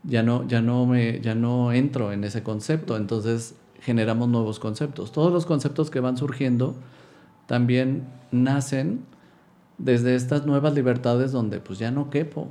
[0.06, 5.12] ya no, ya no, me, ya no entro en ese concepto, entonces generamos nuevos conceptos.
[5.12, 6.76] Todos los conceptos que van surgiendo
[7.46, 9.04] también nacen
[9.78, 12.48] desde estas nuevas libertades donde pues ya no quepo.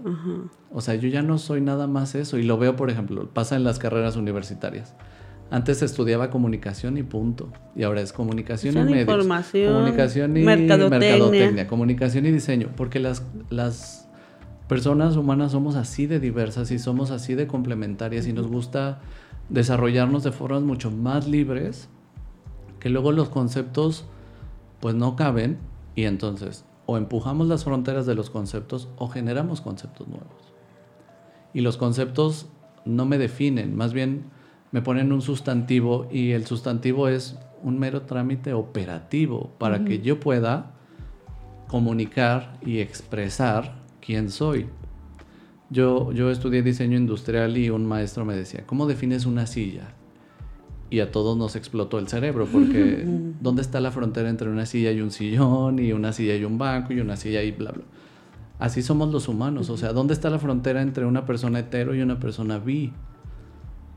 [0.72, 2.38] O sea, yo ya no soy nada más eso.
[2.38, 4.94] Y lo veo, por ejemplo, pasa en las carreras universitarias.
[5.52, 7.52] Antes estudiaba comunicación y punto.
[7.76, 9.06] Y ahora es comunicación y medios.
[9.06, 11.68] comunicación y mercadotecnia.
[11.68, 12.70] comunicación y diseño.
[12.76, 14.05] Porque las, las
[14.68, 19.00] personas humanas somos así de diversas y somos así de complementarias y nos gusta
[19.50, 21.90] desarrollarnos de formas mucho más libres
[22.80, 24.06] que luego los conceptos
[24.80, 25.60] pues no caben
[25.96, 30.54] y entonces o empujamos las fronteras de los conceptos o generamos conceptos nuevos.
[31.54, 32.48] Y los conceptos
[32.86, 34.26] no me definen, más bien
[34.72, 40.20] me ponen un sustantivo y el sustantivo es un mero trámite operativo para que yo
[40.20, 40.74] pueda
[41.68, 44.68] comunicar y expresar quién soy.
[45.70, 49.96] Yo, yo estudié diseño industrial y un maestro me decía, ¿cómo defines una silla?
[50.92, 53.04] Y a todos nos explotó el cerebro porque
[53.42, 56.58] ¿dónde está la frontera entre una silla y un sillón y una silla y un
[56.58, 57.84] banco y una silla y bla, bla?
[58.60, 62.02] Así somos los humanos, o sea, ¿dónde está la frontera entre una persona hetero y
[62.02, 62.94] una persona bi?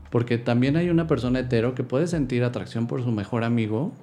[0.09, 3.93] Porque también hay una persona hetero que puede sentir atracción por su mejor amigo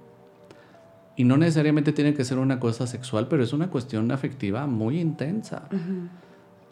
[1.16, 5.00] y no necesariamente tiene que ser una cosa sexual, pero es una cuestión afectiva muy
[5.00, 5.68] intensa.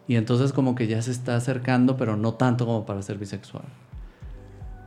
[0.06, 3.64] Y entonces como que ya se está acercando, pero no tanto como para ser bisexual.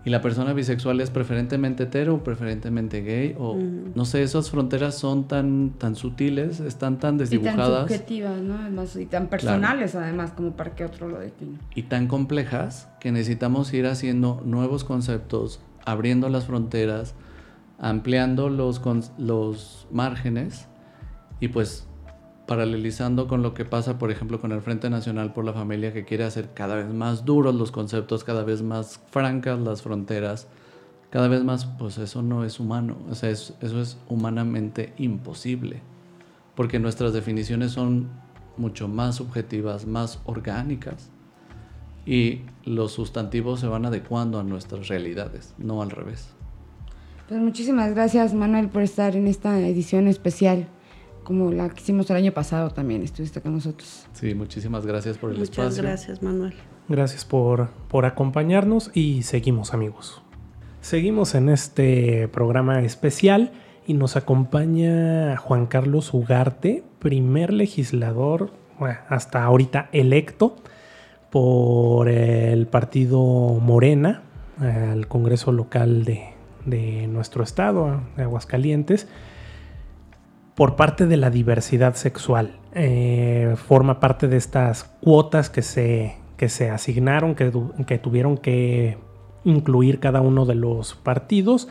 [0.05, 4.95] Y la persona bisexual es preferentemente hetero o preferentemente gay o no sé, esas fronteras
[4.95, 7.67] son tan tan sutiles, están tan desdibujadas.
[7.67, 9.01] Y tan subjetivas, ¿no?
[9.01, 11.59] y tan personales además como para que otro lo defina.
[11.75, 17.13] Y tan complejas que necesitamos ir haciendo nuevos conceptos, abriendo las fronteras,
[17.79, 18.81] ampliando los,
[19.17, 20.67] los márgenes
[21.39, 21.87] y pues
[22.47, 26.05] paralelizando con lo que pasa, por ejemplo, con el Frente Nacional por la Familia, que
[26.05, 30.47] quiere hacer cada vez más duros los conceptos, cada vez más francas las fronteras,
[31.09, 35.81] cada vez más, pues eso no es humano, o sea, eso es humanamente imposible,
[36.55, 38.09] porque nuestras definiciones son
[38.55, 41.09] mucho más subjetivas, más orgánicas,
[42.05, 46.36] y los sustantivos se van adecuando a nuestras realidades, no al revés.
[47.27, 50.69] Pues muchísimas gracias, Manuel, por estar en esta edición especial,
[51.25, 54.07] como la que hicimos el año pasado también, estuviste con nosotros.
[54.13, 55.63] Sí, muchísimas gracias por el espacio.
[55.63, 56.53] Muchas gracias, Manuel.
[56.87, 60.21] Gracias por, por acompañarnos y seguimos, amigos.
[60.79, 63.51] Seguimos en este programa especial
[63.85, 68.53] y nos acompaña Juan Carlos Ugarte, primer legislador
[69.09, 70.55] hasta ahorita electo
[71.29, 73.19] por el partido
[73.61, 74.23] Morena
[74.59, 76.36] al Congreso Local de,
[76.67, 79.07] de nuestro estado, de Aguascalientes,
[80.53, 82.51] por parte de la diversidad sexual.
[82.73, 87.51] Eh, forma parte de estas cuotas que se, que se asignaron, que,
[87.87, 88.97] que tuvieron que
[89.43, 91.67] incluir cada uno de los partidos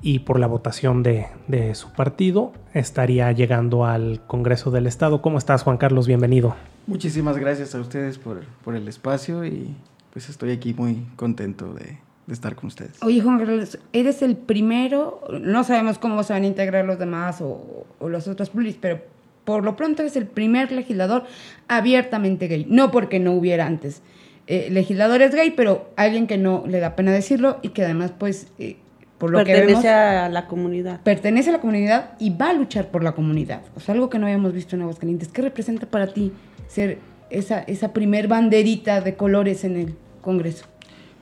[0.00, 5.20] y por la votación de, de, su partido estaría llegando al Congreso del Estado.
[5.20, 6.06] ¿Cómo estás, Juan Carlos?
[6.06, 6.54] Bienvenido.
[6.86, 9.74] Muchísimas gracias a ustedes por, por el espacio y
[10.12, 11.98] pues estoy aquí muy contento de,
[12.32, 13.02] estar con ustedes.
[13.02, 17.40] Oye, Juan Carlos, eres el primero, no sabemos cómo se van a integrar los demás
[17.40, 19.00] o, los otros pulis, pero
[19.44, 21.24] por lo pronto eres el primer legislador
[21.68, 22.66] abiertamente gay.
[22.68, 24.02] No porque no hubiera antes
[24.46, 28.48] eh, legisladores gay, pero alguien que no le da pena decirlo y que además, pues,
[28.58, 28.76] eh,
[29.18, 29.84] por lo pertenece que vemos...
[29.84, 31.00] a la comunidad.
[31.02, 33.62] Pertenece a la comunidad y va a luchar por la comunidad.
[33.74, 35.28] O sea, algo que no habíamos visto en Aguascalientes.
[35.28, 36.32] ¿Qué representa para ti
[36.66, 36.98] ser
[37.30, 40.66] esa, esa primer banderita de colores en el Congreso?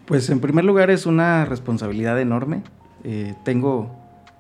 [0.07, 2.63] Pues en primer lugar es una responsabilidad enorme.
[3.03, 3.91] Eh, tengo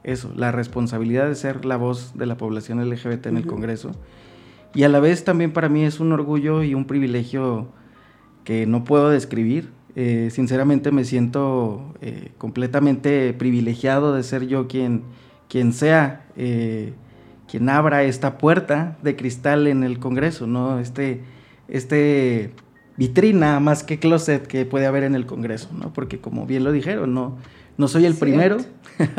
[0.04, 3.90] eso, la responsabilidad de ser la voz de la población LGBT en el Congreso.
[4.74, 7.68] Y a la vez también para mí es un orgullo y un privilegio
[8.44, 9.72] que no puedo describir.
[9.96, 15.02] Eh, sinceramente me siento eh, completamente privilegiado de ser yo quien,
[15.48, 20.78] quien sea, quien abra esta puerta de cristal en el Congreso, ¿no?
[20.78, 21.22] Este,
[21.66, 22.52] este
[22.96, 25.92] vitrina más que closet que puede haber en el Congreso, ¿no?
[25.92, 27.38] Porque como bien lo dijeron, no,
[27.76, 28.58] no soy el primero.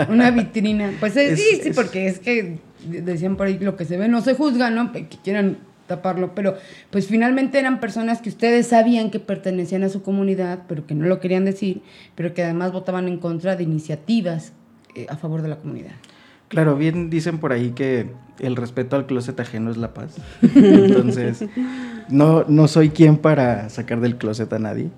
[0.10, 0.92] Una vitrina.
[1.00, 4.34] Pues sí, sí, porque es que decían por ahí lo que se ve no se
[4.34, 4.92] juzga, ¿no?
[4.92, 6.58] Que quieran taparlo, pero
[6.92, 11.06] pues finalmente eran personas que ustedes sabían que pertenecían a su comunidad, pero que no
[11.08, 11.82] lo querían decir,
[12.16, 14.52] pero que además votaban en contra de iniciativas
[14.96, 15.94] eh, a favor de la comunidad.
[16.50, 18.10] Claro, bien dicen por ahí que
[18.40, 20.16] el respeto al closet ajeno es la paz.
[20.56, 21.46] Entonces,
[22.10, 24.90] no, no soy quien para sacar del closet a nadie.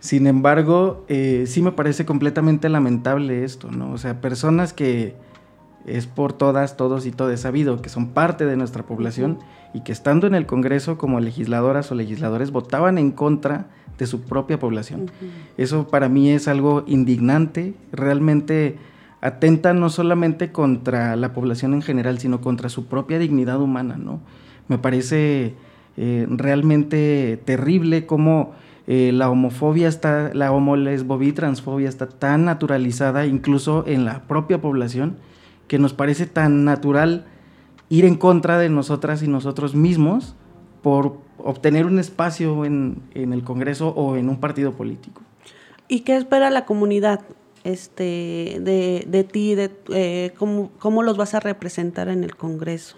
[0.00, 3.92] Sin embargo, eh, sí me parece completamente lamentable esto, ¿no?
[3.92, 5.16] O sea, personas que
[5.86, 9.38] es por todas, todos y todas sabido que son parte de nuestra población
[9.74, 13.66] y que estando en el Congreso como legisladoras o legisladores votaban en contra
[13.98, 15.10] de su propia población.
[15.56, 18.76] Eso para mí es algo indignante, realmente
[19.20, 24.20] atenta no solamente contra la población en general, sino contra su propia dignidad humana, ¿no?
[24.68, 25.54] Me parece
[26.00, 28.52] eh, realmente terrible cómo
[28.86, 35.16] eh, la homofobia está, la homolesbovia transfobia está tan naturalizada incluso en la propia población,
[35.66, 37.26] que nos parece tan natural
[37.88, 40.36] ir en contra de nosotras y nosotros mismos
[40.82, 45.22] por obtener un espacio en, el Congreso o en un partido político.
[45.88, 47.22] ¿Y qué espera la comunidad?
[47.64, 52.96] este, de, de ti, de eh, cómo, cómo los vas a representar en el Congreso?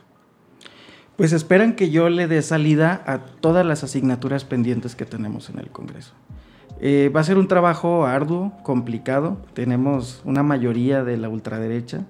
[1.20, 5.58] Pues esperan que yo le dé salida a todas las asignaturas pendientes que tenemos en
[5.58, 6.14] el Congreso.
[6.80, 9.36] Eh, va a ser un trabajo arduo, complicado.
[9.52, 12.06] Tenemos una mayoría de la ultraderecha.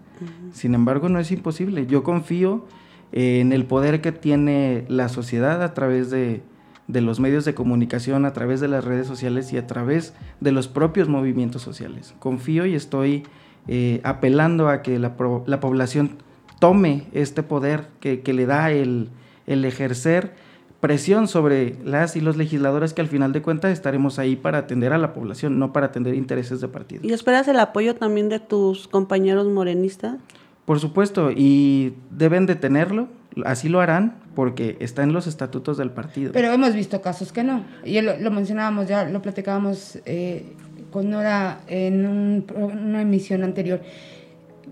[0.52, 1.88] Sin embargo, no es imposible.
[1.88, 2.68] Yo confío
[3.10, 6.44] en el poder que tiene la sociedad a través de,
[6.86, 10.52] de los medios de comunicación, a través de las redes sociales y a través de
[10.52, 12.14] los propios movimientos sociales.
[12.20, 13.24] Confío y estoy
[13.68, 16.18] eh, apelando a que la, población
[16.60, 19.10] tome este poder que, le da el,
[19.46, 20.32] ejercer
[20.78, 24.92] presión sobre las y los legisladores que al final de cuentas estaremos ahí para atender
[24.92, 27.02] a la población, no para atender intereses de partido.
[27.04, 30.16] ¿Y esperas el apoyo también de tus compañeros morenistas?
[30.64, 33.08] Por supuesto, y deben de tenerlo,
[33.44, 36.32] así lo harán porque está en los estatutos del partido.
[36.32, 37.64] Pero hemos visto casos que no.
[37.84, 40.54] Y lo, lo mencionábamos ya, lo platicábamos eh,
[40.90, 43.80] con Nora en una emisión anterior.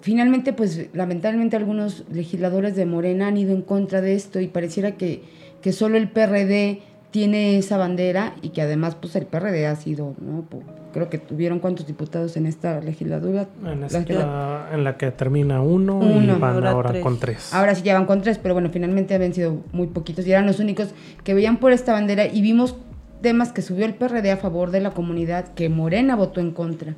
[0.01, 4.93] Finalmente, pues lamentablemente algunos legisladores de Morena han ido en contra de esto y pareciera
[4.93, 5.23] que,
[5.61, 6.81] que solo el PRD
[7.11, 10.45] tiene esa bandera y que además pues el PRD ha sido, ¿no?
[10.93, 13.47] creo que tuvieron cuántos diputados en esta legislatura.
[13.65, 17.53] En, en la que termina uno, y van ahora, con tres.
[17.55, 20.47] Ahora sí ya van con tres, pero bueno, finalmente habían sido muy poquitos y eran
[20.47, 20.89] los únicos
[21.25, 22.77] que veían por esta bandera y vimos
[23.23, 26.95] temas que subió el PRD a favor de la comunidad que Morena votó en contra.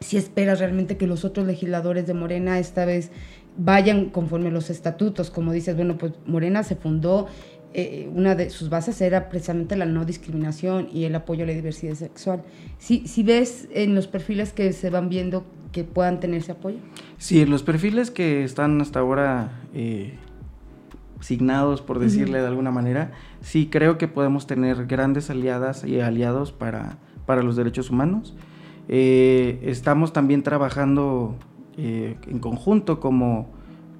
[0.00, 3.10] Si esperas realmente que los otros legisladores de Morena esta vez
[3.56, 7.26] vayan conforme los estatutos, como dices, bueno, pues Morena se fundó
[7.74, 11.52] eh, una de sus bases era precisamente la no discriminación y el apoyo a la
[11.52, 12.42] diversidad sexual.
[12.78, 16.78] Si, si ves en los perfiles que se van viendo que puedan tener ese apoyo.
[17.18, 20.14] Sí, los perfiles que están hasta ahora eh,
[21.20, 23.12] signados, por decirle de alguna manera,
[23.42, 26.96] sí creo que podemos tener grandes aliadas y aliados para,
[27.26, 28.34] para los derechos humanos.
[28.88, 31.36] Eh, estamos también trabajando
[31.76, 33.56] en conjunto como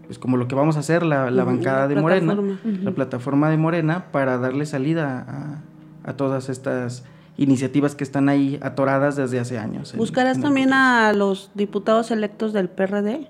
[0.08, 2.34] pues como lo que vamos a hacer la, bancada de Morena,
[2.64, 5.62] la plataforma de Morena, para darle salida
[6.02, 7.04] a, todas estas
[7.36, 9.94] iniciativas que están ahí atoradas desde hace años.
[9.94, 13.28] ¿Buscarás también a los diputados electos del PRD?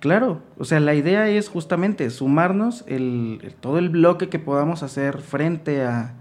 [0.00, 5.18] Claro, o sea, la idea es justamente sumarnos el, todo el bloque que podamos hacer
[5.18, 6.14] frente a,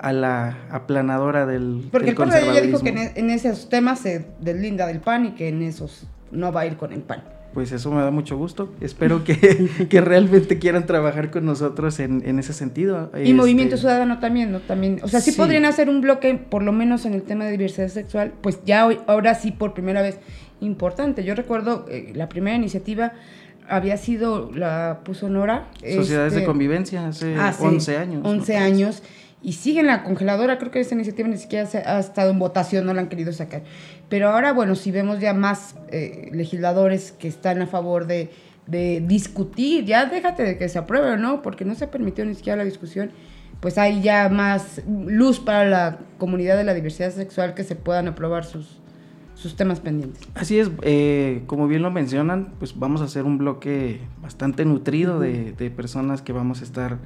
[0.00, 4.86] a la aplanadora del Porque el PRD ya dijo que en, esos temas se deslinda
[4.86, 7.22] del PAN y que en esos no va a ir con el PAN.
[7.52, 8.72] pues eso me da mucho gusto.
[8.80, 13.10] Espero que, que realmente quieran trabajar con nosotros en, en ese sentido.
[13.22, 14.60] Y Movimiento este, Ciudadano también, ¿no?
[14.60, 17.52] También, o sea, sí, podrían hacer un bloque, por lo menos en el tema de
[17.52, 20.18] diversidad sexual, pues ya hoy, ahora sí por primera vez
[20.60, 21.24] importante.
[21.24, 23.12] Yo recuerdo eh, la primera iniciativa
[23.68, 25.68] había sido, la puso Nora.
[25.74, 28.22] Sociedades de este, convivencia hace, 11 años.
[28.24, 29.02] 11 años
[29.42, 30.58] y sigue en la congeladora.
[30.58, 33.62] Creo que esa iniciativa ni siquiera ha estado en votación, no la han querido sacar.
[34.08, 38.30] Pero ahora, bueno, si vemos ya más eh, legisladores que están a favor de,
[38.66, 42.56] discutir, ya déjate de que se apruebe o no, porque no se permitió ni siquiera
[42.56, 43.10] la discusión,
[43.58, 48.06] pues hay ya más luz para la comunidad de la diversidad sexual que se puedan
[48.06, 48.80] aprobar sus,
[49.34, 50.22] sus temas pendientes.
[50.34, 55.18] Así es, eh, como bien lo mencionan, pues vamos a hacer un bloque bastante nutrido
[55.18, 56.98] de, personas que vamos a estar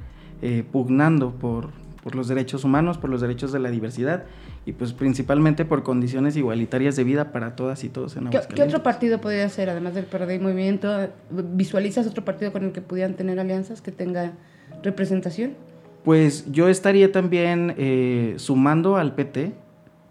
[0.43, 1.71] eh, pugnando por,
[2.05, 4.25] por los derechos humanos, por los derechos de la diversidad
[4.63, 8.61] y pues principalmente por condiciones igualitarias de vida para todas y todos en ¿Qué, ¿Qué
[8.61, 11.09] otro partido podría ser, además del PRD y Movimiento?
[11.31, 14.33] ¿Visualizas otro partido con el que pudieran tener alianzas que tenga
[14.83, 15.55] representación?
[16.03, 19.53] Pues yo estaría también eh, sumando al PT,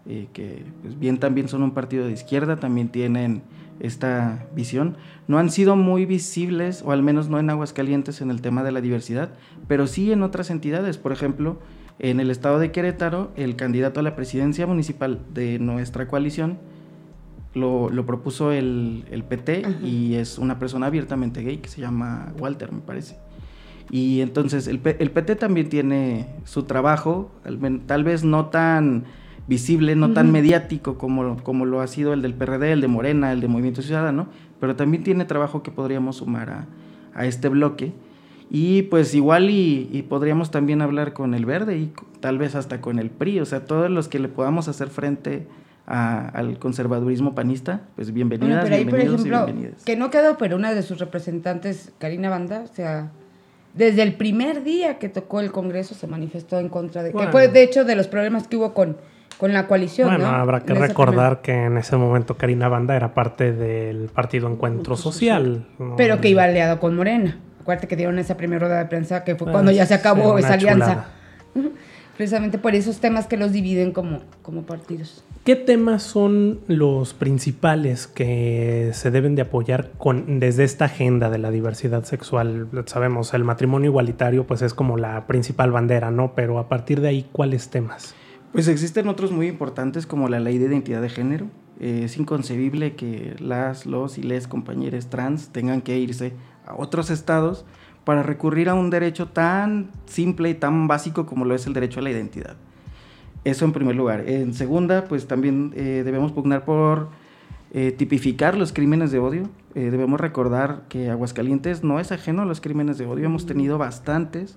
[0.05, 3.41] eh, que pues bien también son un partido de izquierda, también tienen
[3.79, 4.97] esta visión.
[5.29, 8.73] No han sido muy visibles, o al menos no en Aguascalientes, en el tema de
[8.73, 9.29] la diversidad,
[9.69, 10.97] pero sí en otras entidades.
[10.97, 11.57] Por ejemplo,
[11.99, 16.59] en el estado de Querétaro, el candidato a la presidencia municipal de nuestra coalición
[17.55, 22.81] lo, propuso el, PT y es una persona abiertamente gay que se llama Walter, me
[22.81, 23.17] parece.
[23.89, 27.31] Y entonces el, PT también tiene su trabajo,
[27.85, 29.05] tal vez no tan
[29.47, 33.31] visible, no tan mediático como, como lo ha sido el del PRD, el de Morena,
[33.31, 34.27] el de Movimiento Ciudadano,
[34.59, 36.67] pero también tiene trabajo que podríamos sumar a,
[37.13, 37.93] a este bloque.
[38.49, 42.99] Y pues igual y, podríamos también hablar con el verde y tal vez hasta con
[42.99, 45.47] el PRI, o sea, todos los que le podamos hacer frente
[45.87, 49.47] al conservadurismo panista, pues bienvenidas, pero ahí, por ejemplo,
[49.85, 53.11] Que no quedó, pero una de sus representantes, Karina Banda, o sea,
[53.75, 57.11] desde el primer día que tocó el Congreso se manifestó en contra de...
[57.11, 58.97] Que fue, de hecho, de los problemas que hubo con,
[59.37, 60.09] con la coalición.
[60.09, 64.95] Bueno, habrá que recordar que en ese momento Karina Banda era parte del partido Encuentro
[64.95, 65.67] Social.
[65.97, 67.37] Pero que iba aliado con Morena.
[67.65, 70.53] Acuérdate que dieron esa primera rueda de prensa que fue cuando ya se acabó esa
[70.53, 71.07] alianza.
[72.15, 75.23] Precisamente por esos temas que los dividen como, como partidos.
[75.43, 81.39] ¿Qué temas son los principales que se deben de apoyar con, desde esta agenda de
[81.39, 82.67] la diversidad sexual?
[82.85, 86.33] Sabemos, el matrimonio igualitario pues es como la principal bandera, ¿no?
[86.35, 88.13] Pero a partir de ahí, ¿cuáles temas?
[88.51, 91.47] Pues existen otros muy importantes como la ley de identidad de género.
[91.79, 96.33] Eh, es inconcebible que las, los y les compañeros trans tengan que irse
[96.65, 97.65] a otros estados
[98.05, 101.99] para recurrir a un derecho tan simple y tan básico como lo es el derecho
[101.99, 102.55] a la identidad.
[103.43, 104.27] Eso en primer lugar.
[104.27, 107.09] En segunda, pues también eh, debemos pugnar por
[107.73, 109.49] eh, tipificar los crímenes de odio.
[109.73, 113.77] Eh, debemos recordar que Aguascalientes no es ajeno a los crímenes de odio, hemos tenido
[113.77, 114.55] bastantes.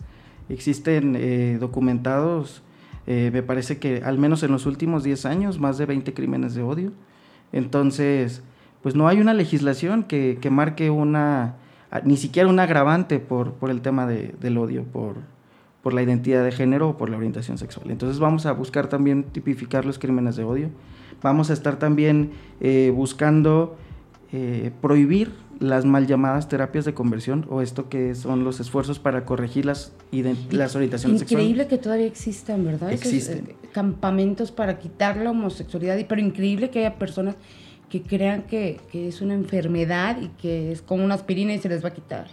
[0.49, 2.63] Existen documentados,
[3.07, 6.63] me parece que al menos en los últimos 10 años, más de 20 crímenes de
[6.63, 6.93] odio.
[7.53, 8.43] Entonces,
[8.83, 11.57] pues no hay una legislación que, que marque una
[12.05, 15.17] ni siquiera un agravante por, por el tema de, del odio, por,
[15.83, 17.91] por la identidad de género o por la orientación sexual.
[17.91, 20.71] Entonces vamos a buscar también tipificar los crímenes de odio.
[21.23, 23.77] Vamos a estar también eh, buscando
[24.33, 29.25] eh, prohibir las mal llamadas terapias de conversión o esto que son los esfuerzos para
[29.25, 29.93] corregir las,
[30.51, 31.49] las orientaciones sexuales.
[31.49, 32.93] Increíble que todavía existan, ¿verdad?
[32.93, 33.49] Existen.
[33.49, 37.37] Eh, campamentos para quitar la homosexualidad, pero increíble que haya personas
[37.89, 41.85] que crean que, es una enfermedad y que es como una aspirina y se les
[41.85, 42.29] va a quitar.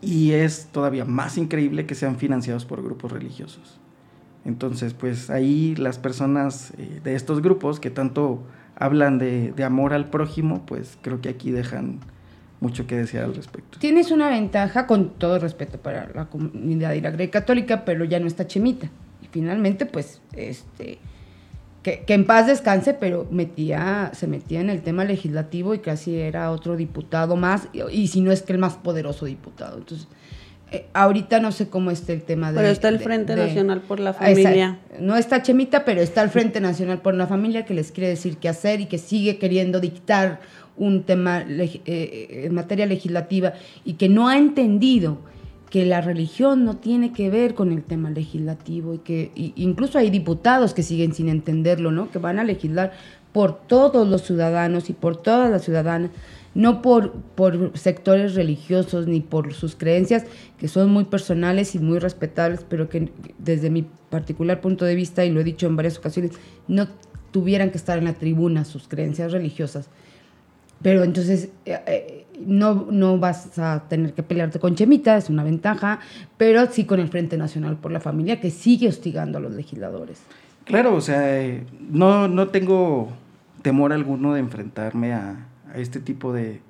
[0.00, 3.78] Y es todavía más increíble que sean financiados por grupos religiosos.
[4.44, 8.42] Entonces, pues ahí las personas eh, de estos grupos que tanto
[8.74, 12.00] hablan de, amor al prójimo, pues creo que aquí dejan
[12.60, 13.78] mucho que desear al respecto.
[13.78, 18.26] Tienes una ventaja, con todo respeto para la comunidad y la Católica, pero ya no
[18.26, 18.88] está Chemita.
[19.20, 20.98] Y finalmente, pues, este,
[21.82, 26.50] que, en paz descanse, pero metía, se metía en el tema legislativo y casi era
[26.50, 29.78] otro diputado más, y, si no es que el más poderoso diputado.
[29.78, 30.06] Entonces,
[30.70, 32.58] eh, ahorita no sé cómo está el tema de...
[32.58, 34.78] Pero está el Frente Nacional por la Familia.
[35.00, 38.36] no está Chemita, pero está el Frente Nacional por la Familia que les quiere decir
[38.36, 40.40] qué hacer y que sigue queriendo dictar
[40.76, 43.54] un tema eh, en materia legislativa
[43.84, 45.18] y que no ha entendido
[45.72, 50.10] que la religión no tiene que ver con el tema legislativo y que incluso hay
[50.10, 52.10] diputados que siguen sin entenderlo, ¿no?
[52.10, 52.92] Que van a legislar
[53.32, 56.10] por todos los ciudadanos y por todas las ciudadanas,
[56.54, 60.26] no por, por sectores religiosos ni por sus creencias,
[60.58, 65.24] que son muy personales y muy respetables, pero que desde mi particular punto de vista,
[65.24, 66.32] y lo he dicho en varias ocasiones,
[66.68, 66.86] no
[67.30, 69.88] tuvieran que estar en la tribuna sus creencias religiosas.
[70.82, 75.44] Pero entonces, eh, eh, no, no vas a tener que pelearte con Chemita, es una
[75.44, 76.00] ventaja,
[76.36, 80.22] pero sí con el Frente Nacional por la Familia, que sigue hostigando a los legisladores.
[80.64, 83.08] Claro, o sea, eh, no, no tengo
[83.62, 86.60] temor alguno de enfrentarme a, este tipo de,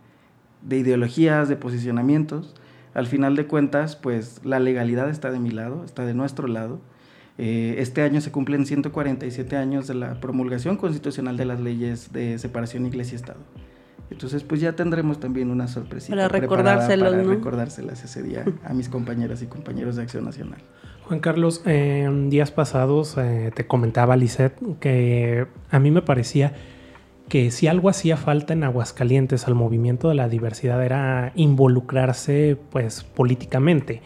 [0.62, 2.54] de, ideologías, de posicionamientos.
[2.94, 6.80] Al final de cuentas, pues la legalidad está de mi lado, está de nuestro lado.
[7.38, 12.38] Eh, este año se cumplen 147 años de la promulgación constitucional de las leyes de
[12.38, 13.40] separación iglesia-estado.
[14.12, 16.14] Entonces, pues ya tendremos también una sorpresita.
[16.14, 20.60] Para recordárselos, para recordárselas ese día a mis compañeras y compañeros de Acción Nacional.
[21.04, 26.54] Juan Carlos, en días pasados eh, te comentaba, Lisette, que a mí me parecía
[27.28, 33.04] que si algo hacía falta en Aguascalientes al movimiento de la diversidad era involucrarse pues
[33.04, 34.02] políticamente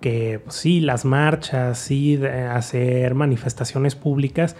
[0.00, 4.54] que pues, sí las marchas sí hacer manifestaciones públicas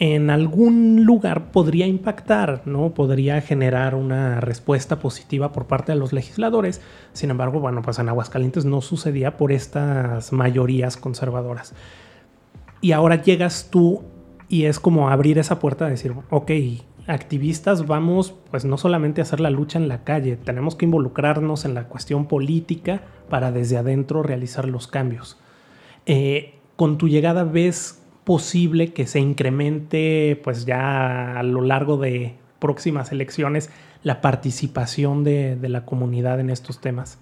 [0.00, 2.94] en algún lugar podría impactar, ¿no?
[2.94, 6.80] Podría generar una respuesta positiva por parte de los legisladores.
[7.12, 11.74] Sin embargo, bueno, pues en Aguascalientes no sucedía por estas mayorías conservadoras.
[12.80, 14.02] Y ahora llegas tú
[14.48, 16.50] y es como abrir esa puerta de decir, ok,
[17.08, 21.64] activistas vamos pues no solamente a hacer la lucha en la calle, tenemos que involucrarnos
[21.64, 25.38] en la cuestión política para desde adentro realizar los cambios.
[26.06, 32.34] Eh, con tu llegada ves posible que se incremente pues ya a lo largo de
[32.58, 33.70] próximas elecciones
[34.02, 37.16] la participación de, la comunidad en estos temas?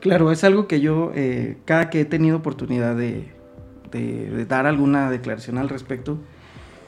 [0.00, 3.30] Claro, es algo que yo, eh, cada que he tenido oportunidad de,
[4.48, 6.18] dar alguna declaración al respecto,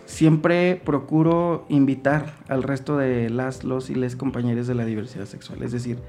[0.05, 5.63] siempre procuro invitar al resto de las, los y les compañeros de la diversidad sexual.
[5.63, 6.01] Es decir,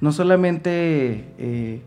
[0.00, 1.82] no solamente eh,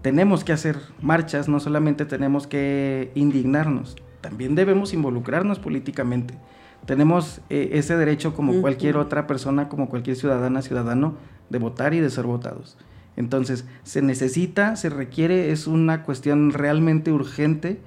[0.00, 3.96] tenemos que hacer marchas, no solamente tenemos que indignarnos,
[4.26, 6.34] también debemos involucrarnos políticamente.
[6.84, 11.14] Tenemos eh, ese derecho como cualquier otra persona, como cualquier ciudadana, ciudadano,
[11.48, 12.76] de votar y de ser votados.
[13.14, 17.78] Entonces, se necesita, se requiere, es una cuestión realmente urgente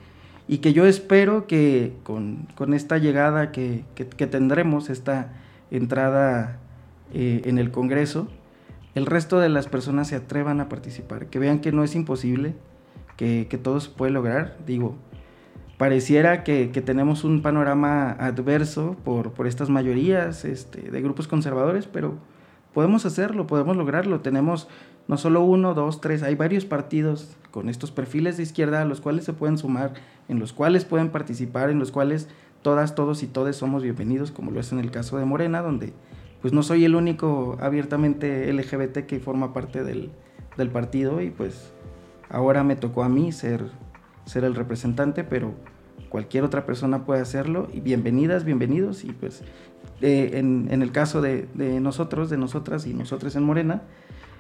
[0.48, 3.84] y que yo espero que con, esta llegada que,
[4.32, 5.34] tendremos, esta
[5.72, 6.60] entrada
[7.14, 8.30] eh, en el Congreso,
[8.96, 12.56] el resto de las personas se atrevan a participar, que vean que no es imposible,
[13.18, 14.58] que, que todo se puede lograr.
[14.66, 14.96] Digo,
[15.80, 22.16] pareciera que, tenemos un panorama adverso por, por estas mayorías este, de grupos conservadores, pero
[22.74, 24.20] podemos hacerlo, podemos lograrlo.
[24.20, 24.68] Tenemos
[25.08, 29.00] no solo uno, dos, tres, hay varios partidos con estos perfiles de izquierda a los
[29.00, 29.94] cuales se pueden sumar,
[30.28, 32.28] en los cuales pueden participar, en los cuales
[32.62, 35.94] todas, todos y todes somos bienvenidos, como lo es en el caso de Morena, donde
[36.42, 40.12] pues no soy el único abiertamente LGBT que forma parte del,
[40.58, 41.72] del partido y pues
[42.30, 43.64] ahora me tocó a mí ser
[44.30, 45.54] ser el representante, pero
[46.08, 49.42] cualquier otra persona puede hacerlo y bienvenidas, bienvenidos y pues
[50.02, 51.48] eh, en, el caso de,
[51.82, 53.82] nosotros, de nosotras y nosotros en Morena,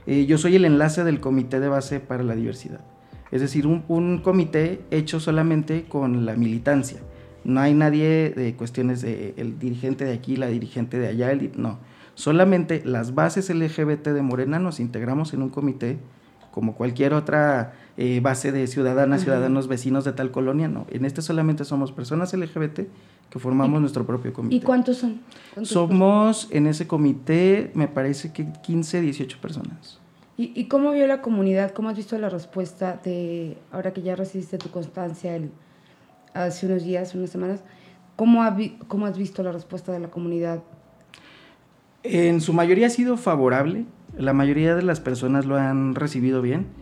[0.05, 2.81] eh, yo soy el enlace del comité de base para la diversidad.
[3.31, 6.99] Es decir, un, comité hecho solamente con la militancia.
[7.43, 11.51] No hay nadie de cuestiones de el dirigente de aquí, la dirigente de allá, el,
[11.55, 11.79] no.
[12.13, 15.97] Solamente las bases LGBT de Morena nos integramos en un comité
[16.51, 20.87] como cualquier otra eh, base de ciudadanas, ciudadanos, vecinos de tal colonia, no.
[20.89, 22.87] En este solamente somos personas LGBT
[23.29, 24.55] que formamos nuestro propio comité.
[24.55, 25.19] ¿Y cuántos son?
[25.63, 29.99] Somos en ese comité, me parece que 15, 18 personas.
[30.37, 31.71] ¿Y, cómo vio la comunidad?
[31.71, 35.37] ¿Cómo has visto la respuesta de, ahora que ya recibiste tu constancia
[36.33, 37.65] hace unos días, unas semanas,
[38.15, 38.41] ¿cómo,
[38.87, 40.63] ¿cómo has visto la respuesta de la comunidad?
[42.03, 43.83] En su mayoría ha sido favorable,
[44.17, 46.78] la mayoría de las personas lo han recibido bien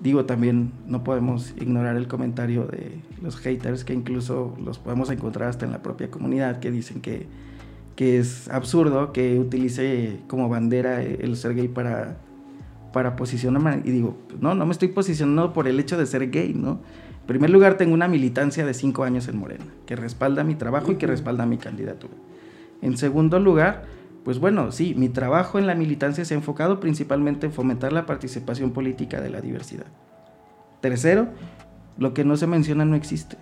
[0.00, 5.48] digo también no podemos ignorar el comentario de los haters que incluso los podemos encontrar
[5.48, 7.26] hasta en la propia comunidad que dicen que,
[7.96, 12.16] que es absurdo que utilice como bandera el ser gay para,
[12.92, 13.82] para posicionarme.
[13.84, 16.80] Y digo, no, no me estoy posicionando por el hecho de ser gay, ¿no?
[17.20, 20.90] En primer lugar, tengo una militancia de cinco años en Morena, que respalda mi trabajo
[20.90, 22.14] y que respalda mi candidatura.
[22.82, 23.84] En segundo lugar,
[24.30, 28.06] pues bueno, sí, mi trabajo en la militancia se ha enfocado principalmente en fomentar la
[28.06, 29.86] participación política de la diversidad.
[30.80, 31.30] Tercero,
[31.98, 33.36] lo que no se menciona no existe.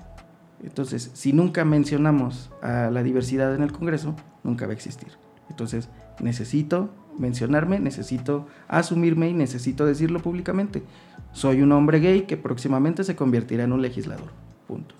[0.64, 5.08] Entonces, si nunca mencionamos a la diversidad en el Congreso, nunca va a existir.
[5.50, 5.90] Entonces,
[6.20, 6.88] necesito
[7.18, 10.84] mencionarme, necesito asumirme y necesito decirlo públicamente.
[11.32, 14.30] Soy un hombre gay que próximamente se convertirá en un legislador.
[14.66, 14.94] Punto.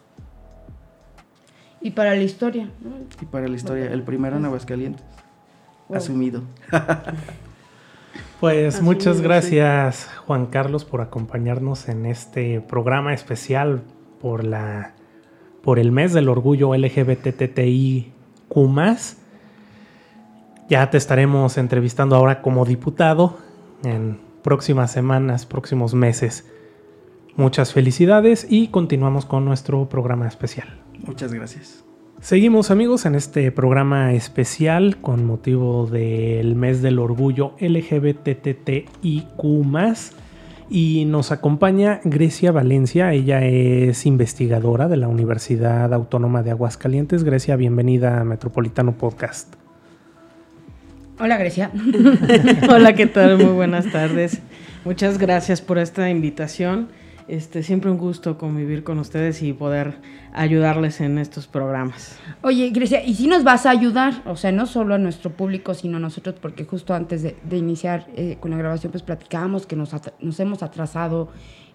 [1.80, 2.68] Y para la historia.
[3.22, 5.02] Y para la historia, el primero en Aguascalientes
[5.92, 6.42] asumido.
[8.40, 13.82] Pues muchas gracias Juan Carlos por acompañarnos en este programa especial
[14.20, 14.94] por la
[15.60, 18.12] por el mes del orgullo LGBTTIQ+.
[20.68, 23.38] Ya te estaremos entrevistando ahora como diputado
[23.82, 26.46] en próximas semanas, próximos meses.
[27.34, 30.80] Muchas felicidades y continuamos con nuestro programa especial.
[31.04, 31.87] Muchas gracias.
[32.20, 38.88] Seguimos amigos en este programa especial con motivo del mes del orgullo LGBTTIQ
[40.68, 43.12] y nos acompaña Grecia Valencia.
[43.12, 47.22] Ella es investigadora de la Universidad Autónoma de Aguascalientes.
[47.22, 49.54] Grecia, bienvenida a Metropolitano Podcast.
[51.20, 51.70] Hola Grecia.
[52.68, 53.38] Hola, ¿qué tal?
[53.38, 54.40] Muy buenas tardes.
[54.84, 56.88] Muchas gracias por esta invitación.
[57.28, 59.98] Este, siempre un gusto convivir con ustedes y poder
[60.32, 62.18] ayudarles en estos programas.
[62.40, 64.22] Oye, Grecia, ¿y si nos vas a ayudar?
[64.24, 68.06] O sea, no solo a nuestro público, sino a nosotros, porque justo antes de, iniciar
[68.16, 71.28] eh, con la grabación, pues platicábamos que nos, nos hemos atrasado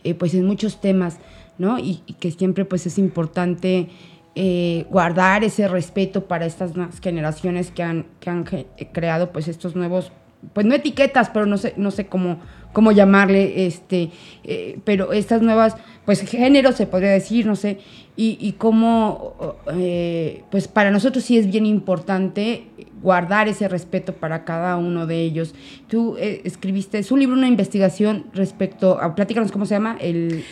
[0.04, 1.20] eh, pues en muchos temas,
[1.60, 1.78] ¿no?
[1.78, 3.90] Y, que siempre pues es importante
[4.34, 8.44] eh, guardar ese respeto para estas nuevas generaciones que han, que han
[8.92, 10.12] creado pues estos nuevos,
[10.54, 12.40] pues no etiquetas, pero no sé, no sé cómo
[12.74, 14.10] cómo llamarle, este,
[14.44, 17.78] eh, pero estas nuevas, pues géneros se podría decir, no sé,
[18.18, 22.66] y, y cómo, eh, pues para nosotros sí es bien importante
[23.02, 25.56] guardar ese respeto para cada uno de ellos.
[25.88, 30.44] Tú eh, escribiste, es un libro, una investigación respecto a, platícanos cómo se llama, el...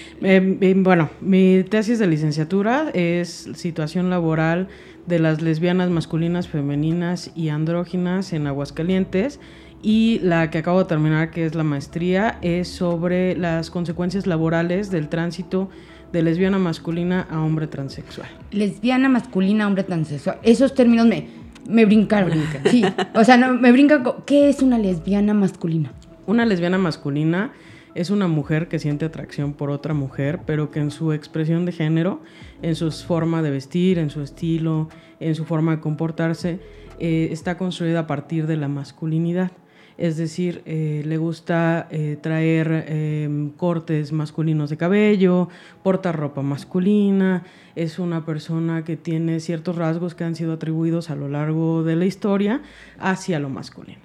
[0.78, 4.68] bueno, mi tesis de licenciatura es situación laboral
[5.08, 9.40] de las lesbianas masculinas, femeninas y andróginas en Aguascalientes
[9.82, 14.92] y la que acabo de terminar, que es la maestría, es sobre las consecuencias laborales
[14.92, 15.70] del tránsito
[16.12, 18.28] de lesbiana masculina a hombre transexual.
[18.52, 20.38] Lesbiana masculina a hombre transexual.
[20.44, 21.28] Esos términos me,
[21.68, 22.32] me brincaron.
[22.70, 22.84] Sí,
[23.16, 24.04] o sea, no, me brincan.
[24.26, 25.92] ¿Qué es una lesbiana masculina?
[26.28, 27.52] Una lesbiana masculina
[27.96, 31.72] es una mujer que siente atracción por otra mujer, pero que en su expresión de
[31.72, 32.22] género,
[32.62, 34.90] en su forma de vestir, en su estilo,
[35.20, 36.60] en su forma de comportarse,
[37.00, 39.52] eh, está construida a partir de la masculinidad
[39.98, 45.50] es decir, eh, le gusta eh, traer em, cortes masculinos de cabello,
[45.84, 47.44] porta ropa masculina,
[47.76, 51.96] es una persona que tiene ciertos rasgos que han sido atribuidos a lo largo de
[51.96, 52.62] la historia
[53.00, 54.02] hacia lo masculino.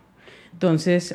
[0.52, 1.14] Entonces,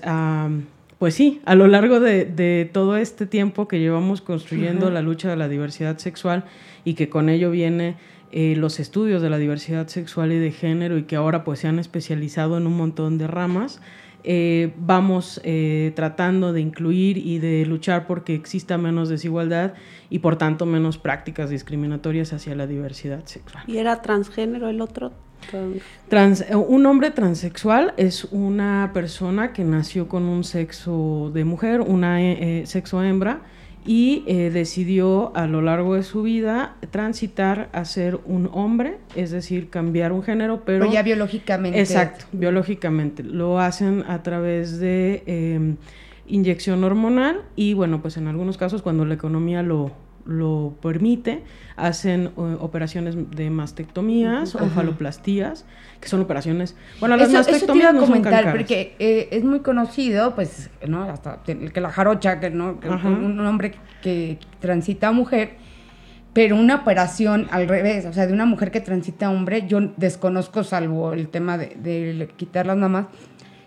[1.01, 5.35] pues sí, a lo largo de, todo este tiempo que llevamos construyendo la lucha de
[5.35, 6.45] la diversidad sexual
[6.85, 7.95] y que con ello viene
[8.31, 11.67] eh, los estudios de la diversidad sexual y de género y que ahora pues se
[11.67, 13.81] han especializado en un montón de ramas,
[14.23, 19.73] eh, vamos eh, tratando de incluir y de luchar porque exista menos desigualdad
[20.09, 23.63] y por tanto menos prácticas discriminatorias hacia la diversidad sexual.
[23.67, 25.11] ¿Y era transgénero el otro?
[26.07, 31.81] Trans, eh, un hombre transexual es una persona que nació con un sexo de mujer,
[31.81, 32.19] una
[32.65, 33.41] sexo hembra,
[33.85, 39.31] y eh, decidió a lo largo de su vida transitar a ser un hombre, es
[39.31, 40.91] decir, cambiar un género, pero...
[40.91, 41.79] ya biológicamente.
[41.79, 43.23] Exacto, biológicamente.
[43.23, 45.77] Lo hacen a través de em,
[46.27, 49.91] inyección hormonal y bueno, pues en algunos casos cuando la economía lo,
[50.25, 51.43] lo permite,
[51.75, 55.65] hacen eh, operaciones de mastectomías o faloplastías,
[55.99, 56.75] que son operaciones.
[56.99, 61.03] Bueno, las mastectomías no comentar, porque eh, es muy conocido, pues, ¿no?
[61.03, 65.57] Hasta que la jarocha, que no, un hombre que transita a mujer,
[66.33, 69.79] pero una operación al revés, o sea, de una mujer que transita a hombre, yo
[69.97, 73.07] desconozco, salvo el tema de, de quitar las mamás,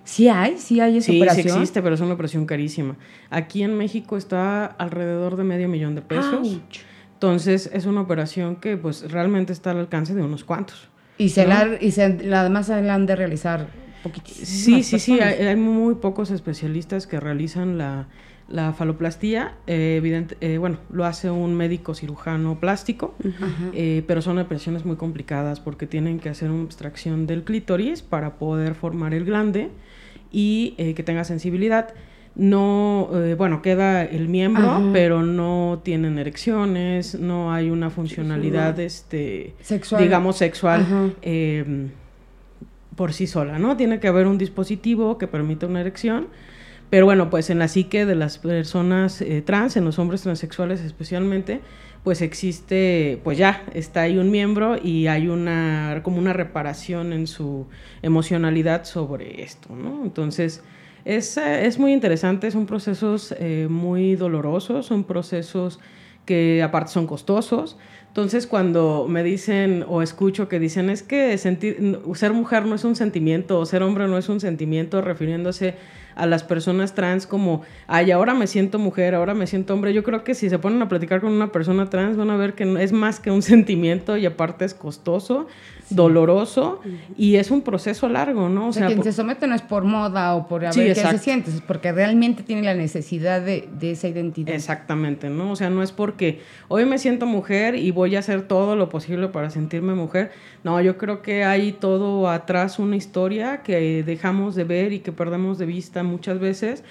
[0.05, 1.49] Sí hay, sí hay esa operación.
[1.49, 2.97] Sí existe, pero es una operación carísima.
[3.31, 6.61] Aquí en México está alrededor de medio millón de pesos.
[7.15, 10.89] Entonces es una operación que pues realmente está al alcance de unos cuantos.
[11.17, 13.69] Y se, la, y se además se la han de realizar
[14.03, 14.47] poquitísimo.
[14.47, 18.09] Sí, sí, sí, hay, muy pocos especialistas que realizan la,
[18.49, 23.15] la faloplastía, eh, evidente, eh, bueno, lo hace un médico cirujano plástico,
[23.73, 28.35] eh, pero son operaciones muy complicadas porque tienen que hacer una extracción del clítoris para
[28.35, 29.71] poder formar el glande
[30.35, 31.95] y eh, que tenga sensibilidad.
[32.35, 39.55] No, eh, bueno, queda el miembro, pero no tienen erecciones, no hay una funcionalidad, este,
[39.61, 40.03] sexual.
[40.03, 41.91] digamos, sexual em,
[42.97, 43.77] por sí sola, ¿no?
[43.77, 46.27] Tiene que haber un dispositivo que permita una erección.
[46.91, 50.81] Pero bueno, pues en la psique de las personas eh, trans, en los hombres transexuales
[50.81, 51.61] especialmente,
[52.05, 57.27] pues existe, pues ya, está ahí un miembro y hay una, como una reparación en
[57.27, 57.67] su
[58.03, 60.05] emocionalidad sobre esto, ¿no?
[60.05, 60.63] Entonces,
[61.07, 65.81] es, es muy interesante, son procesos eh, muy dolorosos, son procesos
[66.27, 67.77] que aparte son costosos,
[68.09, 72.85] Entonces, cuando me dicen o escucho que dicen es que sentir, ser mujer no es
[72.85, 75.75] un sentimiento o ser hombre no es un sentimiento, refiriéndose
[76.15, 79.93] a las personas trans como, ay, ahora me siento mujer, ahora me siento hombre.
[79.93, 82.55] Yo creo que si se ponen a platicar con una persona trans van a ver
[82.55, 85.47] que es más que un sentimiento y aparte es costoso,
[85.91, 86.81] doloroso
[87.17, 88.69] y es un proceso largo, ¿no?
[88.69, 91.19] O, sea, quien se somete no es por moda o por a ver qué se
[91.19, 94.55] siente, es porque realmente tiene la necesidad de, de, esa identidad.
[94.55, 95.51] Exactamente, ¿no?
[95.51, 98.89] O sea, no es porque hoy me siento mujer y voy a hacer todo lo
[98.89, 100.33] posible para sentirme mujer.
[100.63, 105.13] No, yo creo que hay todo atrás una historia que dejamos de ver y que
[105.13, 106.85] perdemos de vista muchas veces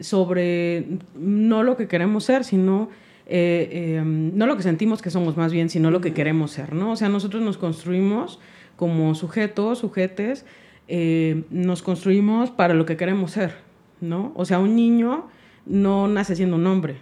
[0.00, 2.88] sobre no lo que queremos ser, sino
[3.32, 6.74] eh, em, no lo que sentimos que somos más bien, sino lo que queremos ser,
[6.74, 6.90] ¿no?
[6.90, 8.40] O sea, nosotros nos construimos
[8.74, 10.44] como sujetos, sujetes,
[10.88, 13.54] eh, nos construimos para lo que queremos ser,
[14.00, 14.32] ¿no?
[14.34, 15.28] O sea, un niño
[15.64, 16.96] no nace siendo un hombre,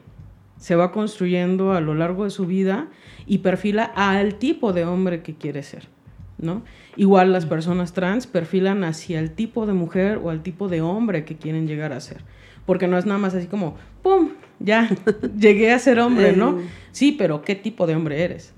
[0.58, 2.88] se va construyendo a lo largo de su vida
[3.26, 5.88] y perfila al tipo de hombre que quiere ser,
[6.36, 6.62] ¿no?
[6.96, 11.24] Igual las personas trans perfilan hacia el tipo de mujer o al tipo de hombre
[11.24, 12.22] que quieren llegar a ser.
[12.68, 14.32] Porque no es nada más así como, ¡pum!
[14.58, 14.90] Ya,
[15.38, 16.58] llegué a ser hombre, ¿no?
[16.92, 18.52] Sí, pero ¿qué tipo de hombre eres?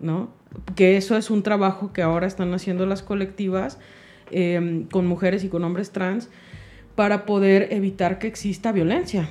[0.00, 0.30] ¿No?
[0.74, 3.78] Que eso es un trabajo que ahora están haciendo las colectivas
[4.30, 6.30] em, con mujeres y con hombres trans
[6.94, 9.28] para poder evitar que exista violencia,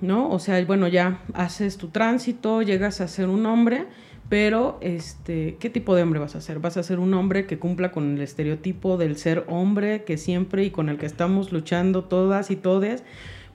[0.00, 0.30] ¿no?
[0.30, 3.88] O sea, bueno, ya haces tu tránsito, llegas a ser un hombre
[4.28, 6.58] pero este, ¿qué tipo de hombre vas a ser?
[6.58, 10.64] ¿Vas a ser un hombre que cumpla con el estereotipo del ser hombre que siempre
[10.64, 13.04] y con el que estamos luchando todas y todes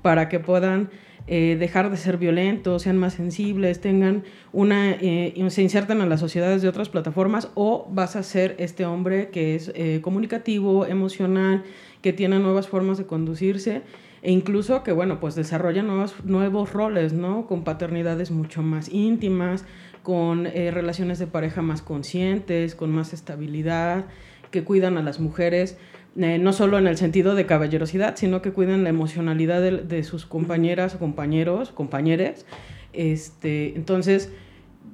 [0.02, 0.90] para que puedan
[1.28, 6.20] eh, dejar de ser violentos, sean más sensibles, tengan una, eh, se inserten en las
[6.20, 11.64] sociedades de otras plataformas o vas a ser este hombre que es eh, comunicativo, emocional,
[12.02, 13.84] que tiene nuevas formas de conducirse
[14.22, 17.46] e incluso que, bueno, pues desarrolla nuevos, nuevos roles, ¿no?
[17.46, 19.66] Con paternidades mucho más íntimas,
[20.04, 24.06] con eh, relaciones de pareja más conscientes, con más estabilidad,
[24.52, 25.78] que cuidan a las mujeres,
[26.18, 30.04] eh, no solo en el sentido de caballerosidad, sino que cuidan la emocionalidad de, de
[30.04, 32.46] sus compañeras, compañeros, compañeres.
[32.94, 34.32] Este, entonces,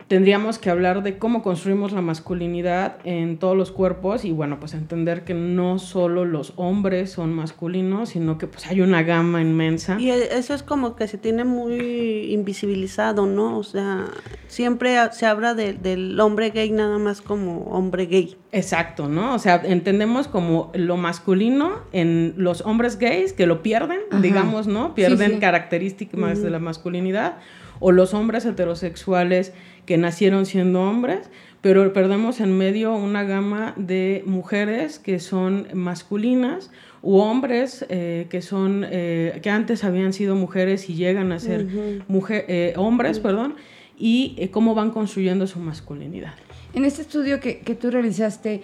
[0.08, 4.74] tendríamos que hablar de cómo construimos la masculinidad en todos los cuerpos y bueno, pues
[4.74, 9.98] entender que no solo los hombres son masculinos, sino que pues hay una gama inmensa.
[10.00, 13.58] Y e, eso es como que se tiene muy invisibilizado, ¿no?
[13.58, 14.06] O sea,
[14.48, 18.38] siempre se habla del hombre gay nada más como hombre gay.
[18.52, 19.34] Exacto, ¿no?
[19.34, 24.94] O sea, entendemos como lo masculino en los hombres gays que lo pierden, digamos, ¿no?
[24.94, 27.38] Pierden características de la masculinidad
[27.80, 29.54] o los hombres heterosexuales
[29.86, 31.30] que nacieron siendo hombres,
[31.62, 36.70] pero perdemos en medio una gama de mujeres que son masculinas
[37.02, 41.68] u hombres eh, que son eh, que antes habían sido mujeres y llegan a ser
[41.70, 43.56] eh, hombres, perdón,
[43.98, 46.34] y cómo van construyendo su masculinidad.
[46.74, 48.62] En este estudio que, que tú realizaste,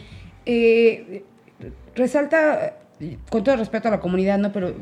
[1.96, 2.78] resalta
[3.30, 4.52] con todo respeto a la comunidad, ¿no?
[4.52, 4.74] Pero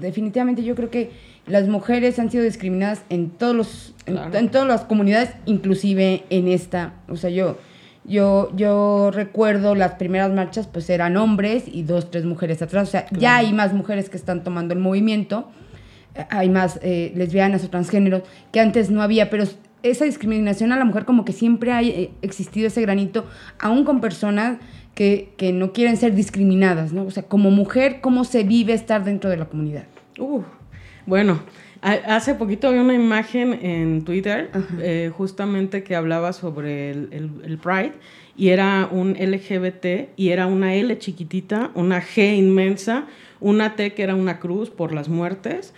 [0.00, 1.10] definitivamente yo creo que
[1.46, 6.94] las mujeres han sido discriminadas en todos los en, todas las comunidades, inclusive en esta.
[7.08, 7.58] O sea, yo
[8.04, 12.90] yo yo recuerdo las primeras marchas pues eran hombres y dos tres mujeres atrás, o
[12.90, 15.50] sea, ya hay más mujeres que están tomando el movimiento.
[16.28, 18.22] Hay más eh, lesbianas o transgéneros
[18.52, 19.44] que antes no había, pero
[19.82, 23.26] esa discriminación a la mujer como que siempre ha eh, existido ese granito,
[23.58, 24.58] aún con personas
[24.94, 27.04] que, que, no quieren ser discriminadas, ¿no?
[27.04, 29.84] O sea, como mujer, ¿cómo se vive estar dentro de la comunidad?
[30.18, 30.42] Uh,
[31.06, 31.40] bueno,
[31.82, 34.50] hace poquito había una imagen en Twitter
[34.80, 37.92] eh, justamente que hablaba sobre el, Pride
[38.36, 43.06] y era un LGBT y era una L chiquitita, una G inmensa,
[43.40, 45.74] una T que era una cruz por las muertes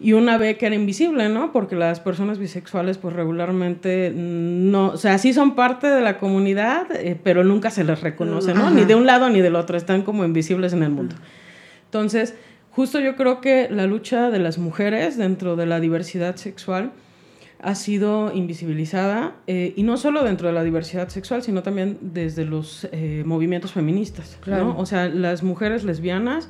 [0.00, 1.52] y una B que era invisible, ¿no?
[1.52, 6.86] Porque las personas bisexuales pues regularmente no, o sea, sí son parte de la comunidad,
[6.92, 8.70] eh, pero nunca se les reconoce, ¿no?
[8.70, 11.16] Ni de un lado ni del otro, están como invisibles en el mundo.
[11.86, 12.34] Entonces,
[12.70, 16.92] justo yo creo que la lucha de las mujeres dentro de la diversidad sexual
[17.60, 22.44] ha sido invisibilizada, eh, y no solo dentro de la diversidad sexual, sino también desde
[22.44, 24.78] los eh, movimientos feministas, ¿no?
[24.78, 26.48] O sea, las mujeres lesbianas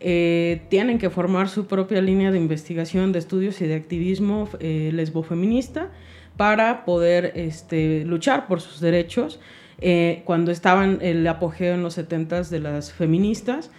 [0.00, 4.90] eh, tienen que formar su propia línea de investigación, de estudios y de activismo eh,
[4.92, 5.90] lesbofeminista
[6.36, 9.40] para poder este, luchar por sus derechos.
[9.80, 13.70] Eh, cuando estaban el apogeo en los 70 de las feministas,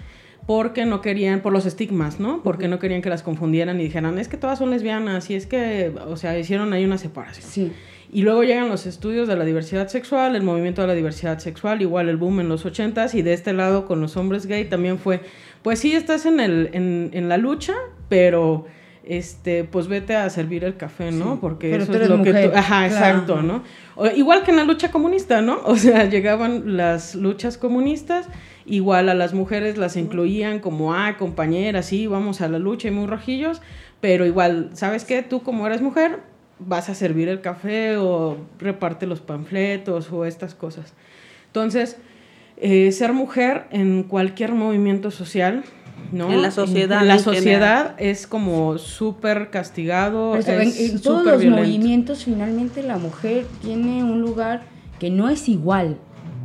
[0.46, 2.41] porque no querían, por los estigmas, ¿no?
[2.41, 5.46] Porque no querían que las confundieran y dijeran, es que todas son lesbianas y es
[5.46, 7.48] que, o sea, hicieron ahí una separación.
[7.48, 7.72] Sí.
[8.12, 11.84] Y luego llegan los estudios de la diversidad sexual, el movimiento de la diversidad sexual,
[11.84, 14.98] igual el boom en los 80s y de este lado con los hombres gay también
[14.98, 15.22] fue,
[15.61, 17.73] pues sí, estás en, el, en, en la lucha,
[18.07, 18.65] pero
[19.10, 21.40] este, pues vete a servir el café, ¿no?
[21.40, 23.64] Porque eso es lo que tú, ajá, exacto, ¿no?
[24.15, 25.60] igual que en la lucha comunista, ¿no?
[25.65, 28.27] O sea, llegaban las luchas comunistas,
[28.68, 32.91] igual a las mujeres las incluían como, ah, compañeras, sí, vamos a la lucha y
[32.91, 33.64] muy rojillos,
[33.99, 35.23] pero igual, ¿sabes qué?
[35.23, 36.19] Tú como eres mujer,
[36.60, 40.94] vas a servir el café o reparte los panfletos o estas cosas.
[41.48, 41.98] Entonces,
[42.60, 45.64] eh, ser mujer en cualquier movimiento social,
[46.11, 46.31] ¿no?
[46.31, 47.02] En la sociedad.
[47.02, 50.36] En, la sociedad es como súper castigado.
[50.36, 54.64] en, todos los movimientos, finalmente la mujer tiene un lugar
[54.99, 55.98] que no es igual.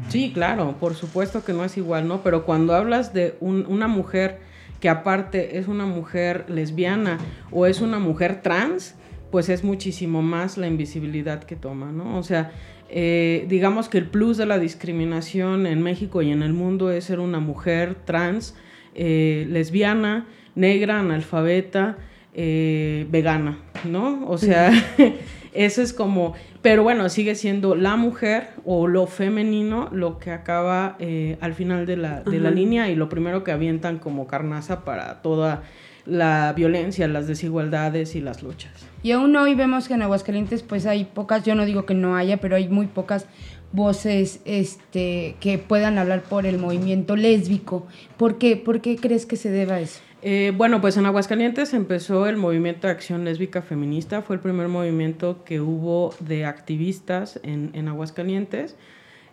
[0.09, 2.23] Sí, claro, por supuesto que no es igual, ¿no?
[2.23, 4.41] Pero cuando hablas de una mujer
[4.81, 7.19] que aparte es una mujer lesbiana
[7.51, 8.95] o es una mujer trans,
[9.31, 12.19] pues es muchísimo más la invisibilidad que toma, ¿no?
[12.19, 12.53] O sea,
[12.89, 17.05] eh, digamos que el plus de la discriminación en México y en el mundo es
[17.05, 18.55] ser una mujer trans,
[18.95, 21.99] eh, lesbiana, negra, analfabeta,
[22.35, 24.27] eh, vegana, ¿no?
[24.29, 24.71] O sea,
[25.55, 30.97] eso es como, pero bueno, sigue siendo la mujer o lo femenino lo que acaba
[31.41, 35.23] al final de la, de la línea y lo primero que avientan como carnaza para
[35.23, 35.63] toda
[36.07, 38.73] la violencia, las desigualdades y las luchas.
[39.03, 42.17] Y aún hoy vemos que en Aguascalientes pues hay pocas, yo no digo que no
[42.17, 43.27] haya, pero hay muy pocas
[43.73, 47.87] voces este, que puedan hablar por el movimiento lésbico.
[48.17, 48.57] ¿Por qué?
[48.57, 50.01] ¿Por qué crees que se deba a eso?
[50.23, 54.69] Eh, bueno, pues en Aguascalientes empezó el movimiento de acción lésbica feminista, fue el primer
[54.69, 58.77] movimiento que hubo de activistas en, en Aguascalientes.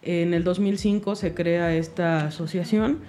[0.02, 3.00] En el 2005 se crea esta asociación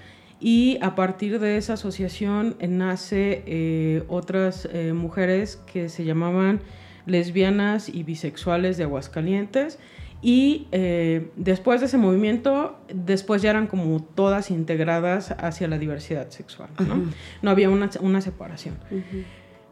[0.42, 6.60] y a partir de esa asociación nace eh, otras eh, mujeres que se llamaban
[7.06, 9.78] lesbianas y bisexuales de Aguascalientes.
[10.20, 16.28] Y eh, después de ese movimiento, después ya eran como todas integradas hacia la diversidad
[16.30, 17.04] sexual, ¿no?
[17.40, 18.74] No había una, una separación.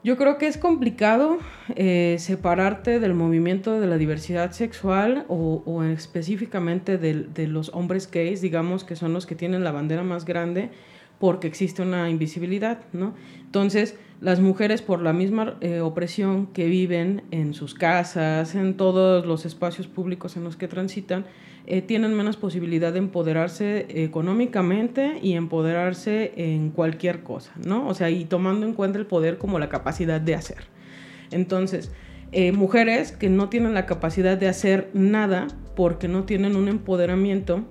[0.03, 1.37] Yo creo que es complicado
[1.77, 8.83] eh, separarte del movimiento de la diversidad sexual o, específicamente de, los hombres gays, digamos,
[8.83, 10.71] que son los que tienen la bandera más grande
[11.19, 13.15] porque existe una invisibilidad, ¿no?
[13.45, 19.27] Entonces, las mujeres por la misma eh, opresión que viven en sus casas, en todos
[19.27, 21.27] los espacios públicos en los que transitan,
[21.67, 27.87] eh, tienen menos posibilidad de empoderarse económicamente y empoderarse en cualquier cosa, ¿no?
[27.87, 30.65] O sea, y tomando en cuenta el poder como la capacidad de hacer.
[31.31, 31.93] Entonces,
[32.33, 37.65] eh, mujeres que no tienen la capacidad de hacer nada porque no tienen un empoderamiento,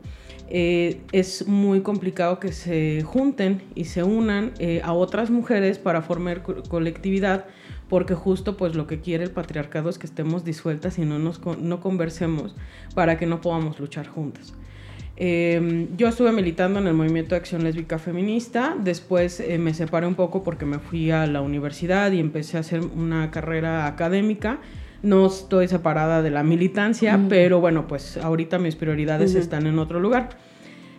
[0.50, 4.54] eh, es muy complicado que se junten y se unan
[4.84, 7.46] a otras mujeres para formar colectividad
[7.90, 11.42] porque justo pues lo que quiere el patriarcado es que estemos disueltas y no, nos,
[11.60, 12.56] no conversemos
[12.94, 14.54] para que no podamos luchar juntas.
[15.22, 20.08] Em, yo estuve militando en el movimiento de acción lésbica feminista, después eh, me separé
[20.08, 24.60] un poco porque me fui a la universidad y empecé a hacer una carrera académica.
[25.04, 30.00] No estoy separada de la militancia, pero bueno, pues ahorita mis prioridades están en otro
[30.00, 30.38] lugar.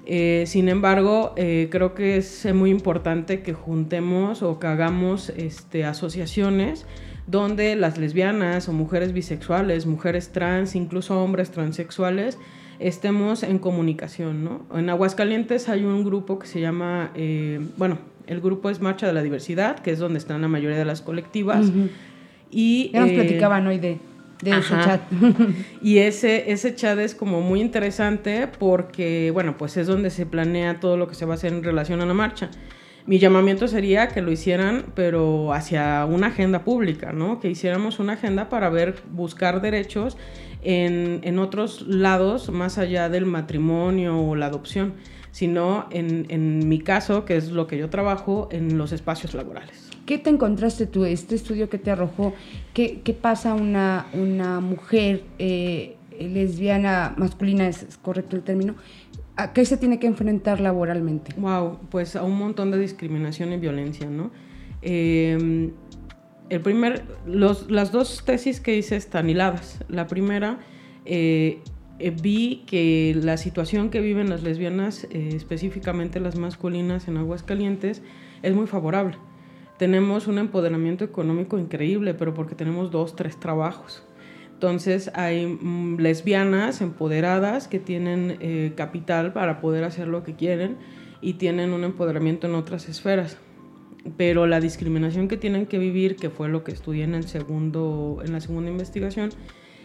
[0.06, 5.84] Eh, sin embargo, eh, creo que es muy importante que juntemos o que hagamos este,
[5.84, 6.86] asociaciones
[7.30, 12.38] donde las lesbianas o mujeres bisexuales, mujeres trans, incluso hombres transexuales,
[12.80, 14.44] estemos en comunicación.
[14.44, 14.66] ¿no?
[14.74, 19.12] En Aguascalientes hay un grupo que se llama, eh, bueno, el grupo es Marcha de
[19.12, 21.70] la Diversidad, que es donde están la mayoría de las colectivas.
[22.50, 23.98] Y, ya nos platicaban hoy de,
[24.42, 25.02] de ese chat.
[25.82, 30.80] y ese, ese chat es como muy interesante porque, bueno, pues es donde se planea
[30.80, 32.50] todo lo que se va a hacer en relación a la marcha.
[33.06, 37.40] Mi llamamiento sería que lo hicieran, pero hacia una agenda pública, ¿no?
[37.40, 40.16] Que hiciéramos una agenda para ver, buscar derechos
[40.62, 44.94] en, en otros lados, más allá del matrimonio o la adopción,
[45.32, 49.89] sino en, en mi caso, que es lo que yo trabajo, en los espacios laborales.
[50.10, 52.34] ¿Qué te encontraste tú, este estudio que te arrojó?
[52.74, 58.74] ¿Qué, pasa una, una mujer eh, lesbiana, masculina, es, correcto el término?
[59.36, 61.32] ¿A qué se tiene que enfrentar laboralmente?
[61.36, 64.32] Wow, pues a un montón de discriminación y violencia, ¿no?
[64.82, 65.70] Em,
[66.48, 69.78] el primer, las dos tesis que hice están hiladas.
[69.88, 70.58] La primera,
[71.04, 71.60] eh,
[72.00, 78.02] eh, vi que la situación que viven las lesbianas, específicamente las masculinas en Aguascalientes,
[78.42, 79.16] es muy favorable
[79.80, 84.02] tenemos un empoderamiento económico increíble, pero porque tenemos dos, tres trabajos.
[84.52, 90.76] Entonces hay mm, lesbianas empoderadas que tienen eh, capital para poder hacer lo que quieren
[91.22, 93.38] y tienen un empoderamiento en otras esferas.
[94.18, 98.20] Pero la discriminación que tienen que vivir, que fue lo que estudié en, el segundo,
[98.22, 99.30] en la segunda investigación,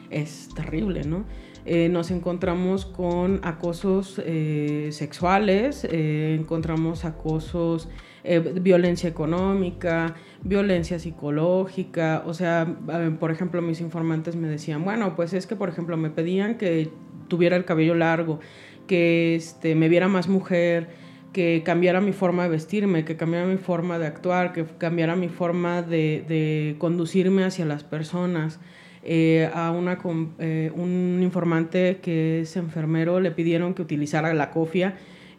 [0.10, 1.24] es terrible, ¿no?
[1.66, 7.88] Eh, nos encontramos con acosos eh, sexuales, encontramos acosos
[8.26, 12.78] eh, violencia económica, violencia psicológica, o sea,
[13.20, 16.90] por ejemplo, mis informantes me decían, bueno, pues es que, por ejemplo, me pedían que
[17.28, 18.40] tuviera el cabello largo,
[18.88, 20.90] que este, me viera más mujer,
[21.34, 25.28] que cambiara mi forma de vestirme, que cambiara mi forma de actuar, que cambiara mi
[25.28, 28.60] forma de, conducirme hacia las personas.
[29.08, 30.00] Eh, a una,
[30.40, 34.96] eh, un informante que es enfermero le pidieron que utilizara la cofia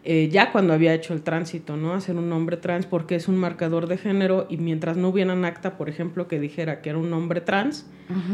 [0.06, 1.92] eh, ya cuando había hecho el tránsito, ¿no?
[1.92, 5.44] Hacer un hombre trans porque es un marcador de género y mientras no hubiera un
[5.44, 7.86] acta, por ejemplo, que dijera que era un hombre trans,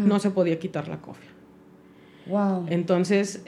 [0.04, 1.30] no se podía quitar la cofia.
[2.26, 2.66] Wow.
[2.68, 3.42] Entonces,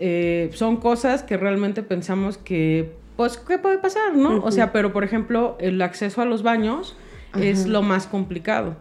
[0.53, 4.43] son cosas que realmente pensamos que pues, ¿qué puede pasar, no?
[4.43, 6.97] O sea, pero por ejemplo, el acceso a los baños
[7.39, 8.77] es lo más complicado.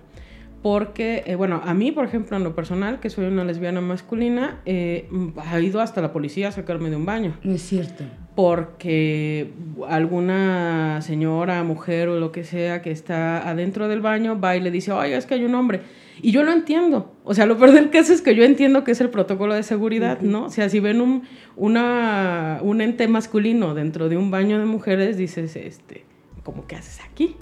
[0.64, 4.62] Porque, eh, bueno, a mí, por ejemplo, en lo personal, que soy una lesbiana masculina,
[4.66, 7.38] eh, ha ido hasta la policía a sacarme de un baño.
[7.44, 8.06] No es cierto.
[8.34, 9.52] Porque
[9.90, 14.72] alguna señora, mujer o lo que sea que está adentro del baño va y le
[14.72, 15.82] dice, oye, es que hay un hombre.
[16.22, 17.14] Y yo lo entiendo.
[17.26, 19.64] O sea, lo peor del caso es que yo entiendo que es el protocolo de
[19.64, 20.46] seguridad, ¿no?
[20.46, 21.24] O sea, si ven un,
[21.58, 26.06] una, un ente masculino dentro de un baño de mujeres, dices, este,
[26.44, 27.36] ¿cómo que haces aquí?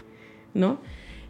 [0.55, 0.79] ¿No?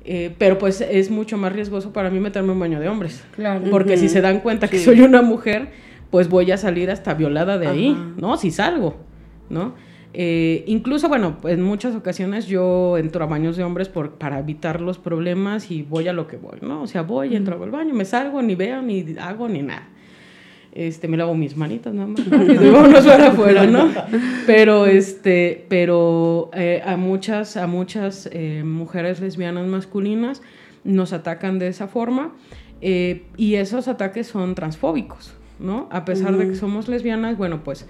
[0.03, 3.23] Eh, pero pues es mucho más riesgoso para mí meterme en un baño de hombres.
[3.35, 3.65] Claro.
[3.69, 5.69] Porque si se dan cuenta que soy una mujer,
[6.09, 8.37] pues voy a salir hasta violada de ahí, ¿no?
[8.37, 8.95] Si salgo,
[9.49, 9.75] ¿no?
[10.13, 14.81] Eh, incluso, bueno, en muchas ocasiones yo entro a baños de hombres por, para evitar
[14.81, 16.81] los problemas y voy a lo que voy, ¿no?
[16.81, 19.87] O sea, voy, entro al baño, me salgo, ni veo, ni hago, ni nada.
[20.73, 23.89] Este, me lavo mis manitas nada más, y vámonos para afuera, ¿no?
[24.47, 30.41] Pero, este, pero eh, a muchas, a muchas eh, mujeres lesbianas masculinas
[30.85, 32.33] nos atacan de esa forma
[32.81, 35.87] y esos ataques son transfóbicos, ¿no?
[35.91, 37.85] A pesar de que somos lesbianas, bueno, pues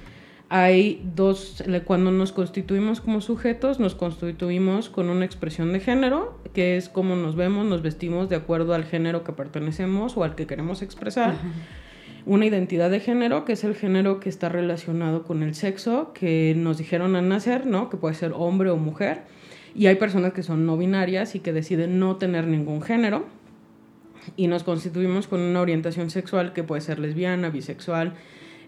[0.53, 6.75] hay dos, cuando nos constituimos como sujetos, nos constituimos con una expresión de género, que
[6.75, 10.47] es como nos vemos, nos vestimos de acuerdo al género que pertenecemos o al que
[10.47, 11.35] queremos expresar.
[12.26, 16.53] Una identidad de género, que es el género que está relacionado con el sexo, que
[16.56, 17.89] nos dijeron al nacer, ¿no?
[17.89, 19.23] Que puede ser hombre o mujer.
[19.73, 23.26] Y hay personas que son no binarias y que deciden no tener ningún género.
[24.35, 28.14] Y nos constituimos con una orientación sexual que puede ser lesbiana, bisexual,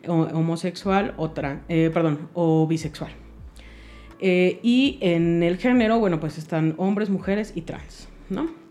[0.07, 1.31] homosexual o,
[1.69, 3.11] eh, perdón, o bisexual.
[4.19, 8.62] Eh, y en el género, bueno, pues están hombres, mujeres y trans, ¿no?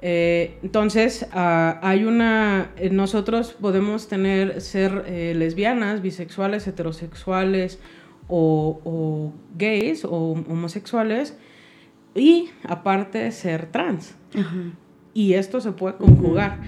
[0.00, 5.04] Eh, entonces, ah, hay una, nosotros podemos tener, ser
[5.36, 7.78] lesbianas, bisexuales, heterosexuales
[8.28, 11.36] o, gays o homosexuales
[12.14, 14.14] y aparte ser trans.
[15.14, 16.58] Y esto se puede conjugar.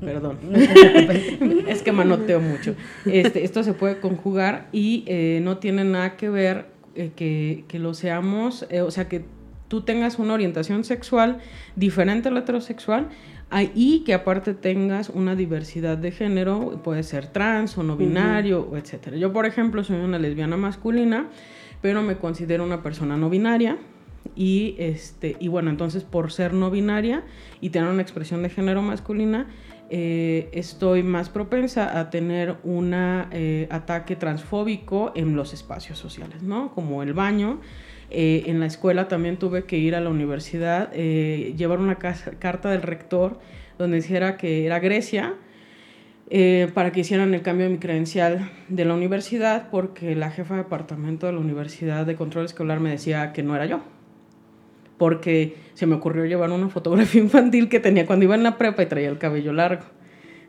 [0.00, 0.38] Perdón.
[1.66, 2.74] es que manoteo mucho.
[3.06, 7.78] Este, esto se puede conjugar y eh, no tiene nada que ver eh, que, que,
[7.78, 9.24] lo seamos, eh, o sea, que
[9.68, 11.38] tú tengas una orientación sexual
[11.74, 13.08] diferente a la heterosexual
[13.74, 19.14] y que aparte tengas una diversidad de género, puede ser trans o no binario, etc.
[19.14, 21.28] Yo, por ejemplo, soy una lesbiana masculina,
[21.80, 23.78] pero me considero una persona no binaria.
[24.34, 27.22] Y, este, y bueno, entonces por ser no binaria
[27.60, 29.46] y tener una expresión de género masculina,
[29.88, 36.74] eh, estoy más propensa a tener un eh, ataque transfóbico en los espacios sociales, ¿no?
[36.74, 37.60] Como el baño.
[38.10, 42.82] Eh, en la escuela también tuve que ir a la universidad, llevar una carta del
[42.82, 43.38] rector
[43.78, 45.34] donde dijera que era Grecia,
[46.74, 50.62] para que hicieran el cambio de mi credencial de la universidad, porque la jefa de
[50.62, 53.82] departamento de la Universidad de Control Escolar me decía que no era yo
[54.98, 58.82] porque se me ocurrió llevar una fotografía infantil que tenía cuando iba en la prepa
[58.82, 59.84] y traía el cabello largo.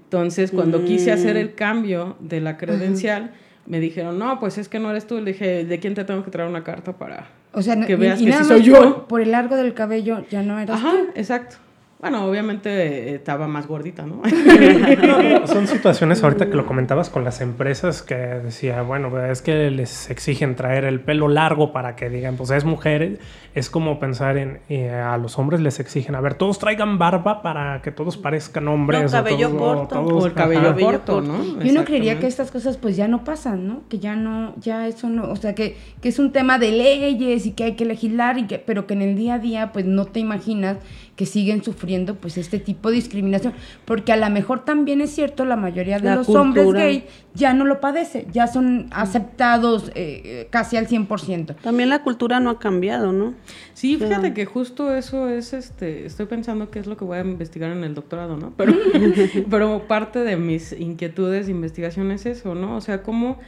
[0.03, 1.39] Entonces, cuando quise hacer mm.
[1.39, 3.33] el cambio de la credencial,
[3.65, 5.19] me dijeron, no, pues es que no eres tú.
[5.19, 8.19] Le dije, ¿de quién te tengo que traer una carta para o sea, que veas
[8.19, 9.07] que sí soy yo?
[9.07, 11.57] Por, el largo del cabello ya no eras Ajá, exacto.
[11.99, 14.21] Bueno, obviamente estaba más gordita, ¿no?
[15.47, 20.11] son situaciones ahorita que lo comentabas con las empresas que decía, bueno, es que les
[20.11, 23.17] exigen traer el pelo largo para que digan, pues es mujer.
[23.55, 27.41] Es como pensar en, eh, a los hombres les exigen, a ver, todos traigan barba
[27.41, 29.05] para que todos parezcan hombres.
[29.05, 29.99] No, cabello corto.
[29.99, 31.63] O, el cabello corto, ¿no?
[31.63, 33.81] Y uno creería que estas cosas pues ya no pasan, ¿no?
[33.89, 37.47] Que ya no, ya eso no, o sea, que, que es un tema de leyes
[37.47, 39.85] y que hay que legislar, y que, pero que en el día a día pues
[39.85, 40.77] no te imaginas
[41.17, 43.53] que siguen sufriendo pues este tipo de discriminación,
[43.85, 47.65] porque a lo mejor también es cierto, la mayoría de los hombres gay ya no
[47.65, 51.55] lo padece, ya son aceptados eh, casi al 100%.
[51.55, 53.33] También la cultura no ha cambiado, ¿no?
[53.73, 57.21] Sí, fíjate que justo eso es, este, estoy pensando que es lo que voy a
[57.21, 58.53] investigar en el doctorado, ¿no?
[58.55, 58.73] Pero,
[59.49, 62.77] pero parte de mis inquietudes de investigación es eso, ¿no?
[62.77, 63.39] O sea, cómo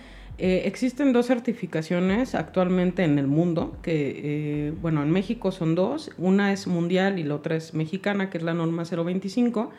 [0.41, 6.11] Eh, existen dos certificaciones actualmente en el mundo, que, eh, bueno, en México son dos,
[6.17, 9.69] una es mundial y la otra es mexicana, que es la norma 025,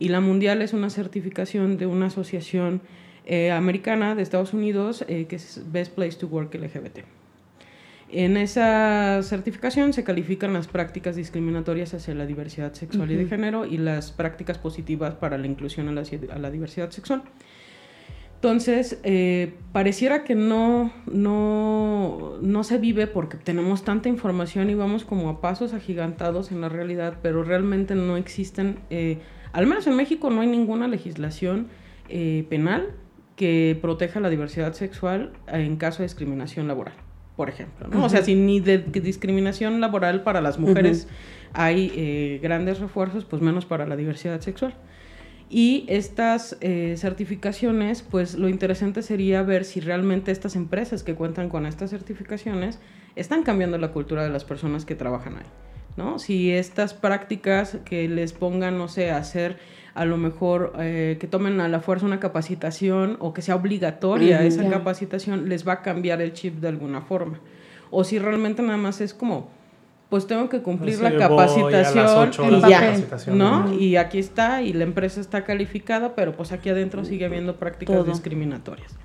[0.00, 2.80] y la mundial es una certificación de una asociación
[3.24, 7.04] eh, americana de Estados Unidos que es Best Place to Work LGBT.
[8.10, 13.64] En esa certificación se califican las prácticas discriminatorias hacia la diversidad sexual y de género
[13.66, 17.22] y las prácticas positivas para la inclusión a la diversidad sexual.
[18.42, 25.04] Entonces, eh, pareciera que no, no, no se vive porque tenemos tanta información y vamos
[25.04, 29.18] como a pasos agigantados en la realidad, pero realmente no existen, eh,
[29.52, 31.68] al menos en México no hay ninguna legislación
[32.08, 32.92] eh, penal
[33.36, 36.94] que proteja la diversidad sexual en caso de discriminación laboral,
[37.36, 37.88] por ejemplo.
[37.88, 38.06] ¿no?
[38.06, 41.08] O sea, si ni de, discriminación laboral para las mujeres
[41.52, 44.74] hay grandes refuerzos, pues menos para la diversidad sexual.
[45.52, 51.48] Y estas eh, certificaciones, pues lo interesante sería ver si realmente estas empresas que cuentan
[51.48, 52.78] con estas certificaciones
[53.16, 55.46] están cambiando la cultura de las personas que trabajan ahí.
[55.96, 56.20] ¿no?
[56.20, 59.58] Si estas prácticas que les pongan, no sé, a hacer
[59.94, 64.44] a lo mejor eh, que tomen a la fuerza una capacitación o que sea obligatoria
[64.44, 67.40] esa capacitación, les va a cambiar el chip de alguna forma.
[67.90, 69.50] O si realmente nada más es como
[70.10, 72.96] pues tengo que cumplir la capacitación y ya,
[73.28, 73.72] ¿no?
[73.72, 78.04] Y aquí está y la empresa está calificada, pero pues aquí adentro sigue habiendo prácticas
[78.04, 78.96] discriminatorias.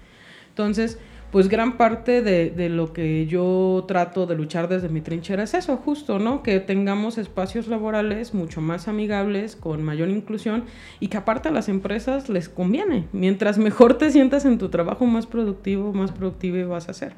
[0.49, 0.97] Entonces,
[1.31, 5.53] pues gran parte de, de, lo que yo trato de luchar desde mi trinchera es
[5.53, 6.41] eso, justo, ¿no?
[6.41, 10.63] Que tengamos espacios laborales mucho más amigables, con mayor inclusión
[10.99, 13.07] y que aparte a las empresas les conviene.
[13.11, 17.13] Mientras mejor te sientas en tu trabajo, más productivo, más productivo vas a ser.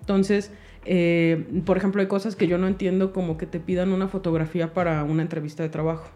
[0.00, 0.50] Entonces,
[0.84, 4.72] eh, por ejemplo, hay cosas que yo no entiendo como que te pidan una fotografía
[4.74, 6.10] para una entrevista de trabajo.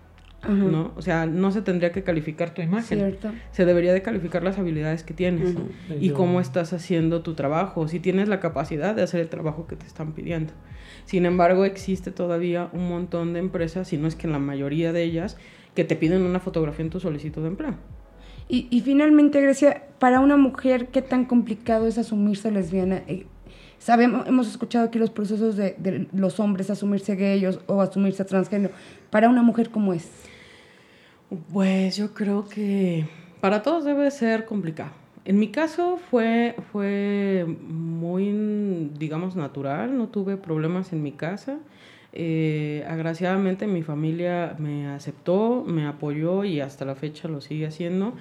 [0.48, 0.92] ¿no?
[0.94, 3.18] O sea, no se tendría que calificar tu imagen.
[3.50, 5.56] Se debería de calificar las habilidades que tienes
[6.00, 9.76] y cómo estás haciendo tu trabajo, si tienes la capacidad de hacer el trabajo que
[9.76, 10.52] te están pidiendo.
[11.04, 15.02] Sin embargo, existe todavía un montón de empresas, si no es que la mayoría de
[15.02, 15.36] ellas,
[15.74, 17.74] que te piden una fotografía en tu solicitud de empleo.
[18.48, 23.02] Y, y finalmente, Grecia, para una mujer, ¿qué tan complicado es asumirse lesbiana?
[23.08, 23.26] Eh,
[23.86, 28.74] Sabemos, hemos escuchado aquí los procesos de, los hombres asumirse gay o, asumirse transgénero.
[29.10, 30.10] Para una mujer, ¿cómo es?
[31.52, 33.06] Pues yo creo que
[33.40, 34.90] para todos debe ser complicado.
[35.24, 41.58] En mi caso fue, fue muy, digamos, natural, no tuve problemas en mi casa.
[42.12, 48.14] Eh, agraciadamente mi familia me aceptó, me apoyó y hasta la fecha lo sigue haciendo.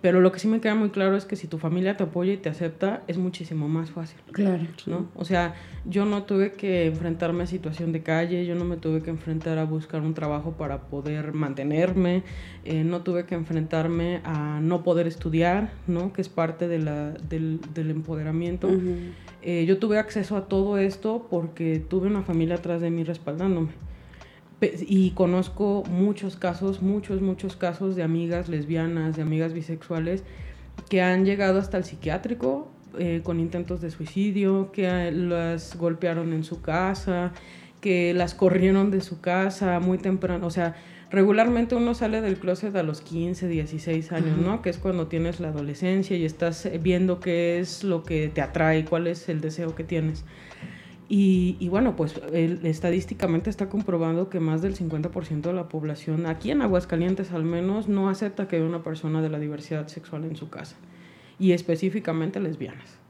[0.00, 2.32] Pero lo que sí me queda muy claro es que si tu familia te apoya
[2.32, 4.18] y te acepta, es muchísimo más fácil.
[4.30, 4.62] Claro.
[4.86, 5.08] ¿no?
[5.16, 5.54] O sea,
[5.84, 9.58] yo no tuve que enfrentarme a situación de calle, yo no me tuve que enfrentar
[9.58, 12.22] a buscar un trabajo para poder mantenerme,
[12.64, 16.12] eh, no tuve que enfrentarme a no poder estudiar, ¿no?
[16.12, 18.68] Que es parte de la, del, del, empoderamiento.
[19.42, 23.70] Eh, yo tuve acceso a todo esto porque tuve una familia atrás de mí respaldándome
[24.60, 30.24] y conozco muchos casos, muchos, muchos casos de amigas lesbianas, de amigas bisexuales
[30.88, 32.68] que han llegado hasta el psiquiátrico
[32.98, 37.32] eh, con intentos de suicidio, que las golpearon en su casa,
[37.80, 40.46] que las corrieron de su casa muy temprano.
[40.46, 40.74] O sea,
[41.10, 44.62] regularmente uno sale del closet a los 15, 16 años, ¿no?
[44.62, 48.84] Que es cuando tienes la adolescencia y estás viendo qué es lo que te atrae,
[48.84, 50.24] cuál es el deseo que tienes.
[51.12, 56.62] Y, bueno, pues estadísticamente está comprobando que más del 50% de la población, aquí en
[56.62, 60.50] Aguascalientes al menos, no acepta que haya una persona de la diversidad sexual en su
[60.50, 60.76] casa.
[61.40, 63.00] Y específicamente lesbianas.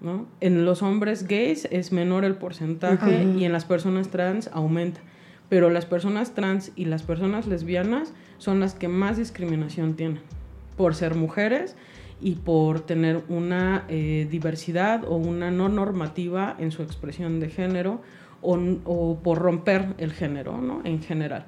[0.00, 0.26] ¿no?
[0.40, 5.00] En los hombres gays es menor el porcentaje y en las personas trans aumenta.
[5.48, 10.22] Pero las personas trans y las personas lesbianas son las que más discriminación tienen
[10.76, 11.76] por ser mujeres
[12.20, 18.00] y por tener una eh, diversidad o una no normativa en su expresión de género
[18.42, 20.80] o, por romper el género ¿no?
[20.84, 21.46] en general.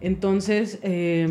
[0.00, 1.28] Entonces, eh,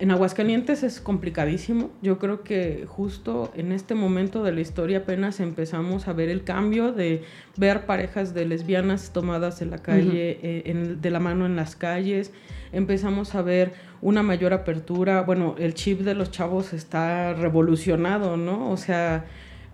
[0.00, 1.90] en Aguascalientes es complicadísimo.
[2.02, 6.42] Yo creo que justo en este momento de la historia apenas empezamos a ver el
[6.42, 7.22] cambio de
[7.56, 12.32] ver parejas de lesbianas tomadas en la calle, eh, de la mano en las calles.
[12.72, 13.72] Empezamos a ver
[14.02, 15.22] una mayor apertura.
[15.22, 18.70] Bueno, el chip de los chavos está revolucionado, ¿no?
[18.70, 19.26] O sea,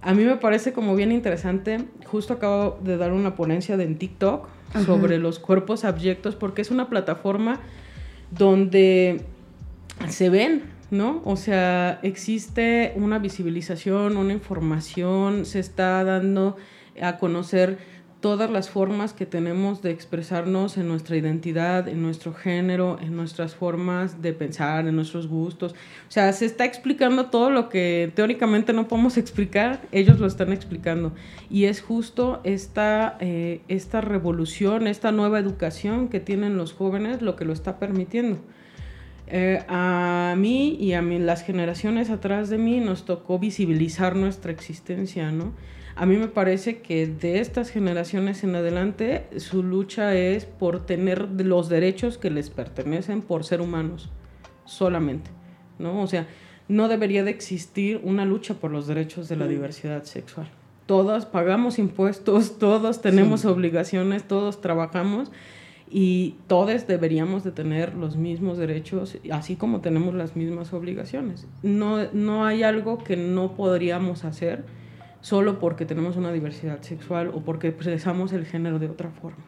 [0.02, 1.86] a mí me parece como bien interesante.
[2.04, 4.48] Justo acabo de dar una ponencia de en TikTok
[4.84, 7.58] sobre los cuerpos abyectos porque es una plataforma
[8.30, 9.24] donde
[10.08, 11.22] se ven, ¿no?
[11.24, 16.56] O sea, existe una visibilización, una información, se está dando
[17.00, 17.78] a conocer
[18.20, 23.54] todas las formas que tenemos de expresarnos en nuestra identidad, en nuestro género, en nuestras
[23.54, 25.72] formas de pensar, en nuestros gustos.
[25.72, 30.52] O sea, se está explicando todo lo que teóricamente no podemos explicar, ellos lo están
[30.52, 31.12] explicando.
[31.48, 37.36] Y es justo esta, eh, esta revolución, esta nueva educación que tienen los jóvenes lo
[37.36, 38.38] que lo está permitiendo.
[39.32, 44.50] Eh, a mí y a mí, las generaciones atrás de mí nos tocó visibilizar nuestra
[44.50, 45.52] existencia, ¿no?
[45.94, 51.28] A mí me parece que de estas generaciones en adelante su lucha es por tener
[51.42, 54.10] los derechos que les pertenecen por ser humanos,
[54.64, 55.30] solamente,
[55.78, 56.00] ¿no?
[56.00, 56.26] O sea,
[56.66, 60.50] no debería de existir una lucha por los derechos de la diversidad sexual.
[60.86, 65.30] Todos pagamos impuestos, todos tenemos obligaciones, todos trabajamos
[65.90, 71.48] y todos deberíamos de tener los mismos derechos, así como tenemos las mismas obligaciones.
[71.62, 74.64] No, no hay algo que no podríamos hacer
[75.20, 79.44] solo porque tenemos una diversidad sexual o porque expresamos el género de otra forma.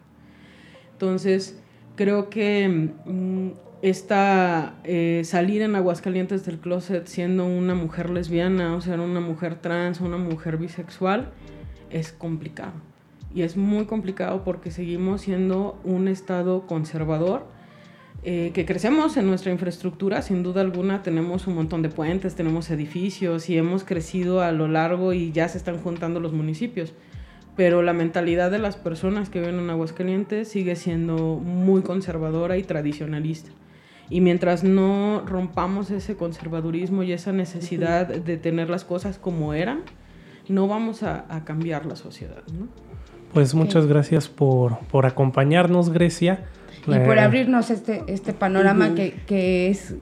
[0.93, 1.62] Entonces,
[1.94, 3.51] creo que mm,
[3.82, 9.60] esta eh, salir en Aguascalientes del closet siendo una mujer lesbiana, o sea, una mujer
[9.60, 11.31] trans, una mujer bisexual,
[11.90, 12.91] es complicado.
[13.34, 17.46] Y es muy complicado porque seguimos siendo un estado conservador
[18.24, 22.70] eh, que crecemos en nuestra infraestructura, sin duda alguna tenemos un montón de puentes, tenemos
[22.70, 26.94] edificios y hemos crecido a lo largo y ya se están juntando los municipios.
[27.56, 32.62] Pero la mentalidad de las personas que viven en Aguascalientes sigue siendo muy conservadora y
[32.62, 33.50] tradicionalista.
[34.09, 39.80] Y mientras no rompamos ese conservadurismo y esa necesidad de tener las cosas como eran,
[40.48, 42.42] no vamos a, cambiar la sociedad.
[43.32, 46.44] Pues muchas gracias por, por acompañarnos, Grecia.
[46.86, 49.94] Y por abrirnos este, este panorama que, que, es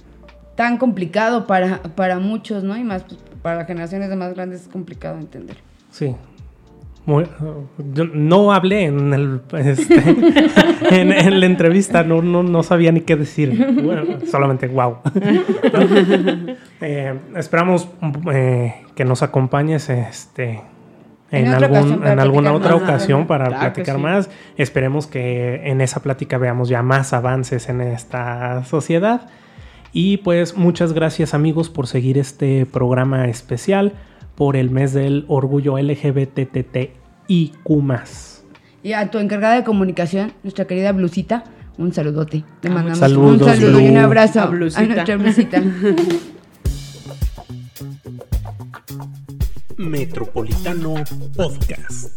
[0.57, 2.77] tan complicado para, para muchos, ¿no?
[2.77, 5.59] Y más pues, para generaciones de más grandes es complicado entender.
[5.90, 6.15] Sí.
[7.07, 9.94] yo no hablé en, el, este,
[10.90, 13.66] en, la entrevista, no, no, no, sabía ni qué decir.
[14.31, 14.98] solamente wow.
[16.82, 17.89] Eh, esperamos
[18.32, 20.62] eh, que nos acompañes este,
[21.31, 24.31] en, algún, en alguna otra ocasión para platicar más.
[24.57, 29.28] Esperemos que en esa plática veamos ya más avances en esta sociedad.
[29.93, 33.94] Y pues muchas gracias amigos por seguir este programa especial
[34.35, 36.90] por el mes del orgullo LGBTTIQ.
[38.82, 41.44] Y a tu encargada de comunicación, nuestra querida Blusita,
[41.77, 42.44] un saludote.
[42.62, 45.62] Le mandamos un saludo y un abrazo a, a nuestra Blusita.
[49.81, 51.02] Metropolitano
[51.35, 52.12] Podcast.